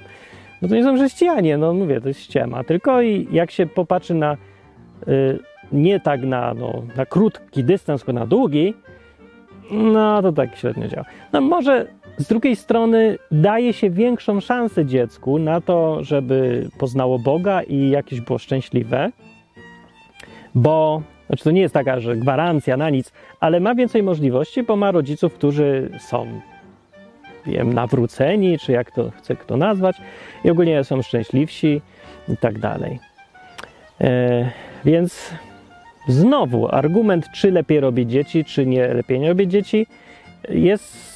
bo, 0.62 0.68
to 0.68 0.76
nie 0.76 0.84
są 0.84 0.96
chrześcijanie, 0.96 1.58
no 1.58 1.74
mówię, 1.74 2.02
to 2.02 2.08
jest 2.08 2.20
ściema, 2.20 2.64
tylko 2.64 3.02
i 3.02 3.28
jak 3.32 3.52
się 3.52 3.66
popatrzy 3.66 4.14
na 4.14 4.38
yy, 5.08 5.40
nie 5.72 6.00
tak 6.00 6.22
na, 6.22 6.54
no, 6.54 6.84
na 6.96 7.06
krótki 7.06 7.64
dystans, 7.64 8.02
tylko 8.02 8.14
na 8.14 8.26
długi, 8.26 8.74
no 9.72 10.22
to 10.22 10.32
tak 10.32 10.56
średnio 10.56 10.88
działa. 10.88 11.06
No 11.34 11.42
może 11.42 11.88
z 12.18 12.28
drugiej 12.28 12.56
strony 12.56 13.18
daje 13.32 13.74
się 13.74 13.90
większą 13.90 14.40
szansę 14.40 14.86
dziecku 14.86 15.40
na 15.40 15.62
to, 15.62 16.04
żeby 16.04 16.70
poznało 16.78 17.20
Boga 17.20 17.64
i 17.64 17.90
jakieś 17.90 18.22
było 18.22 18.40
szczęśliwe, 18.40 19.12
bo 20.56 21.02
znaczy 21.28 21.44
to 21.44 21.52
nie 21.52 21.62
jest 21.62 21.74
taka, 21.74 22.00
że 22.00 22.16
gwarancja 22.16 22.78
na 22.78 22.90
nic, 22.90 23.12
ale 23.40 23.60
ma 23.60 23.76
więcej 23.76 24.04
możliwości, 24.04 24.64
bo 24.64 24.76
ma 24.76 24.92
rodziców, 24.92 25.34
którzy 25.34 25.90
są 26.00 26.28
wiem, 27.46 27.74
nawróceni, 27.74 28.60
czy 28.60 28.72
jak 28.72 28.92
to 28.92 29.12
chce 29.12 29.36
kto 29.36 29.58
nazwać, 29.58 29.98
i 30.44 30.50
ogólnie 30.50 30.84
są 30.84 31.02
szczęśliwsi 31.02 31.82
i 32.30 32.38
tak 32.38 32.60
dalej. 32.60 33.00
E, 34.02 34.52
więc 34.86 35.34
Znowu 36.08 36.68
argument, 36.68 37.32
czy 37.32 37.52
lepiej 37.52 37.80
robić 37.80 38.12
dzieci, 38.12 38.46
czy 38.46 38.66
nie 38.66 38.88
lepiej 38.88 39.20
nie 39.20 39.30
robić 39.30 39.52
dzieci, 39.52 39.88
jest 40.50 41.16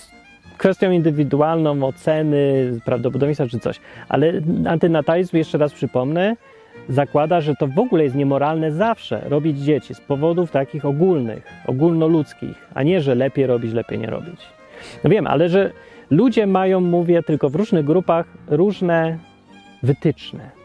kwestią 0.57 0.91
indywidualną 0.91 1.83
oceny, 1.83 2.71
prawdopodobieństwa 2.85 3.47
czy 3.47 3.59
coś. 3.59 3.79
Ale 4.09 4.33
antynatalizm, 4.65 5.37
jeszcze 5.37 5.57
raz 5.57 5.73
przypomnę, 5.73 6.35
zakłada, 6.89 7.41
że 7.41 7.55
to 7.55 7.67
w 7.67 7.79
ogóle 7.79 8.03
jest 8.03 8.15
niemoralne 8.15 8.71
zawsze 8.71 9.21
robić 9.29 9.59
dzieci 9.59 9.93
z 9.95 10.01
powodów 10.01 10.51
takich 10.51 10.85
ogólnych, 10.85 11.43
ogólnoludzkich, 11.67 12.69
a 12.73 12.83
nie, 12.83 13.01
że 13.01 13.15
lepiej 13.15 13.47
robić, 13.47 13.73
lepiej 13.73 13.99
nie 13.99 14.07
robić. 14.07 14.41
No 15.03 15.09
wiem, 15.09 15.27
ale 15.27 15.49
że 15.49 15.71
ludzie 16.09 16.47
mają, 16.47 16.81
mówię, 16.81 17.23
tylko 17.23 17.49
w 17.49 17.55
różnych 17.55 17.85
grupach 17.85 18.25
różne 18.47 19.17
wytyczne. 19.83 20.58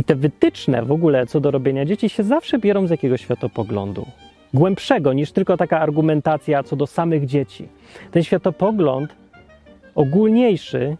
I 0.00 0.04
te 0.04 0.14
wytyczne 0.14 0.82
w 0.82 0.92
ogóle 0.92 1.26
co 1.26 1.40
do 1.40 1.50
robienia 1.50 1.84
dzieci 1.84 2.08
się 2.08 2.22
zawsze 2.22 2.58
biorą 2.58 2.86
z 2.86 2.90
jakiegoś 2.90 3.20
światopoglądu. 3.20 4.06
Głębszego 4.54 5.12
niż 5.12 5.32
tylko 5.32 5.56
taka 5.56 5.80
argumentacja 5.80 6.62
co 6.62 6.76
do 6.76 6.86
samych 6.86 7.26
dzieci. 7.26 7.68
Ten 8.10 8.22
światopogląd 8.22 9.16
ogólniejszy 9.94 10.96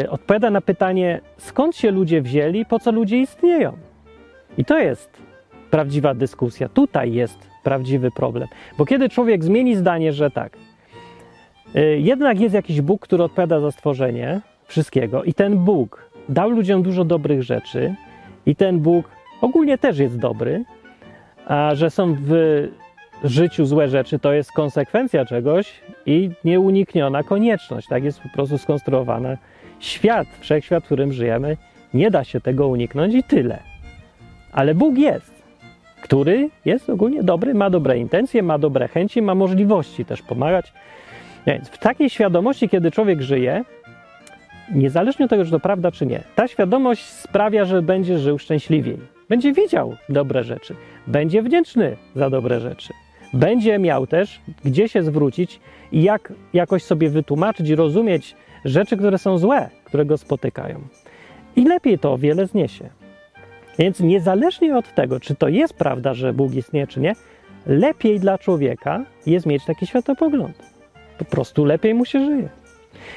yy, 0.00 0.10
odpowiada 0.10 0.50
na 0.50 0.60
pytanie, 0.60 1.20
skąd 1.36 1.76
się 1.76 1.90
ludzie 1.90 2.22
wzięli, 2.22 2.64
po 2.64 2.78
co 2.78 2.92
ludzie 2.92 3.18
istnieją. 3.18 3.72
I 4.58 4.64
to 4.64 4.78
jest 4.78 5.10
prawdziwa 5.70 6.14
dyskusja. 6.14 6.68
Tutaj 6.68 7.12
jest 7.12 7.38
prawdziwy 7.62 8.10
problem. 8.10 8.48
Bo 8.78 8.84
kiedy 8.84 9.08
człowiek 9.08 9.44
zmieni 9.44 9.76
zdanie, 9.76 10.12
że 10.12 10.30
tak, 10.30 10.56
yy, 11.74 11.98
jednak 11.98 12.40
jest 12.40 12.54
jakiś 12.54 12.80
Bóg, 12.80 13.00
który 13.02 13.22
odpowiada 13.22 13.60
za 13.60 13.70
stworzenie 13.70 14.40
wszystkiego, 14.66 15.24
i 15.24 15.34
ten 15.34 15.58
Bóg 15.58 16.03
dał 16.28 16.50
ludziom 16.50 16.82
dużo 16.82 17.04
dobrych 17.04 17.42
rzeczy 17.42 17.94
i 18.46 18.56
ten 18.56 18.80
Bóg 18.80 19.08
ogólnie 19.40 19.78
też 19.78 19.98
jest 19.98 20.18
dobry, 20.18 20.64
a 21.46 21.74
że 21.74 21.90
są 21.90 22.16
w 22.20 22.32
życiu 23.24 23.66
złe 23.66 23.88
rzeczy, 23.88 24.18
to 24.18 24.32
jest 24.32 24.52
konsekwencja 24.52 25.24
czegoś 25.24 25.80
i 26.06 26.30
nieunikniona 26.44 27.22
konieczność. 27.22 27.88
Tak 27.88 28.04
jest 28.04 28.20
po 28.20 28.28
prostu 28.28 28.58
skonstruowana. 28.58 29.36
Świat, 29.80 30.26
wszechświat, 30.40 30.82
w 30.82 30.86
którym 30.86 31.12
żyjemy, 31.12 31.56
nie 31.94 32.10
da 32.10 32.24
się 32.24 32.40
tego 32.40 32.68
uniknąć 32.68 33.14
i 33.14 33.22
tyle. 33.22 33.58
Ale 34.52 34.74
Bóg 34.74 34.98
jest, 34.98 35.42
który 36.02 36.50
jest 36.64 36.90
ogólnie 36.90 37.22
dobry, 37.22 37.54
ma 37.54 37.70
dobre 37.70 37.98
intencje, 37.98 38.42
ma 38.42 38.58
dobre 38.58 38.88
chęci, 38.88 39.22
ma 39.22 39.34
możliwości 39.34 40.04
też 40.04 40.22
pomagać. 40.22 40.72
Więc 41.46 41.68
w 41.68 41.78
takiej 41.78 42.10
świadomości, 42.10 42.68
kiedy 42.68 42.90
człowiek 42.90 43.22
żyje, 43.22 43.64
niezależnie 44.74 45.24
od 45.24 45.30
tego, 45.30 45.44
czy 45.44 45.50
to 45.50 45.60
prawda, 45.60 45.90
czy 45.90 46.06
nie, 46.06 46.22
ta 46.34 46.48
świadomość 46.48 47.04
sprawia, 47.04 47.64
że 47.64 47.82
będzie 47.82 48.18
żył 48.18 48.38
szczęśliwiej. 48.38 48.98
Będzie 49.28 49.52
widział 49.52 49.96
dobre 50.08 50.44
rzeczy, 50.44 50.74
będzie 51.06 51.42
wdzięczny 51.42 51.96
za 52.16 52.30
dobre 52.30 52.60
rzeczy, 52.60 52.92
będzie 53.32 53.78
miał 53.78 54.06
też 54.06 54.40
gdzie 54.64 54.88
się 54.88 55.02
zwrócić 55.02 55.60
i 55.92 56.02
jak 56.02 56.32
jakoś 56.52 56.82
sobie 56.82 57.10
wytłumaczyć 57.10 57.70
rozumieć 57.70 58.36
rzeczy, 58.64 58.96
które 58.96 59.18
są 59.18 59.38
złe, 59.38 59.70
które 59.84 60.04
go 60.04 60.18
spotykają. 60.18 60.80
I 61.56 61.64
lepiej 61.64 61.98
to 61.98 62.12
o 62.12 62.18
wiele 62.18 62.46
zniesie. 62.46 62.88
Więc 63.78 64.00
niezależnie 64.00 64.76
od 64.76 64.94
tego, 64.94 65.20
czy 65.20 65.34
to 65.34 65.48
jest 65.48 65.74
prawda, 65.74 66.14
że 66.14 66.32
Bóg 66.32 66.54
istnieje, 66.54 66.86
czy 66.86 67.00
nie, 67.00 67.14
lepiej 67.66 68.20
dla 68.20 68.38
człowieka 68.38 69.04
jest 69.26 69.46
mieć 69.46 69.64
taki 69.64 69.86
światopogląd. 69.86 70.58
Po 71.18 71.24
prostu 71.24 71.64
lepiej 71.64 71.94
mu 71.94 72.04
się 72.04 72.24
żyje. 72.24 72.48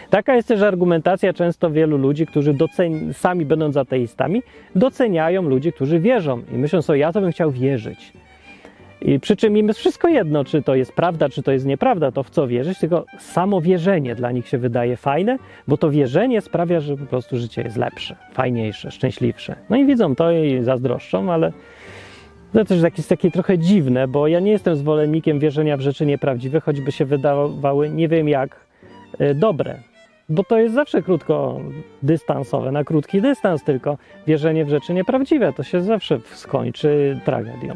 Taka 0.09 0.35
jest 0.35 0.47
też 0.47 0.61
argumentacja 0.61 1.33
często 1.33 1.71
wielu 1.71 1.97
ludzi, 1.97 2.25
którzy 2.25 2.53
doceni- 2.53 3.13
sami 3.13 3.45
będąc 3.45 3.77
ateistami, 3.77 4.43
doceniają 4.75 5.41
ludzi, 5.41 5.73
którzy 5.73 5.99
wierzą 5.99 6.41
i 6.51 6.57
myślą 6.57 6.81
sobie, 6.81 6.99
ja 6.99 7.11
to 7.13 7.21
bym 7.21 7.31
chciał 7.31 7.51
wierzyć. 7.51 8.13
I 9.01 9.19
przy 9.19 9.35
czym 9.35 9.57
im 9.57 9.67
jest 9.67 9.79
wszystko 9.79 10.07
jedno, 10.07 10.45
czy 10.45 10.61
to 10.61 10.75
jest 10.75 10.93
prawda, 10.93 11.29
czy 11.29 11.43
to 11.43 11.51
jest 11.51 11.65
nieprawda, 11.65 12.11
to 12.11 12.23
w 12.23 12.29
co 12.29 12.47
wierzyć, 12.47 12.79
tylko 12.79 13.05
samo 13.19 13.61
wierzenie 13.61 14.15
dla 14.15 14.31
nich 14.31 14.47
się 14.47 14.57
wydaje 14.57 14.97
fajne, 14.97 15.37
bo 15.67 15.77
to 15.77 15.89
wierzenie 15.89 16.41
sprawia, 16.41 16.79
że 16.79 16.97
po 16.97 17.05
prostu 17.05 17.37
życie 17.37 17.61
jest 17.61 17.77
lepsze, 17.77 18.15
fajniejsze, 18.33 18.91
szczęśliwsze. 18.91 19.55
No 19.69 19.77
i 19.77 19.85
widzą 19.85 20.15
to 20.15 20.31
i 20.31 20.63
zazdroszczą, 20.63 21.31
ale 21.31 21.51
to 22.53 22.65
też 22.65 22.81
jakieś 22.81 23.07
takie 23.07 23.31
trochę 23.31 23.57
dziwne, 23.57 24.07
bo 24.07 24.27
ja 24.27 24.39
nie 24.39 24.51
jestem 24.51 24.75
zwolennikiem 24.75 25.39
wierzenia 25.39 25.77
w 25.77 25.81
rzeczy 25.81 26.05
nieprawdziwe, 26.05 26.59
choćby 26.59 26.91
się 26.91 27.05
wydawały 27.05 27.89
nie 27.89 28.07
wiem 28.07 28.29
jak 28.29 28.66
dobre. 29.35 29.79
Bo 30.29 30.43
to 30.43 30.57
jest 30.57 30.75
zawsze 30.75 31.01
krótko 31.01 31.59
dystansowe, 32.03 32.71
na 32.71 32.83
krótki 32.83 33.21
dystans 33.21 33.63
tylko. 33.63 33.97
Wierzenie 34.27 34.65
w 34.65 34.69
rzeczy 34.69 34.93
nieprawdziwe 34.93 35.53
to 35.53 35.63
się 35.63 35.81
zawsze 35.81 36.19
skończy 36.33 37.19
tragedią. 37.25 37.75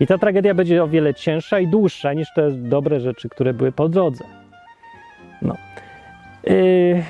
I 0.00 0.06
ta 0.06 0.18
tragedia 0.18 0.54
będzie 0.54 0.82
o 0.82 0.88
wiele 0.88 1.14
cięższa 1.14 1.60
i 1.60 1.66
dłuższa 1.66 2.12
niż 2.12 2.28
te 2.34 2.50
dobre 2.50 3.00
rzeczy, 3.00 3.28
które 3.28 3.54
były 3.54 3.72
po 3.72 3.88
drodze. 3.88 4.24
No. 5.42 5.56
Yy, 6.44 7.02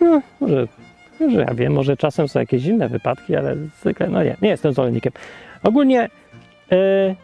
no, 0.00 0.22
może, 0.40 0.68
może 1.20 1.40
ja 1.40 1.54
wiem, 1.54 1.72
może 1.72 1.96
czasem 1.96 2.28
są 2.28 2.40
jakieś 2.40 2.64
inne 2.64 2.88
wypadki, 2.88 3.36
ale 3.36 3.56
zwykle, 3.56 4.08
no 4.08 4.22
nie, 4.22 4.36
nie 4.42 4.48
jestem 4.48 4.72
zwolennikiem. 4.72 5.12
Ogólnie, 5.62 6.08
yy, 6.70 7.16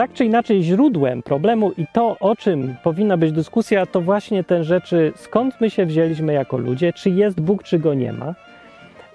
tak 0.00 0.12
czy 0.12 0.24
inaczej, 0.24 0.62
źródłem 0.62 1.22
problemu 1.22 1.72
i 1.78 1.86
to, 1.92 2.16
o 2.20 2.36
czym 2.36 2.74
powinna 2.84 3.16
być 3.16 3.32
dyskusja, 3.32 3.86
to 3.86 4.00
właśnie 4.00 4.44
te 4.44 4.64
rzeczy, 4.64 5.12
skąd 5.16 5.60
my 5.60 5.70
się 5.70 5.86
wzięliśmy 5.86 6.32
jako 6.32 6.58
ludzie, 6.58 6.92
czy 6.92 7.10
jest 7.10 7.40
Bóg, 7.40 7.62
czy 7.62 7.78
go 7.78 7.94
nie 7.94 8.12
ma. 8.12 8.34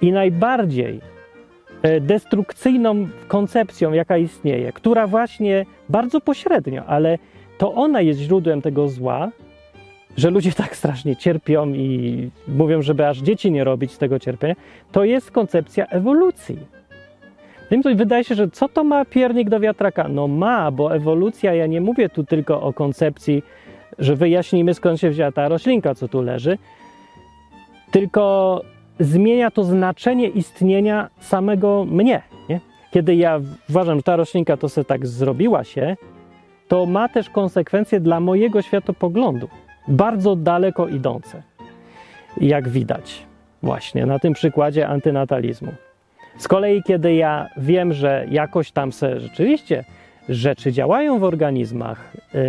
I 0.01 0.11
najbardziej 0.11 1.01
e, 1.81 1.99
destrukcyjną 1.99 3.07
koncepcją, 3.27 3.93
jaka 3.93 4.17
istnieje, 4.17 4.73
która 4.73 5.07
właśnie 5.07 5.65
bardzo 5.89 6.21
pośrednio, 6.21 6.85
ale 6.85 7.17
to 7.57 7.73
ona 7.73 8.01
jest 8.01 8.19
źródłem 8.19 8.61
tego 8.61 8.89
zła, 8.89 9.31
że 10.17 10.29
ludzie 10.29 10.51
tak 10.51 10.75
strasznie 10.75 11.15
cierpią 11.15 11.73
i 11.73 12.29
mówią, 12.47 12.81
żeby 12.81 13.07
aż 13.07 13.17
dzieci 13.17 13.51
nie 13.51 13.63
robić 13.63 13.91
z 13.91 13.97
tego 13.97 14.19
cierpienia, 14.19 14.55
to 14.91 15.03
jest 15.03 15.31
koncepcja 15.31 15.85
ewolucji. 15.85 16.74
Tym 17.69 17.81
wydaje 17.95 18.23
się, 18.23 18.35
że 18.35 18.49
co 18.49 18.69
to 18.69 18.83
ma 18.83 19.05
piernik 19.05 19.49
do 19.49 19.59
wiatraka? 19.59 20.07
No 20.07 20.27
ma, 20.27 20.71
bo 20.71 20.95
ewolucja, 20.95 21.53
ja 21.53 21.67
nie 21.67 21.81
mówię 21.81 22.09
tu 22.09 22.23
tylko 22.23 22.61
o 22.61 22.73
koncepcji, 22.73 23.43
że 23.99 24.15
wyjaśnijmy 24.15 24.73
skąd 24.73 24.99
się 24.99 25.09
wzięła 25.09 25.31
ta 25.31 25.47
roślinka, 25.47 25.95
co 25.95 26.07
tu 26.07 26.21
leży, 26.21 26.57
tylko 27.91 28.61
zmienia 28.99 29.51
to 29.51 29.63
znaczenie 29.63 30.27
istnienia 30.27 31.09
samego 31.19 31.85
mnie. 31.85 32.21
Nie? 32.49 32.59
Kiedy 32.91 33.15
ja 33.15 33.39
uważam, 33.69 33.97
że 33.97 34.03
ta 34.03 34.15
roślinka 34.15 34.57
to 34.57 34.69
sobie 34.69 34.85
tak 34.85 35.07
zrobiła 35.07 35.63
się, 35.63 35.97
to 36.67 36.85
ma 36.85 37.09
też 37.09 37.29
konsekwencje 37.29 37.99
dla 37.99 38.19
mojego 38.19 38.61
światopoglądu, 38.61 39.49
bardzo 39.87 40.35
daleko 40.35 40.87
idące, 40.87 41.43
jak 42.37 42.69
widać 42.69 43.25
właśnie 43.63 44.05
na 44.05 44.19
tym 44.19 44.33
przykładzie 44.33 44.87
antynatalizmu. 44.87 45.71
Z 46.37 46.47
kolei, 46.47 46.83
kiedy 46.83 47.13
ja 47.13 47.47
wiem, 47.57 47.93
że 47.93 48.25
jakoś 48.29 48.71
tam 48.71 48.91
se 48.91 49.19
rzeczywiście 49.19 49.83
rzeczy 50.29 50.71
działają 50.71 51.19
w 51.19 51.23
organizmach, 51.23 52.13
yy, 52.33 52.41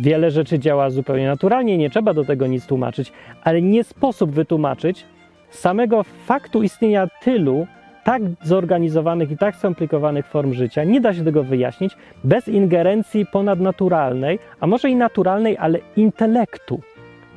wiele 0.00 0.30
rzeczy 0.30 0.58
działa 0.58 0.90
zupełnie 0.90 1.26
naturalnie, 1.26 1.78
nie 1.78 1.90
trzeba 1.90 2.14
do 2.14 2.24
tego 2.24 2.46
nic 2.46 2.66
tłumaczyć, 2.66 3.12
ale 3.44 3.62
nie 3.62 3.84
sposób 3.84 4.30
wytłumaczyć 4.30 5.04
samego 5.50 6.02
faktu 6.02 6.62
istnienia 6.62 7.08
tylu 7.22 7.66
tak 8.04 8.22
zorganizowanych 8.42 9.30
i 9.30 9.36
tak 9.36 9.56
skomplikowanych 9.56 10.26
form 10.26 10.52
życia. 10.52 10.84
Nie 10.84 11.00
da 11.00 11.14
się 11.14 11.24
tego 11.24 11.44
wyjaśnić 11.44 11.96
bez 12.24 12.48
ingerencji 12.48 13.26
ponadnaturalnej, 13.26 14.38
a 14.60 14.66
może 14.66 14.90
i 14.90 14.96
naturalnej, 14.96 15.56
ale 15.58 15.78
intelektu 15.96 16.80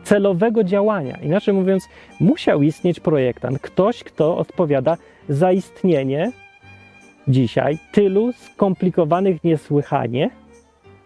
celowego 0.03 0.63
działania. 0.63 1.17
Inaczej 1.21 1.53
mówiąc, 1.53 1.89
musiał 2.19 2.61
istnieć 2.61 2.99
projektant, 2.99 3.59
ktoś, 3.59 4.03
kto 4.03 4.37
odpowiada 4.37 4.97
za 5.29 5.51
istnienie 5.51 6.31
dzisiaj 7.27 7.77
tylu 7.91 8.31
skomplikowanych 8.31 9.43
niesłychanie 9.43 10.29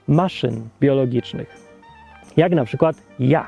maszyn 0.08 0.70
biologicznych, 0.80 1.58
jak 2.38 2.52
na 2.52 2.66
przykład 2.66 2.96
ja. 3.20 3.48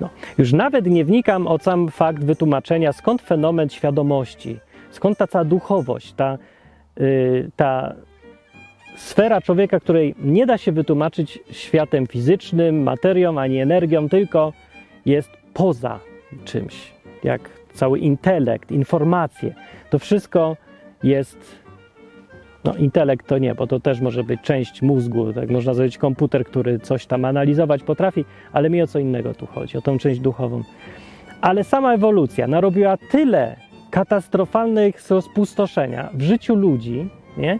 No, 0.00 0.08
już 0.38 0.52
nawet 0.52 0.86
nie 0.86 1.04
wnikam 1.04 1.46
o 1.46 1.58
sam 1.58 1.88
fakt 1.88 2.24
wytłumaczenia, 2.24 2.92
skąd 2.92 3.22
fenomen 3.22 3.68
świadomości, 3.68 4.58
skąd 4.90 5.18
ta 5.18 5.26
cała 5.26 5.44
duchowość, 5.44 6.12
ta, 6.12 6.38
yy, 6.96 7.50
ta 7.56 7.94
sfera 8.96 9.40
człowieka, 9.40 9.80
której 9.80 10.14
nie 10.22 10.46
da 10.46 10.58
się 10.58 10.72
wytłumaczyć 10.72 11.38
światem 11.50 12.06
fizycznym, 12.06 12.82
materią 12.82 13.38
ani 13.38 13.60
energią, 13.60 14.08
tylko 14.08 14.52
jest 15.06 15.30
poza 15.54 16.00
czymś, 16.44 16.92
jak 17.24 17.59
cały 17.72 17.98
intelekt, 17.98 18.72
informacje. 18.72 19.54
To 19.90 19.98
wszystko 19.98 20.56
jest. 21.02 21.60
No, 22.64 22.74
intelekt 22.74 23.26
to 23.26 23.38
nie, 23.38 23.54
bo 23.54 23.66
to 23.66 23.80
też 23.80 24.00
może 24.00 24.24
być 24.24 24.40
część 24.40 24.82
mózgu. 24.82 25.32
Tak 25.32 25.50
można 25.50 25.74
zrobić 25.74 25.98
komputer, 25.98 26.44
który 26.44 26.78
coś 26.78 27.06
tam 27.06 27.24
analizować 27.24 27.82
potrafi, 27.82 28.24
ale 28.52 28.70
mi 28.70 28.82
o 28.82 28.86
co 28.86 28.98
innego 28.98 29.34
tu 29.34 29.46
chodzi, 29.46 29.78
o 29.78 29.80
tą 29.80 29.98
część 29.98 30.20
duchową. 30.20 30.62
Ale 31.40 31.64
sama 31.64 31.94
ewolucja 31.94 32.46
narobiła 32.46 32.96
tyle 32.96 33.56
katastrofalnych 33.90 35.02
spustoszenia 35.20 36.10
w 36.14 36.22
życiu 36.22 36.54
ludzi, 36.54 37.08
nie? 37.36 37.58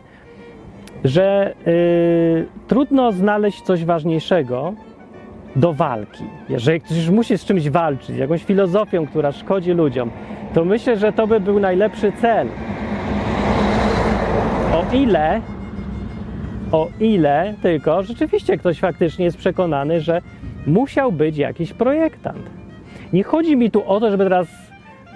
że 1.05 1.55
yy, 1.67 2.47
trudno 2.69 3.13
znaleźć 3.13 3.63
coś 3.63 3.85
ważniejszego 3.85 4.75
do 5.57 5.73
walki. 5.73 6.25
Jeżeli 6.49 6.81
ktoś 6.81 6.97
już 6.97 7.11
musi 7.11 7.39
z 7.39 7.45
czymś 7.45 7.71
walczyć, 7.71 8.17
jakąś 8.17 8.45
filozofią, 8.45 9.07
która 9.07 9.33
szkodzi 9.33 9.73
ludziom, 9.73 10.11
to 10.55 10.65
myślę, 10.65 10.97
że 10.97 11.13
to 11.13 11.27
by 11.27 11.41
był 11.41 11.61
najlepszy 11.61 12.13
cel. 12.13 12.49
O 14.73 14.95
ile, 14.95 15.41
o 16.73 16.89
ile 17.01 17.55
tylko 17.63 18.03
rzeczywiście 18.03 18.59
ktoś 18.59 18.79
faktycznie 18.79 19.25
jest 19.25 19.37
przekonany, 19.39 20.01
że 20.01 20.23
musiał 20.67 21.13
być 21.13 21.37
jakiś 21.37 21.73
projektant. 21.73 22.51
Nie 23.13 23.25
chodzi 23.25 23.57
mi 23.57 23.71
tu 23.71 23.85
o 23.87 24.01
to, 24.01 24.11
żeby 24.11 24.25
teraz 24.25 24.49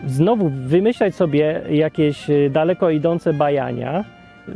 znowu 0.06 0.48
wymyślać 0.48 1.14
sobie 1.14 1.60
jakieś 1.70 2.26
daleko 2.50 2.90
idące 2.90 3.32
bajania, 3.32 4.04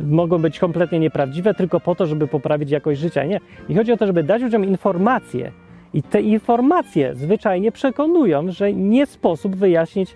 mogą 0.01 0.37
być 0.37 0.59
kompletnie 0.59 0.99
nieprawdziwe 0.99 1.53
tylko 1.53 1.79
po 1.79 1.95
to, 1.95 2.05
żeby 2.05 2.27
poprawić 2.27 2.71
jakość 2.71 2.99
życia. 2.99 3.25
Nie. 3.25 3.39
I 3.69 3.75
chodzi 3.75 3.91
o 3.91 3.97
to, 3.97 4.07
żeby 4.07 4.23
dać 4.23 4.41
ludziom 4.41 4.65
informacje. 4.65 5.51
I 5.93 6.03
te 6.03 6.21
informacje 6.21 7.15
zwyczajnie 7.15 7.71
przekonują, 7.71 8.51
że 8.51 8.73
nie 8.73 9.05
sposób 9.05 9.55
wyjaśnić 9.55 10.15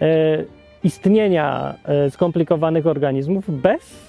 e, 0.00 0.44
istnienia 0.84 1.74
e, 1.84 2.10
skomplikowanych 2.10 2.86
organizmów 2.86 3.60
bez 3.60 4.08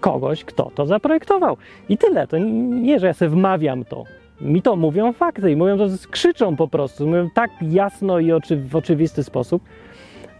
kogoś, 0.00 0.44
kto 0.44 0.70
to 0.74 0.86
zaprojektował. 0.86 1.56
I 1.88 1.98
tyle. 1.98 2.26
To 2.26 2.38
nie, 2.38 2.98
że 2.98 3.06
ja 3.06 3.14
sobie 3.14 3.28
wmawiam 3.28 3.84
to. 3.84 4.04
Mi 4.40 4.62
to 4.62 4.76
mówią 4.76 5.12
fakty 5.12 5.52
i 5.52 5.56
mówią 5.56 5.78
to, 5.78 5.86
krzyczą 6.10 6.56
po 6.56 6.68
prostu. 6.68 7.06
Mówią 7.06 7.28
tak 7.34 7.50
jasno 7.62 8.18
i 8.18 8.32
oczy, 8.32 8.56
w 8.56 8.76
oczywisty 8.76 9.24
sposób, 9.24 9.62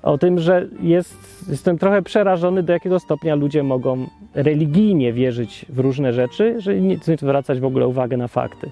o 0.02 0.18
tym, 0.18 0.38
że 0.38 0.68
jest, 0.80 1.46
jestem 1.50 1.78
trochę 1.78 2.02
przerażony, 2.02 2.62
do 2.62 2.72
jakiego 2.72 3.00
stopnia 3.00 3.34
ludzie 3.34 3.62
mogą 3.62 4.06
religijnie 4.34 5.12
wierzyć 5.12 5.66
w 5.68 5.78
różne 5.78 6.12
rzeczy, 6.12 6.60
że 6.60 6.80
nie 6.80 6.96
zwracać 7.18 7.60
w 7.60 7.64
ogóle 7.64 7.88
uwagę 7.88 8.16
na 8.16 8.28
fakty. 8.28 8.70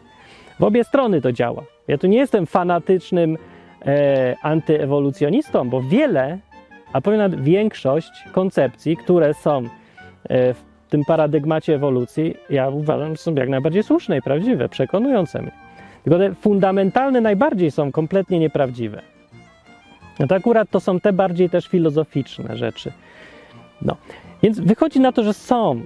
W 0.61 0.65
obie 0.65 0.85
strony 0.85 1.21
to 1.21 1.33
działa. 1.33 1.63
Ja 1.89 1.99
tu 1.99 2.07
nie 2.07 2.19
jestem 2.19 2.47
fanatycznym 2.47 3.39
e, 3.87 4.37
antyewolucjonistą, 4.43 5.71
bo 5.71 5.83
wiele, 5.83 6.39
a 6.93 7.01
powiem 7.01 7.19
nawet 7.19 7.41
większość 7.41 8.25
koncepcji, 8.33 8.97
które 8.97 9.35
są 9.35 9.63
e, 10.29 10.55
w 10.55 10.65
tym 10.89 11.05
paradygmacie 11.05 11.75
ewolucji, 11.75 12.35
ja 12.51 12.69
uważam, 12.69 13.11
że 13.11 13.17
są 13.17 13.35
jak 13.35 13.49
najbardziej 13.49 13.83
słuszne 13.83 14.19
i 14.19 14.23
prawdziwe, 14.23 14.69
przekonujące 14.69 15.43
mnie. 15.43 15.53
Tylko 16.05 16.19
te 16.19 16.35
fundamentalne 16.35 17.21
najbardziej 17.21 17.71
są 17.71 17.93
kompletnie 17.93 18.39
nieprawdziwe. 18.39 19.03
No 20.19 20.27
to 20.27 20.35
akurat 20.35 20.71
to 20.71 20.81
są 20.81 21.01
te 21.01 21.13
bardziej 21.13 21.51
też 21.51 21.67
filozoficzne 21.67 22.57
rzeczy. 22.57 22.93
No. 23.83 23.97
Więc 24.43 24.61
wychodzi 24.61 25.01
na 25.01 25.13
to, 25.13 25.23
że 25.23 25.35
są 25.35 25.81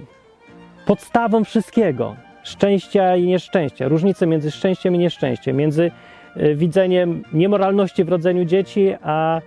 podstawą 0.85 1.43
wszystkiego. 1.43 2.15
Szczęścia 2.43 3.15
i 3.15 3.23
nieszczęścia, 3.23 3.87
różnicę 3.87 4.27
między 4.27 4.51
szczęściem 4.51 4.95
i 4.95 4.97
nieszczęściem, 4.97 5.57
między 5.57 5.91
y, 6.37 6.55
widzeniem 6.55 7.23
niemoralności 7.33 8.03
w 8.03 8.09
rodzeniu 8.09 8.45
dzieci, 8.45 8.93
a 9.03 9.41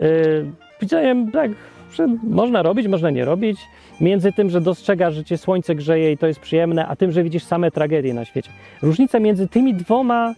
y, 0.00 0.46
widzeniem 0.80 1.30
tak, 1.30 1.50
że 1.94 2.06
można 2.22 2.62
robić, 2.62 2.88
można 2.88 3.10
nie 3.10 3.24
robić, 3.24 3.58
między 4.00 4.32
tym, 4.32 4.50
że 4.50 4.60
dostrzegasz, 4.60 5.14
że 5.14 5.24
cię 5.24 5.38
słońce 5.38 5.74
grzeje 5.74 6.12
i 6.12 6.18
to 6.18 6.26
jest 6.26 6.40
przyjemne, 6.40 6.86
a 6.86 6.96
tym, 6.96 7.12
że 7.12 7.22
widzisz 7.22 7.44
same 7.44 7.70
tragedie 7.70 8.14
na 8.14 8.24
świecie. 8.24 8.50
Różnica 8.82 9.20
między 9.20 9.48
tymi 9.48 9.74
dwoma 9.74 10.34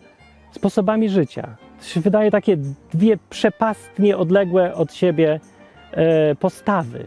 sposobami 0.52 1.08
życia. 1.08 1.56
To 1.78 1.84
się 1.84 2.00
wydaje 2.00 2.30
takie 2.30 2.56
dwie 2.94 3.18
przepastnie 3.30 4.16
odległe 4.16 4.74
od 4.74 4.94
siebie 4.94 5.40
e, 5.92 6.34
postawy. 6.34 7.06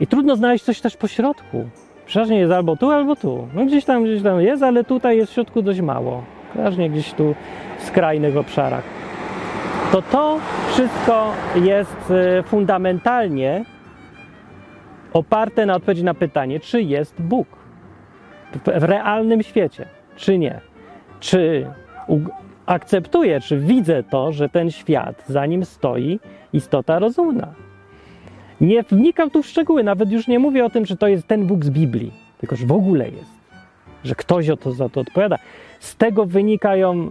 I 0.00 0.06
trudno 0.06 0.36
znaleźć 0.36 0.64
coś 0.64 0.80
też 0.80 0.96
po 0.96 1.08
środku. 1.08 1.68
Przeważnie 2.08 2.38
jest 2.38 2.52
albo 2.52 2.76
tu, 2.76 2.90
albo 2.90 3.16
tu. 3.16 3.48
No 3.54 3.64
gdzieś 3.64 3.84
tam, 3.84 4.04
gdzieś 4.04 4.22
tam 4.22 4.40
jest, 4.40 4.62
ale 4.62 4.84
tutaj 4.84 5.16
jest 5.16 5.30
w 5.30 5.34
środku 5.34 5.62
dość 5.62 5.80
mało. 5.80 6.22
Przeważnie 6.52 6.90
gdzieś 6.90 7.12
tu 7.12 7.34
w 7.78 7.84
skrajnych 7.84 8.36
obszarach. 8.36 8.84
To 9.92 10.02
to 10.02 10.38
wszystko 10.68 11.32
jest 11.54 12.10
e, 12.10 12.42
fundamentalnie 12.42 13.64
oparte 15.12 15.66
na 15.66 15.74
odpowiedzi 15.74 16.04
na 16.04 16.14
pytanie, 16.14 16.60
czy 16.60 16.82
jest 16.82 17.22
Bóg 17.22 17.48
w 18.64 18.68
realnym 18.84 19.42
świecie, 19.42 19.86
czy 20.16 20.38
nie. 20.38 20.60
Czy 21.20 21.66
akceptuję, 22.66 23.40
czy 23.40 23.58
widzę 23.58 24.02
to, 24.02 24.32
że 24.32 24.48
ten 24.48 24.70
świat, 24.70 25.24
za 25.26 25.46
nim 25.46 25.64
stoi 25.64 26.20
istota 26.52 26.98
rozumna. 26.98 27.67
Nie 28.60 28.82
wnikam 28.82 29.30
tu 29.30 29.42
w 29.42 29.46
szczegóły, 29.46 29.84
nawet 29.84 30.10
już 30.10 30.28
nie 30.28 30.38
mówię 30.38 30.64
o 30.64 30.70
tym, 30.70 30.86
że 30.86 30.96
to 30.96 31.08
jest 31.08 31.26
ten 31.26 31.46
Bóg 31.46 31.64
z 31.64 31.70
Biblii, 31.70 32.12
tylko 32.38 32.56
że 32.56 32.66
w 32.66 32.72
ogóle 32.72 33.04
jest, 33.04 33.30
że 34.04 34.14
ktoś 34.14 34.48
o 34.48 34.56
to, 34.56 34.72
za 34.72 34.88
to 34.88 35.00
odpowiada. 35.00 35.38
Z 35.80 35.96
tego 35.96 36.26
wynikają 36.26 37.10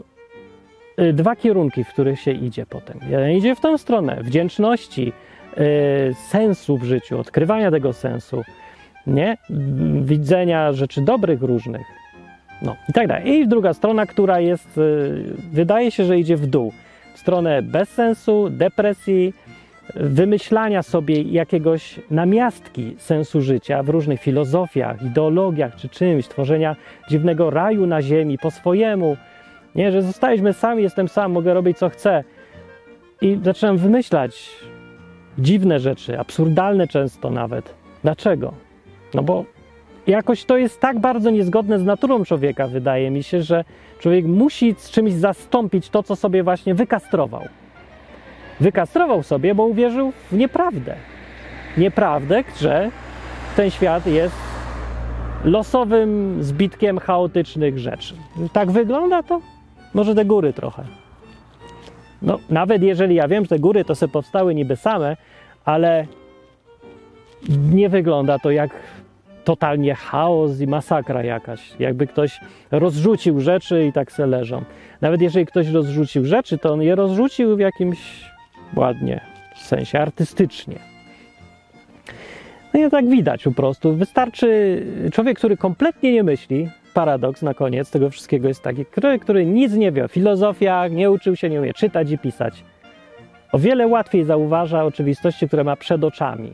y, 0.99 1.13
dwa 1.13 1.35
kierunki, 1.35 1.83
w 1.83 1.89
których 1.89 2.19
się 2.19 2.31
idzie 2.31 2.65
potem. 2.65 2.99
Jeden 3.09 3.31
idzie 3.31 3.55
w 3.55 3.59
tę 3.59 3.77
stronę 3.77 4.23
wdzięczności, 4.23 5.13
Y, 5.59 6.13
sensu 6.13 6.77
w 6.77 6.83
życiu, 6.83 7.19
odkrywania 7.19 7.71
tego 7.71 7.93
sensu, 7.93 8.43
nie? 9.07 9.37
Widzenia 10.01 10.73
rzeczy 10.73 11.01
dobrych 11.01 11.41
różnych. 11.41 11.87
No 12.61 12.75
i 12.89 12.93
tak 12.93 13.07
dalej. 13.07 13.27
I 13.27 13.47
druga 13.47 13.73
strona, 13.73 14.05
która 14.05 14.39
jest, 14.39 14.77
y, 14.77 15.33
wydaje 15.51 15.91
się, 15.91 16.05
że 16.05 16.19
idzie 16.19 16.37
w 16.37 16.47
dół. 16.47 16.73
W 17.13 17.19
stronę 17.19 17.61
bezsensu, 17.61 18.49
depresji, 18.49 19.33
wymyślania 19.95 20.83
sobie 20.83 21.21
jakiegoś 21.21 21.99
namiastki 22.11 22.95
sensu 22.97 23.41
życia 23.41 23.83
w 23.83 23.89
różnych 23.89 24.21
filozofiach, 24.21 25.01
ideologiach 25.01 25.75
czy 25.75 25.89
czymś, 25.89 26.27
tworzenia 26.27 26.75
dziwnego 27.09 27.49
raju 27.49 27.87
na 27.87 28.01
ziemi 28.01 28.37
po 28.37 28.51
swojemu. 28.51 29.17
Nie, 29.75 29.91
że 29.91 30.01
zostaliśmy 30.01 30.53
sami, 30.53 30.83
jestem 30.83 31.07
sam, 31.07 31.31
mogę 31.31 31.53
robić 31.53 31.77
co 31.77 31.89
chcę. 31.89 32.23
I 33.21 33.39
zaczynam 33.43 33.77
wymyślać 33.77 34.49
dziwne 35.39 35.79
rzeczy, 35.79 36.19
absurdalne 36.19 36.87
często 36.87 37.29
nawet. 37.29 37.73
Dlaczego? 38.03 38.53
No 39.13 39.23
bo 39.23 39.45
jakoś 40.07 40.45
to 40.45 40.57
jest 40.57 40.79
tak 40.79 40.99
bardzo 40.99 41.29
niezgodne 41.29 41.79
z 41.79 41.83
naturą 41.83 42.25
człowieka, 42.25 42.67
wydaje 42.67 43.11
mi 43.11 43.23
się, 43.23 43.41
że 43.41 43.63
człowiek 43.99 44.25
musi 44.25 44.75
z 44.77 44.91
czymś 44.91 45.13
zastąpić 45.13 45.89
to, 45.89 46.03
co 46.03 46.15
sobie 46.15 46.43
właśnie 46.43 46.75
wykastrował. 46.75 47.47
Wykastrował 48.59 49.23
sobie, 49.23 49.55
bo 49.55 49.65
uwierzył 49.65 50.13
w 50.31 50.37
nieprawdę. 50.37 50.95
Nieprawdę, 51.77 52.43
że 52.59 52.91
ten 53.55 53.69
świat 53.71 54.07
jest 54.07 54.35
losowym 55.43 56.37
zbitkiem 56.43 56.99
chaotycznych 56.99 57.79
rzeczy. 57.79 58.15
Tak 58.53 58.71
wygląda 58.71 59.23
to? 59.23 59.41
Może 59.93 60.15
te 60.15 60.25
góry 60.25 60.53
trochę. 60.53 60.83
No, 62.21 62.39
nawet 62.49 62.83
jeżeli 62.83 63.15
ja 63.15 63.27
wiem, 63.27 63.43
że 63.43 63.49
te 63.49 63.59
góry 63.59 63.85
to 63.85 63.95
sobie 63.95 64.11
powstały 64.11 64.55
niby 64.55 64.75
same, 64.75 65.17
ale 65.65 66.05
nie 67.71 67.89
wygląda 67.89 68.39
to 68.39 68.51
jak 68.51 68.71
totalnie 69.43 69.95
chaos 69.95 70.59
i 70.59 70.67
masakra 70.67 71.23
jakaś. 71.23 71.79
Jakby 71.79 72.07
ktoś 72.07 72.39
rozrzucił 72.71 73.39
rzeczy 73.39 73.85
i 73.85 73.93
tak 73.93 74.11
se 74.11 74.27
leżą. 74.27 74.63
Nawet 75.01 75.21
jeżeli 75.21 75.45
ktoś 75.45 75.67
rozrzucił 75.67 76.25
rzeczy, 76.25 76.57
to 76.57 76.73
on 76.73 76.81
je 76.81 76.95
rozrzucił 76.95 77.55
w 77.55 77.59
jakimś 77.59 78.29
ładnie, 78.75 79.21
w 79.55 79.59
sensie 79.59 79.99
artystycznie. 79.99 80.75
No 82.73 82.87
i 82.87 82.89
tak 82.89 83.09
widać 83.09 83.43
po 83.43 83.51
prostu. 83.51 83.95
Wystarczy 83.95 84.81
człowiek, 85.13 85.37
który 85.37 85.57
kompletnie 85.57 86.11
nie 86.11 86.23
myśli, 86.23 86.69
paradoks 86.93 87.41
na 87.41 87.53
koniec 87.53 87.91
tego 87.91 88.09
wszystkiego 88.09 88.47
jest 88.47 88.63
taki, 88.63 88.85
który, 88.85 89.19
który 89.19 89.45
nic 89.45 89.73
nie 89.73 89.91
wie 89.91 90.05
o 90.05 90.07
filozofiach, 90.07 90.91
nie 90.91 91.11
uczył 91.11 91.35
się, 91.35 91.49
nie 91.49 91.59
umie 91.59 91.73
czytać 91.73 92.11
i 92.11 92.17
pisać. 92.17 92.63
O 93.51 93.59
wiele 93.59 93.87
łatwiej 93.87 94.23
zauważa 94.23 94.83
oczywistości, 94.83 95.47
które 95.47 95.63
ma 95.63 95.75
przed 95.75 96.03
oczami. 96.03 96.51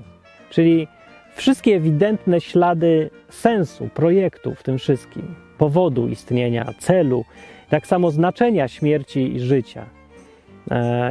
Czyli 0.49 0.87
wszystkie 1.35 1.75
ewidentne 1.75 2.41
ślady 2.41 3.09
sensu 3.29 3.89
projektu 3.93 4.55
w 4.55 4.63
tym 4.63 4.77
wszystkim, 4.77 5.35
powodu 5.57 6.07
istnienia, 6.07 6.73
celu, 6.79 7.25
tak 7.69 7.87
samo 7.87 8.11
znaczenia 8.11 8.67
śmierci 8.67 9.35
i 9.35 9.39
życia, 9.39 9.85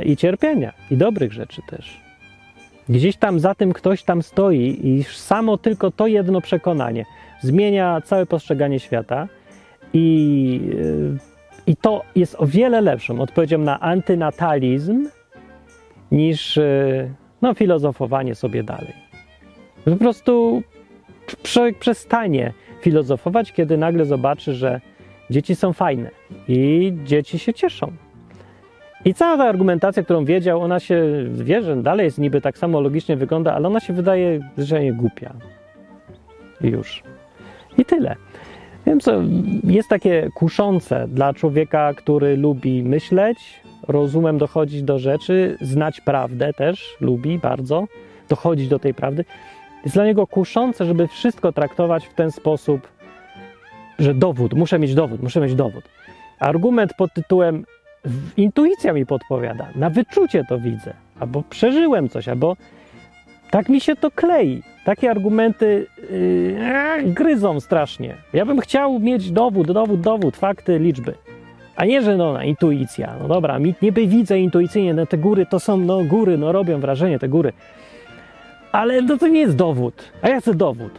i 0.05 0.16
cierpienia, 0.16 0.72
i 0.90 0.96
dobrych 0.96 1.32
rzeczy 1.32 1.62
też. 1.66 2.00
Gdzieś 2.88 3.16
tam 3.16 3.40
za 3.40 3.55
tym 3.55 3.72
ktoś 3.72 4.03
tam 4.03 4.22
stoi 4.22 4.88
i 4.88 5.05
samo 5.05 5.59
tylko 5.59 5.90
to 5.90 6.07
jedno 6.07 6.40
przekonanie 6.40 7.05
zmienia 7.40 8.00
całe 8.00 8.26
postrzeganie 8.26 8.80
świata 8.80 9.28
i, 9.92 10.61
y, 10.74 11.18
i 11.66 11.76
to 11.76 12.03
jest 12.16 12.36
o 12.38 12.46
wiele 12.46 12.80
lepszą 12.80 13.20
odpowiedzią 13.20 13.59
na 13.59 13.80
antynatalizm 13.80 15.09
niż 16.12 16.57
y, 16.57 17.14
no, 17.42 17.55
filozofowanie 17.55 18.34
sobie 18.34 18.62
dalej. 18.62 18.92
Po 19.84 19.96
prostu 19.96 20.62
człowiek 21.42 21.78
przestanie 21.78 22.53
filozofować, 22.80 23.53
kiedy 23.53 23.76
nagle 23.76 24.05
zobaczy, 24.05 24.55
że 24.55 24.80
dzieci 25.30 25.57
są 25.57 25.72
fajne 25.72 26.11
i 26.48 26.92
dzieci 27.05 27.38
się 27.38 27.55
cieszą. 27.55 27.92
I 29.05 29.14
cała 29.14 29.36
ta 29.36 29.44
argumentacja, 29.44 30.03
którą 30.03 30.24
wiedział, 30.24 30.62
ona 30.62 30.80
się 30.80 31.05
wie, 31.30 31.62
że 31.62 31.76
dalej 31.76 32.05
jest 32.05 32.18
niby 32.18 32.40
tak 32.40 32.59
samo 32.59 32.80
logicznie 32.80 33.16
wygląda, 33.16 33.55
ale 33.55 33.68
ona 33.68 33.80
się 33.80 33.92
wydaje 33.92 34.40
zwyczajnie 34.57 34.92
głupia. 34.92 35.34
I 36.61 36.66
już. 36.66 37.03
I 37.78 37.84
tyle. 37.84 38.16
Wiem 38.86 39.00
co, 39.00 39.12
jest 39.64 39.88
takie 39.88 40.28
kuszące 40.34 41.09
dla 41.09 41.34
człowieka, 41.34 41.94
który 41.94 42.36
lubi 42.36 42.82
myśleć, 42.82 43.38
rozumem 43.88 44.38
dochodzić 44.38 44.82
do 44.82 44.98
rzeczy, 44.98 45.57
znać 45.61 46.00
prawdę 46.00 46.53
też, 46.53 46.96
lubi 47.00 47.38
bardzo, 47.38 47.84
dochodzić 48.28 48.68
do 48.68 48.78
tej 48.78 48.94
prawdy. 48.94 49.24
Jest 49.84 49.96
dla 49.96 50.05
niego 50.05 50.26
kuszące, 50.26 50.84
żeby 50.84 51.09
wszystko 51.09 51.53
traktować 51.53 52.07
w 52.07 52.14
ten 52.14 52.30
sposób, 52.30 52.88
że 53.98 54.14
dowód, 54.14 54.55
muszę 54.55 54.78
mieć 54.78 54.94
dowód, 54.94 55.22
muszę 55.22 55.40
mieć 55.40 55.55
dowód. 55.55 55.84
Argument 56.38 56.94
pod 56.94 57.14
tytułem 57.14 57.64
intuicja 58.36 58.92
mi 58.92 59.07
podpowiada, 59.07 59.68
na 59.76 59.90
wyczucie 59.90 60.44
to 60.48 60.59
widzę, 60.59 60.94
albo 61.20 61.42
przeżyłem 61.50 62.09
coś, 62.09 62.28
albo 62.28 62.57
tak 63.50 63.68
mi 63.68 63.80
się 63.80 63.96
to 63.96 64.11
klei. 64.11 64.62
Takie 64.84 65.11
argumenty 65.11 65.86
yy, 67.05 67.12
gryzą 67.12 67.61
strasznie. 67.61 68.14
Ja 68.32 68.46
bym 68.46 68.61
chciał 68.61 68.98
mieć 68.98 69.30
dowód, 69.30 69.72
dowód, 69.72 70.00
dowód, 70.00 70.36
fakty, 70.36 70.78
liczby. 70.78 71.14
A 71.76 71.84
nie, 71.84 72.03
że 72.03 72.16
no, 72.16 72.42
intuicja. 72.42 73.14
No 73.22 73.28
dobra, 73.28 73.59
niby 73.82 74.07
widzę 74.07 74.40
intuicyjnie, 74.40 74.94
no 74.94 75.07
te 75.07 75.18
góry 75.18 75.46
to 75.46 75.61
są, 75.61 75.76
no 75.76 76.05
góry, 76.05 76.38
no 76.38 76.53
robią 76.53 76.80
wrażenie 76.80 77.18
te 77.18 77.28
góry. 77.28 77.53
Ale 78.72 79.03
no 79.03 79.18
to 79.18 79.28
nie 79.28 79.40
jest 79.40 79.57
dowód. 79.57 80.12
A 80.22 80.28
ja 80.28 80.40
chcę 80.40 80.55
dowód. 80.55 80.92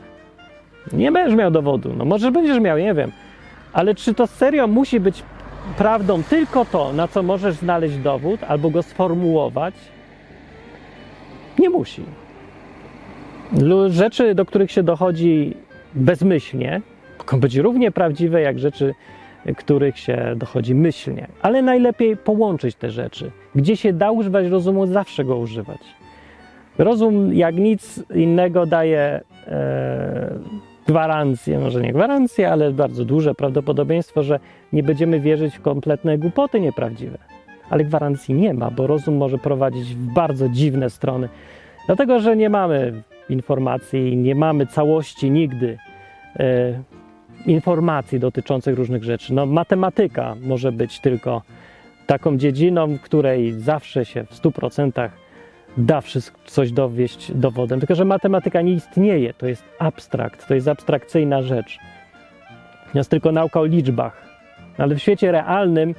Nie 0.92 1.12
będziesz 1.12 1.38
miał 1.38 1.52
dowodu. 1.52 1.94
No 1.98 2.06
może 2.06 2.32
będziesz 2.32 2.60
miał, 2.60 2.78
nie 2.78 2.94
wiem. 2.94 3.12
Ale 3.74 3.96
czy 3.96 4.14
to 4.14 4.28
serio 4.28 4.68
musi 4.68 5.00
być 5.00 5.24
prawdą 5.78 6.24
tylko 6.24 6.66
to, 6.66 6.94
na 6.94 7.08
co 7.08 7.24
możesz 7.24 7.56
znaleźć 7.56 7.98
dowód 7.98 8.44
albo 8.44 8.70
go 8.70 8.84
sformułować? 8.84 9.74
Nie 11.60 11.70
musi. 11.70 12.04
Rzeczy, 13.88 14.36
do 14.36 14.46
których 14.46 14.72
się 14.72 14.84
dochodzi 14.84 15.54
bezmyślnie, 15.94 16.82
mogą 17.18 17.40
być 17.40 17.56
równie 17.56 17.92
prawdziwe 17.92 18.42
jak 18.42 18.60
rzeczy, 18.60 18.94
których 19.58 20.00
się 20.00 20.34
dochodzi 20.36 20.76
myślnie. 20.76 21.28
Ale 21.42 21.62
najlepiej 21.62 22.18
połączyć 22.18 22.76
te 22.76 22.92
rzeczy. 22.92 23.32
Gdzie 23.56 23.78
się 23.78 23.94
da 23.94 24.12
używać 24.12 24.48
rozumu, 24.48 24.88
zawsze 24.88 25.26
go 25.26 25.38
używać. 25.38 25.82
Rozum, 26.78 27.34
jak 27.34 27.56
nic 27.56 28.04
innego, 28.16 28.66
daje 28.66 29.22
e, 29.48 30.40
gwarancję, 30.88 31.60
może 31.60 31.82
nie 31.82 31.94
gwarancję, 31.94 32.52
ale 32.52 32.72
bardzo 32.72 33.06
duże 33.06 33.36
prawdopodobieństwo, 33.36 34.24
że 34.24 34.40
nie 34.74 34.84
będziemy 34.84 35.20
wierzyć 35.20 35.58
w 35.58 35.62
kompletne 35.62 36.18
głupoty 36.18 36.60
nieprawdziwe. 36.60 37.18
Ale 37.70 37.84
gwarancji 37.84 38.36
nie 38.36 38.54
ma, 38.54 38.72
bo 38.72 38.88
rozum 38.88 39.16
może 39.16 39.38
prowadzić 39.38 39.96
w 39.96 40.14
bardzo 40.14 40.50
dziwne 40.50 40.90
strony. 40.90 41.30
Dlatego, 41.86 42.20
że 42.20 42.36
nie 42.36 42.50
mamy 42.50 43.04
informacji, 43.30 44.18
nie 44.18 44.36
mamy 44.36 44.68
całości 44.68 45.32
nigdy. 45.32 45.78
E, 46.40 46.84
informacji 47.46 48.20
dotyczących 48.20 48.78
różnych 48.78 49.04
rzeczy. 49.04 49.34
No, 49.34 49.46
matematyka 49.46 50.36
może 50.42 50.72
być 50.72 51.00
tylko 51.00 51.42
taką 52.08 52.38
dziedziną, 52.38 52.88
w 52.88 53.02
której 53.02 53.52
zawsze 53.52 54.06
się 54.06 54.24
w 54.24 54.34
100% 54.42 55.10
da 55.78 56.02
wszystko, 56.02 56.40
coś 56.46 56.72
dowieść 56.72 57.32
dowodem. 57.36 57.80
Tylko, 57.80 57.96
że 57.96 58.06
matematyka 58.06 58.62
nie 58.62 58.74
istnieje, 58.74 59.34
to 59.34 59.48
jest 59.48 59.64
abstrakt, 59.80 60.48
to 60.48 60.56
jest 60.56 60.68
abstrakcyjna 60.68 61.42
rzecz. 61.42 61.78
Jest 62.94 63.10
tylko 63.10 63.32
nauka 63.32 63.60
o 63.60 63.66
liczbach. 63.66 64.24
Ale 64.78 64.96
w 64.96 65.00
świecie 65.00 65.32
realnym, 65.32 65.96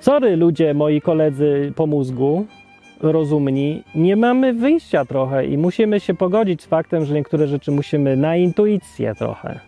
sorry 0.00 0.36
ludzie, 0.36 0.74
moi 0.74 1.00
koledzy 1.00 1.72
po 1.76 1.86
mózgu, 1.86 2.46
rozumni, 3.00 3.82
nie 3.94 4.16
mamy 4.16 4.54
wyjścia 4.54 5.04
trochę 5.04 5.46
i 5.46 5.58
musimy 5.58 6.00
się 6.00 6.14
pogodzić 6.14 6.62
z 6.62 6.66
faktem, 6.66 7.04
że 7.04 7.14
niektóre 7.14 7.46
rzeczy 7.46 7.72
musimy 7.72 8.16
na 8.16 8.36
intuicję 8.36 9.14
trochę, 9.14 9.60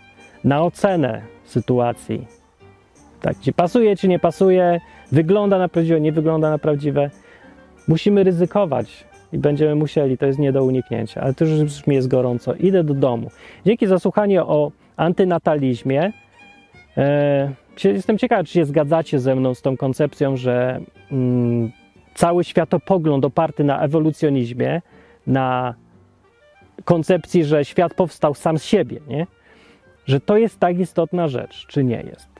na 0.44 0.62
ocenę 0.62 1.22
sytuacji. 1.44 2.26
Tak, 3.20 3.38
ci 3.38 3.52
pasuje, 3.52 3.96
czy 3.96 4.08
nie 4.08 4.18
pasuje, 4.18 4.80
wygląda 5.12 5.58
na 5.58 5.68
prawdziwe, 5.68 6.00
nie 6.00 6.12
wygląda 6.12 6.50
na 6.50 6.58
prawdziwe. 6.58 7.10
Musimy 7.88 8.24
ryzykować 8.24 9.04
i 9.32 9.38
będziemy 9.38 9.74
musieli, 9.74 10.18
to 10.18 10.26
jest 10.26 10.38
nie 10.38 10.52
do 10.52 10.64
uniknięcia, 10.64 11.20
ale 11.20 11.34
to 11.34 11.44
już 11.44 11.86
mi 11.86 11.94
jest 11.94 12.08
gorąco. 12.08 12.54
Idę 12.54 12.84
do 12.84 12.94
domu. 12.94 13.30
Dzięki 13.66 13.86
za 13.86 13.98
słuchanie 13.98 14.42
o 14.42 14.72
antynatalizmie. 14.96 16.12
E, 16.96 17.52
jestem 17.84 18.18
ciekaw, 18.18 18.46
czy 18.46 18.52
się 18.52 18.64
zgadzacie 18.64 19.18
ze 19.18 19.34
mną 19.34 19.54
z 19.54 19.62
tą 19.62 19.76
koncepcją, 19.76 20.36
że 20.36 20.80
mm, 21.12 21.72
cały 22.14 22.44
światopogląd 22.44 23.24
oparty 23.24 23.64
na 23.64 23.80
ewolucjonizmie, 23.80 24.82
na 25.26 25.74
koncepcji, 26.84 27.44
że 27.44 27.64
świat 27.64 27.94
powstał 27.94 28.34
sam 28.34 28.58
z 28.58 28.64
siebie, 28.64 29.00
nie? 29.08 29.26
że 30.06 30.20
to 30.20 30.36
jest 30.36 30.60
tak 30.60 30.78
istotna 30.78 31.28
rzecz, 31.28 31.66
czy 31.66 31.84
nie 31.84 32.02
jest. 32.02 32.37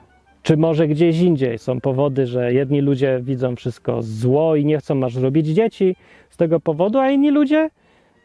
Czy 0.48 0.56
może 0.56 0.88
gdzieś 0.88 1.20
indziej 1.20 1.58
są 1.58 1.80
powody, 1.80 2.26
że 2.26 2.52
jedni 2.52 2.80
ludzie 2.80 3.20
widzą 3.22 3.56
wszystko 3.56 4.02
zło 4.02 4.56
i 4.56 4.64
nie 4.64 4.78
chcą 4.78 4.94
masz 4.94 5.16
robić 5.16 5.46
dzieci 5.46 5.96
z 6.30 6.36
tego 6.36 6.60
powodu, 6.60 6.98
a 6.98 7.10
inni 7.10 7.30
ludzie 7.30 7.70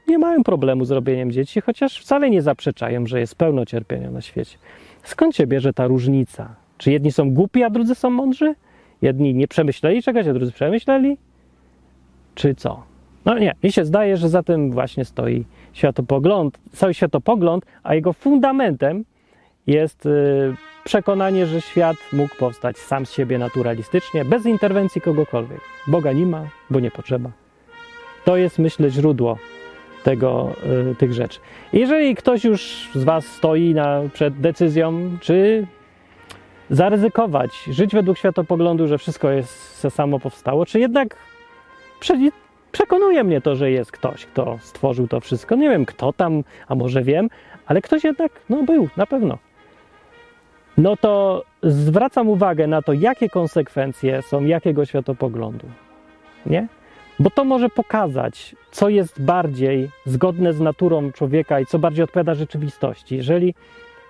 nie 0.07 0.17
mają 0.17 0.43
problemu 0.43 0.85
z 0.85 0.91
robieniem 0.91 1.31
dzieci, 1.31 1.61
chociaż 1.61 1.99
wcale 1.99 2.29
nie 2.29 2.41
zaprzeczają, 2.41 3.05
że 3.05 3.19
jest 3.19 3.35
pełno 3.35 3.65
cierpienia 3.65 4.11
na 4.11 4.21
świecie. 4.21 4.57
Skąd 5.03 5.35
się 5.35 5.47
bierze 5.47 5.73
ta 5.73 5.87
różnica? 5.87 6.55
Czy 6.77 6.91
jedni 6.91 7.11
są 7.11 7.33
głupi, 7.33 7.63
a 7.63 7.69
drudzy 7.69 7.95
są 7.95 8.09
mądrzy? 8.09 8.55
Jedni 9.01 9.35
nie 9.35 9.47
przemyśleli 9.47 10.03
czegoś, 10.03 10.27
a 10.27 10.33
drudzy 10.33 10.51
przemyśleli? 10.51 11.17
Czy 12.35 12.55
co? 12.55 12.83
No 13.25 13.39
nie, 13.39 13.53
mi 13.63 13.71
się 13.71 13.85
zdaje, 13.85 14.17
że 14.17 14.29
za 14.29 14.43
tym 14.43 14.71
właśnie 14.71 15.05
stoi 15.05 15.45
światopogląd, 15.73 16.59
cały 16.71 16.93
światopogląd, 16.93 17.65
a 17.83 17.95
jego 17.95 18.13
fundamentem 18.13 19.05
jest 19.67 20.05
y, 20.05 20.55
przekonanie, 20.83 21.45
że 21.45 21.61
świat 21.61 21.97
mógł 22.13 22.35
powstać 22.35 22.77
sam 22.77 23.05
z 23.05 23.11
siebie 23.11 23.37
naturalistycznie, 23.37 24.25
bez 24.25 24.45
interwencji 24.45 25.01
kogokolwiek. 25.01 25.61
Boga 25.87 26.11
nie 26.11 26.25
ma, 26.25 26.47
bo 26.69 26.79
nie 26.79 26.91
potrzeba. 26.91 27.29
To 28.25 28.37
jest, 28.37 28.59
myślę, 28.59 28.89
źródło 28.89 29.37
tego, 30.03 30.55
y, 30.91 30.95
tych 30.95 31.13
rzeczy. 31.13 31.39
Jeżeli 31.73 32.15
ktoś 32.15 32.43
już 32.43 32.89
z 32.95 33.03
Was 33.03 33.25
stoi 33.25 33.73
na, 33.73 34.01
przed 34.13 34.39
decyzją, 34.39 35.17
czy 35.21 35.67
zaryzykować, 36.69 37.63
żyć 37.71 37.93
według 37.93 38.17
światopoglądu, 38.17 38.87
że 38.87 38.97
wszystko 38.97 39.29
jest 39.29 39.75
se 39.75 39.91
samo 39.91 40.19
powstało, 40.19 40.65
czy 40.65 40.79
jednak 40.79 41.15
przekonuje 42.71 43.23
mnie 43.23 43.41
to, 43.41 43.55
że 43.55 43.71
jest 43.71 43.91
ktoś, 43.91 44.25
kto 44.25 44.57
stworzył 44.61 45.07
to 45.07 45.19
wszystko. 45.19 45.55
Nie 45.55 45.69
wiem 45.69 45.85
kto 45.85 46.13
tam, 46.13 46.43
a 46.67 46.75
może 46.75 47.01
wiem, 47.01 47.29
ale 47.65 47.81
ktoś 47.81 48.03
jednak 48.03 48.31
no, 48.49 48.63
był, 48.63 48.89
na 48.97 49.05
pewno 49.05 49.37
no 50.77 50.97
to 50.97 51.43
zwracam 51.63 52.29
uwagę 52.29 52.67
na 52.67 52.81
to, 52.81 52.93
jakie 52.93 53.29
konsekwencje 53.29 54.21
są 54.21 54.43
jakiego 54.43 54.85
światopoglądu. 54.85 55.67
Nie? 56.45 56.67
Bo 57.19 57.29
to 57.29 57.43
może 57.43 57.69
pokazać, 57.69 58.55
co 58.71 58.89
jest 58.89 59.21
bardziej 59.21 59.89
zgodne 60.05 60.53
z 60.53 60.59
naturą 60.59 61.11
człowieka 61.11 61.59
i 61.59 61.65
co 61.65 61.79
bardziej 61.79 62.03
odpowiada 62.03 62.33
rzeczywistości. 62.33 63.15
Jeżeli 63.15 63.53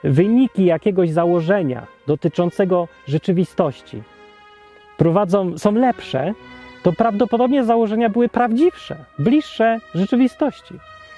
wyniki 0.03 0.65
jakiegoś 0.65 1.09
założenia 1.09 1.87
dotyczącego 2.07 2.87
rzeczywistości 3.07 4.03
prowadzą, 4.97 5.57
są 5.57 5.71
lepsze, 5.71 6.33
to 6.83 6.93
prawdopodobnie 6.93 7.63
założenia 7.63 8.09
były 8.09 8.29
prawdziwsze, 8.29 9.05
bliższe 9.19 9.79
rzeczywistości. 9.95 10.73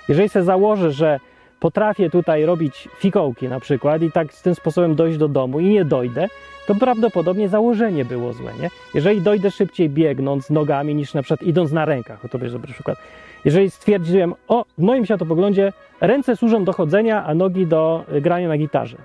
Jeżeli 0.09 0.29
się 0.29 0.43
założę, 0.43 0.91
że 0.91 1.19
potrafię 1.65 2.09
tutaj 2.09 2.45
robić 2.45 2.89
fikołki 2.97 3.47
na 3.47 3.59
przykład 3.59 4.01
i 4.01 4.11
tak 4.11 4.33
z 4.33 4.41
tym 4.41 4.55
sposobem 4.55 4.95
dojść 4.95 5.17
do 5.17 5.27
domu 5.27 5.59
i 5.59 5.65
nie 5.65 5.85
dojdę, 5.85 6.27
to 6.67 6.75
prawdopodobnie 6.75 7.49
założenie 7.49 8.05
było 8.05 8.33
złe, 8.33 8.51
nie? 8.61 8.69
Jeżeli 8.93 9.21
dojdę 9.21 9.51
szybciej 9.51 9.89
biegnąc 9.89 10.49
nogami 10.49 10.95
niż 10.95 11.13
na 11.13 11.21
przykład 11.21 11.47
idąc 11.47 11.71
na 11.71 11.85
rękach, 11.85 12.25
o 12.25 12.29
to 12.29 12.39
będzie 12.39 12.53
dobry 12.53 12.73
przykład. 12.73 12.97
Jeżeli 13.45 13.69
stwierdziłem, 13.69 14.33
o, 14.47 14.65
w 14.77 14.81
moim 14.81 15.05
światopoglądzie 15.05 15.73
ręce 16.01 16.35
służą 16.35 16.63
do 16.63 16.73
chodzenia, 16.73 17.25
a 17.25 17.33
nogi 17.33 17.67
do 17.67 18.05
grania 18.21 18.47
na 18.47 18.57
gitarze 18.57 18.97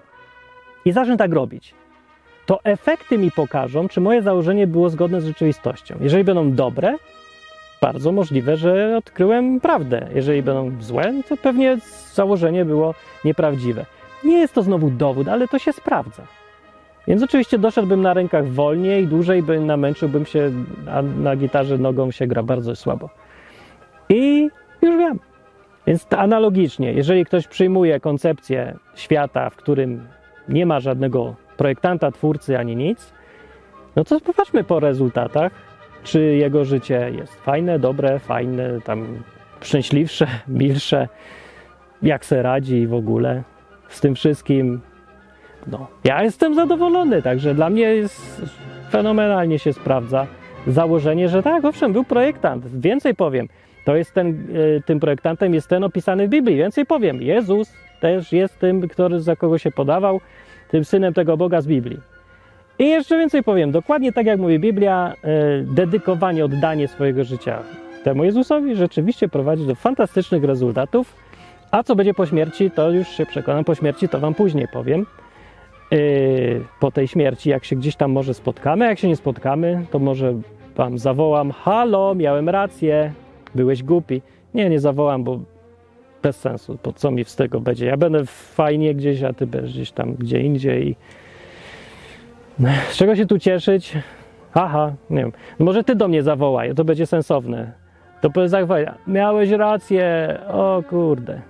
i 0.85 0.93
zacznę 0.93 1.17
tak 1.17 1.33
robić, 1.33 1.75
to 2.47 2.65
efekty 2.65 3.19
mi 3.19 3.31
pokażą, 3.31 3.89
czy 3.89 4.01
moje 4.01 4.23
założenie 4.23 4.67
było 4.67 4.91
zgodne 4.91 5.21
z 5.21 5.27
rzeczywistością. 5.27 5.95
Jeżeli 6.01 6.25
będą 6.25 6.53
dobre, 6.53 6.97
bardzo 7.81 8.12
możliwe, 8.12 8.57
że 8.57 8.97
odkryłem 8.97 9.61
prawdę. 9.61 10.09
Jeżeli 10.14 10.43
będą 10.43 10.83
złe, 10.83 11.12
to 11.28 11.37
pewnie 11.37 11.78
założenie 12.14 12.64
było 12.64 12.95
nieprawdziwe. 13.24 13.87
Nie 14.24 14.39
jest 14.39 14.55
to 14.55 14.62
znowu 14.62 14.91
dowód, 14.91 15.28
ale 15.28 15.49
to 15.49 15.59
się 15.59 15.72
sprawdza. 15.72 16.22
Więc 17.09 17.22
oczywiście 17.22 17.59
doszedłbym 17.59 18.03
na 18.03 18.14
rękach 18.14 18.49
wolniej, 18.49 19.07
dłużej 19.07 19.43
bym 19.43 19.66
namęczyłbym 19.66 20.26
się, 20.26 20.53
a 20.91 21.03
na 21.03 21.37
gitarze 21.37 21.78
nogą 21.78 22.11
się 22.11 22.26
gra 22.26 22.43
bardzo 22.43 22.76
słabo. 22.76 23.11
I 24.09 24.51
już 24.83 24.99
wiem. 24.99 25.18
Więc 25.87 26.07
analogicznie, 26.11 26.93
jeżeli 26.93 27.24
ktoś 27.24 27.49
przyjmuje 27.49 28.01
koncepcję 28.01 28.76
świata, 28.95 29.51
w 29.51 29.57
którym 29.57 30.09
nie 30.49 30.66
ma 30.66 30.81
żadnego 30.81 31.35
projektanta, 31.57 32.11
twórcy 32.11 32.59
ani 32.59 32.76
nic, 32.76 33.12
no 33.97 34.05
to 34.05 34.20
popatrzmy 34.20 34.64
po 34.64 34.81
rezultatach 34.81 35.53
czy 36.03 36.21
jego 36.21 36.65
życie 36.65 37.11
jest 37.19 37.35
fajne, 37.35 37.79
dobre, 37.79 38.19
fajne, 38.19 38.81
tam 38.81 39.23
szczęśliwsze, 39.61 40.27
milsze, 40.49 41.09
jak 42.03 42.25
se 42.25 42.43
radzi 42.43 42.87
w 42.87 42.95
ogóle 42.95 43.43
z 43.89 44.01
tym 44.01 44.15
wszystkim. 44.15 44.81
No, 45.67 45.87
ja 46.05 46.23
jestem 46.23 46.55
zadowolony, 46.55 47.23
także 47.23 47.55
dla 47.55 47.71
mnie 47.71 47.83
jest 47.83 48.43
fenomenalnie 48.91 49.59
się 49.59 49.73
sprawdza 49.73 50.27
założenie, 50.67 51.29
że 51.29 51.43
tak, 51.43 51.65
owszem, 51.65 51.93
był 51.93 52.05
projektant. 52.05 52.81
Więcej 52.81 53.15
powiem, 53.15 53.49
to 53.85 53.97
jest 53.97 54.15
ten, 54.15 54.47
e, 54.77 54.81
tym 54.81 55.01
projektantem 55.01 55.55
jest 55.55 55.69
ten 55.69 55.85
opisany 55.85 56.27
w 56.27 56.31
Biblii. 56.31 56.57
Więcej 56.57 56.87
powiem, 56.87 57.23
Jezus 57.23 57.73
też 58.01 58.33
jest 58.33 58.59
tym, 58.59 58.89
który 58.89 59.21
za 59.21 59.37
kogo 59.37 59.59
się 59.59 59.71
podawał, 59.71 60.21
tym 60.71 60.85
synem 60.85 61.15
tego 61.15 61.37
Boga 61.37 61.61
z 61.61 61.67
Biblii. 61.67 62.10
I 62.81 62.89
jeszcze 62.89 63.18
więcej 63.18 63.43
powiem, 63.43 63.70
dokładnie 63.70 64.12
tak 64.12 64.26
jak 64.26 64.41
mówi 64.41 64.59
Biblia, 64.59 65.14
e, 65.22 65.62
dedykowanie, 65.62 66.45
oddanie 66.45 66.89
swojego 66.89 67.24
życia 67.24 67.62
temu 68.05 68.24
Jezusowi 68.24 68.76
rzeczywiście 68.76 69.28
prowadzi 69.28 69.66
do 69.66 69.74
fantastycznych 69.74 70.45
rezultatów. 70.45 71.16
A 71.70 71.83
co 71.83 71.97
będzie 71.97 72.14
po 72.14 72.26
śmierci, 72.26 72.70
to 72.70 72.91
już 72.91 73.09
się 73.09 73.26
przekonam. 73.26 73.64
Po 73.64 73.74
śmierci 73.74 74.09
to 74.09 74.20
Wam 74.20 74.35
później 74.35 74.68
powiem. 74.72 75.07
E, 75.93 75.97
po 76.81 76.91
tej 76.91 77.09
śmierci, 77.09 77.51
jak 77.51 77.64
się 77.64 77.76
gdzieś 77.76 77.97
tam 77.97 78.12
może 78.12 78.35
spotkamy, 78.35 78.85
jak 78.87 78.99
się 78.99 79.09
nie 79.09 79.16
spotkamy, 79.16 79.87
to 79.91 79.99
może 79.99 80.35
Wam 80.76 80.99
zawołam: 80.99 81.51
Halo, 81.51 82.14
miałem 82.14 82.49
rację, 82.49 83.12
byłeś 83.55 83.83
głupi. 83.83 84.22
Nie, 84.55 84.70
nie 84.70 84.81
zawołam, 84.81 85.24
bo 85.24 85.41
bez 86.22 86.37
sensu. 86.37 86.78
Po 86.83 86.93
co 86.93 87.11
mi 87.11 87.24
z 87.24 87.37
tego 87.37 87.61
będzie? 87.61 87.87
Ja 87.87 87.97
będę 87.97 88.26
fajnie 88.26 88.95
gdzieś, 88.95 89.22
a 89.22 89.33
Ty 89.33 89.47
będziesz 89.47 89.72
gdzieś 89.72 89.93
tam 89.93 90.14
gdzie 90.14 90.41
indziej. 90.41 90.97
Z 92.91 92.97
czego 92.97 93.17
się 93.17 93.27
tu 93.27 93.39
cieszyć? 93.39 93.99
Aha, 94.55 94.93
nie 95.11 95.21
wiem. 95.21 95.33
No 95.59 95.67
może 95.67 95.85
ty 95.85 95.95
do 95.95 96.09
mnie 96.09 96.23
zawołaj, 96.23 96.75
to 96.75 96.85
będzie 96.85 97.07
sensowne. 97.07 97.73
To 98.21 98.31
powiedz 98.31 98.53
miałeś 99.07 99.51
rację, 99.51 100.39
o 100.49 100.83
kurde. 100.91 101.41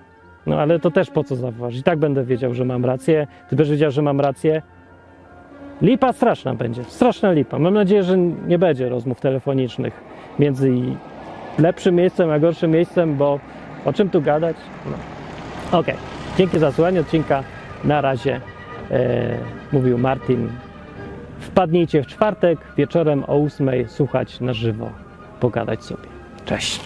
No 0.47 0.61
ale 0.61 0.79
to 0.79 0.91
też 0.91 1.11
po 1.11 1.25
co 1.25 1.37
zawołasz? 1.37 1.77
I 1.77 1.83
tak 1.83 1.99
będę 1.99 2.25
wiedział, 2.25 2.55
że 2.55 2.65
mam 2.65 2.85
rację. 2.85 3.27
Ty 3.49 3.57
będziesz 3.57 3.71
wiedział, 3.71 3.91
że 3.91 4.03
mam 4.03 4.21
rację. 4.21 4.63
Lipa 5.83 6.13
straszna 6.13 6.55
będzie, 6.55 6.85
straszna 6.85 7.33
lipa. 7.33 7.59
Mam 7.59 7.75
nadzieję, 7.75 8.03
że 8.03 8.19
nie 8.19 8.59
będzie 8.59 8.89
rozmów 8.89 9.21
telefonicznych 9.21 10.01
między 10.39 10.73
lepszym 11.59 11.95
miejscem 11.95 12.31
a 12.31 12.39
gorszym 12.39 12.71
miejscem, 12.71 13.17
bo 13.17 13.41
o 13.85 13.93
czym 13.93 14.11
tu 14.11 14.23
gadać? 14.23 14.57
No. 14.87 14.97
Okej, 15.79 15.95
okay. 15.95 16.07
dzięki 16.39 16.59
za 16.59 16.73
słuchanie 16.73 17.01
odcinka. 17.01 17.43
Na 17.85 18.01
razie 18.01 18.41
e, 18.91 19.37
mówił 19.73 19.99
Martin 19.99 20.49
Wpadnijcie 21.41 22.03
w 22.03 22.07
czwartek 22.07 22.59
wieczorem 22.77 23.25
o 23.25 23.45
8 23.45 23.71
słuchać 23.89 24.41
na 24.41 24.53
żywo, 24.53 24.91
pogadać 25.41 25.85
sobie. 25.85 26.09
Cześć! 26.45 26.81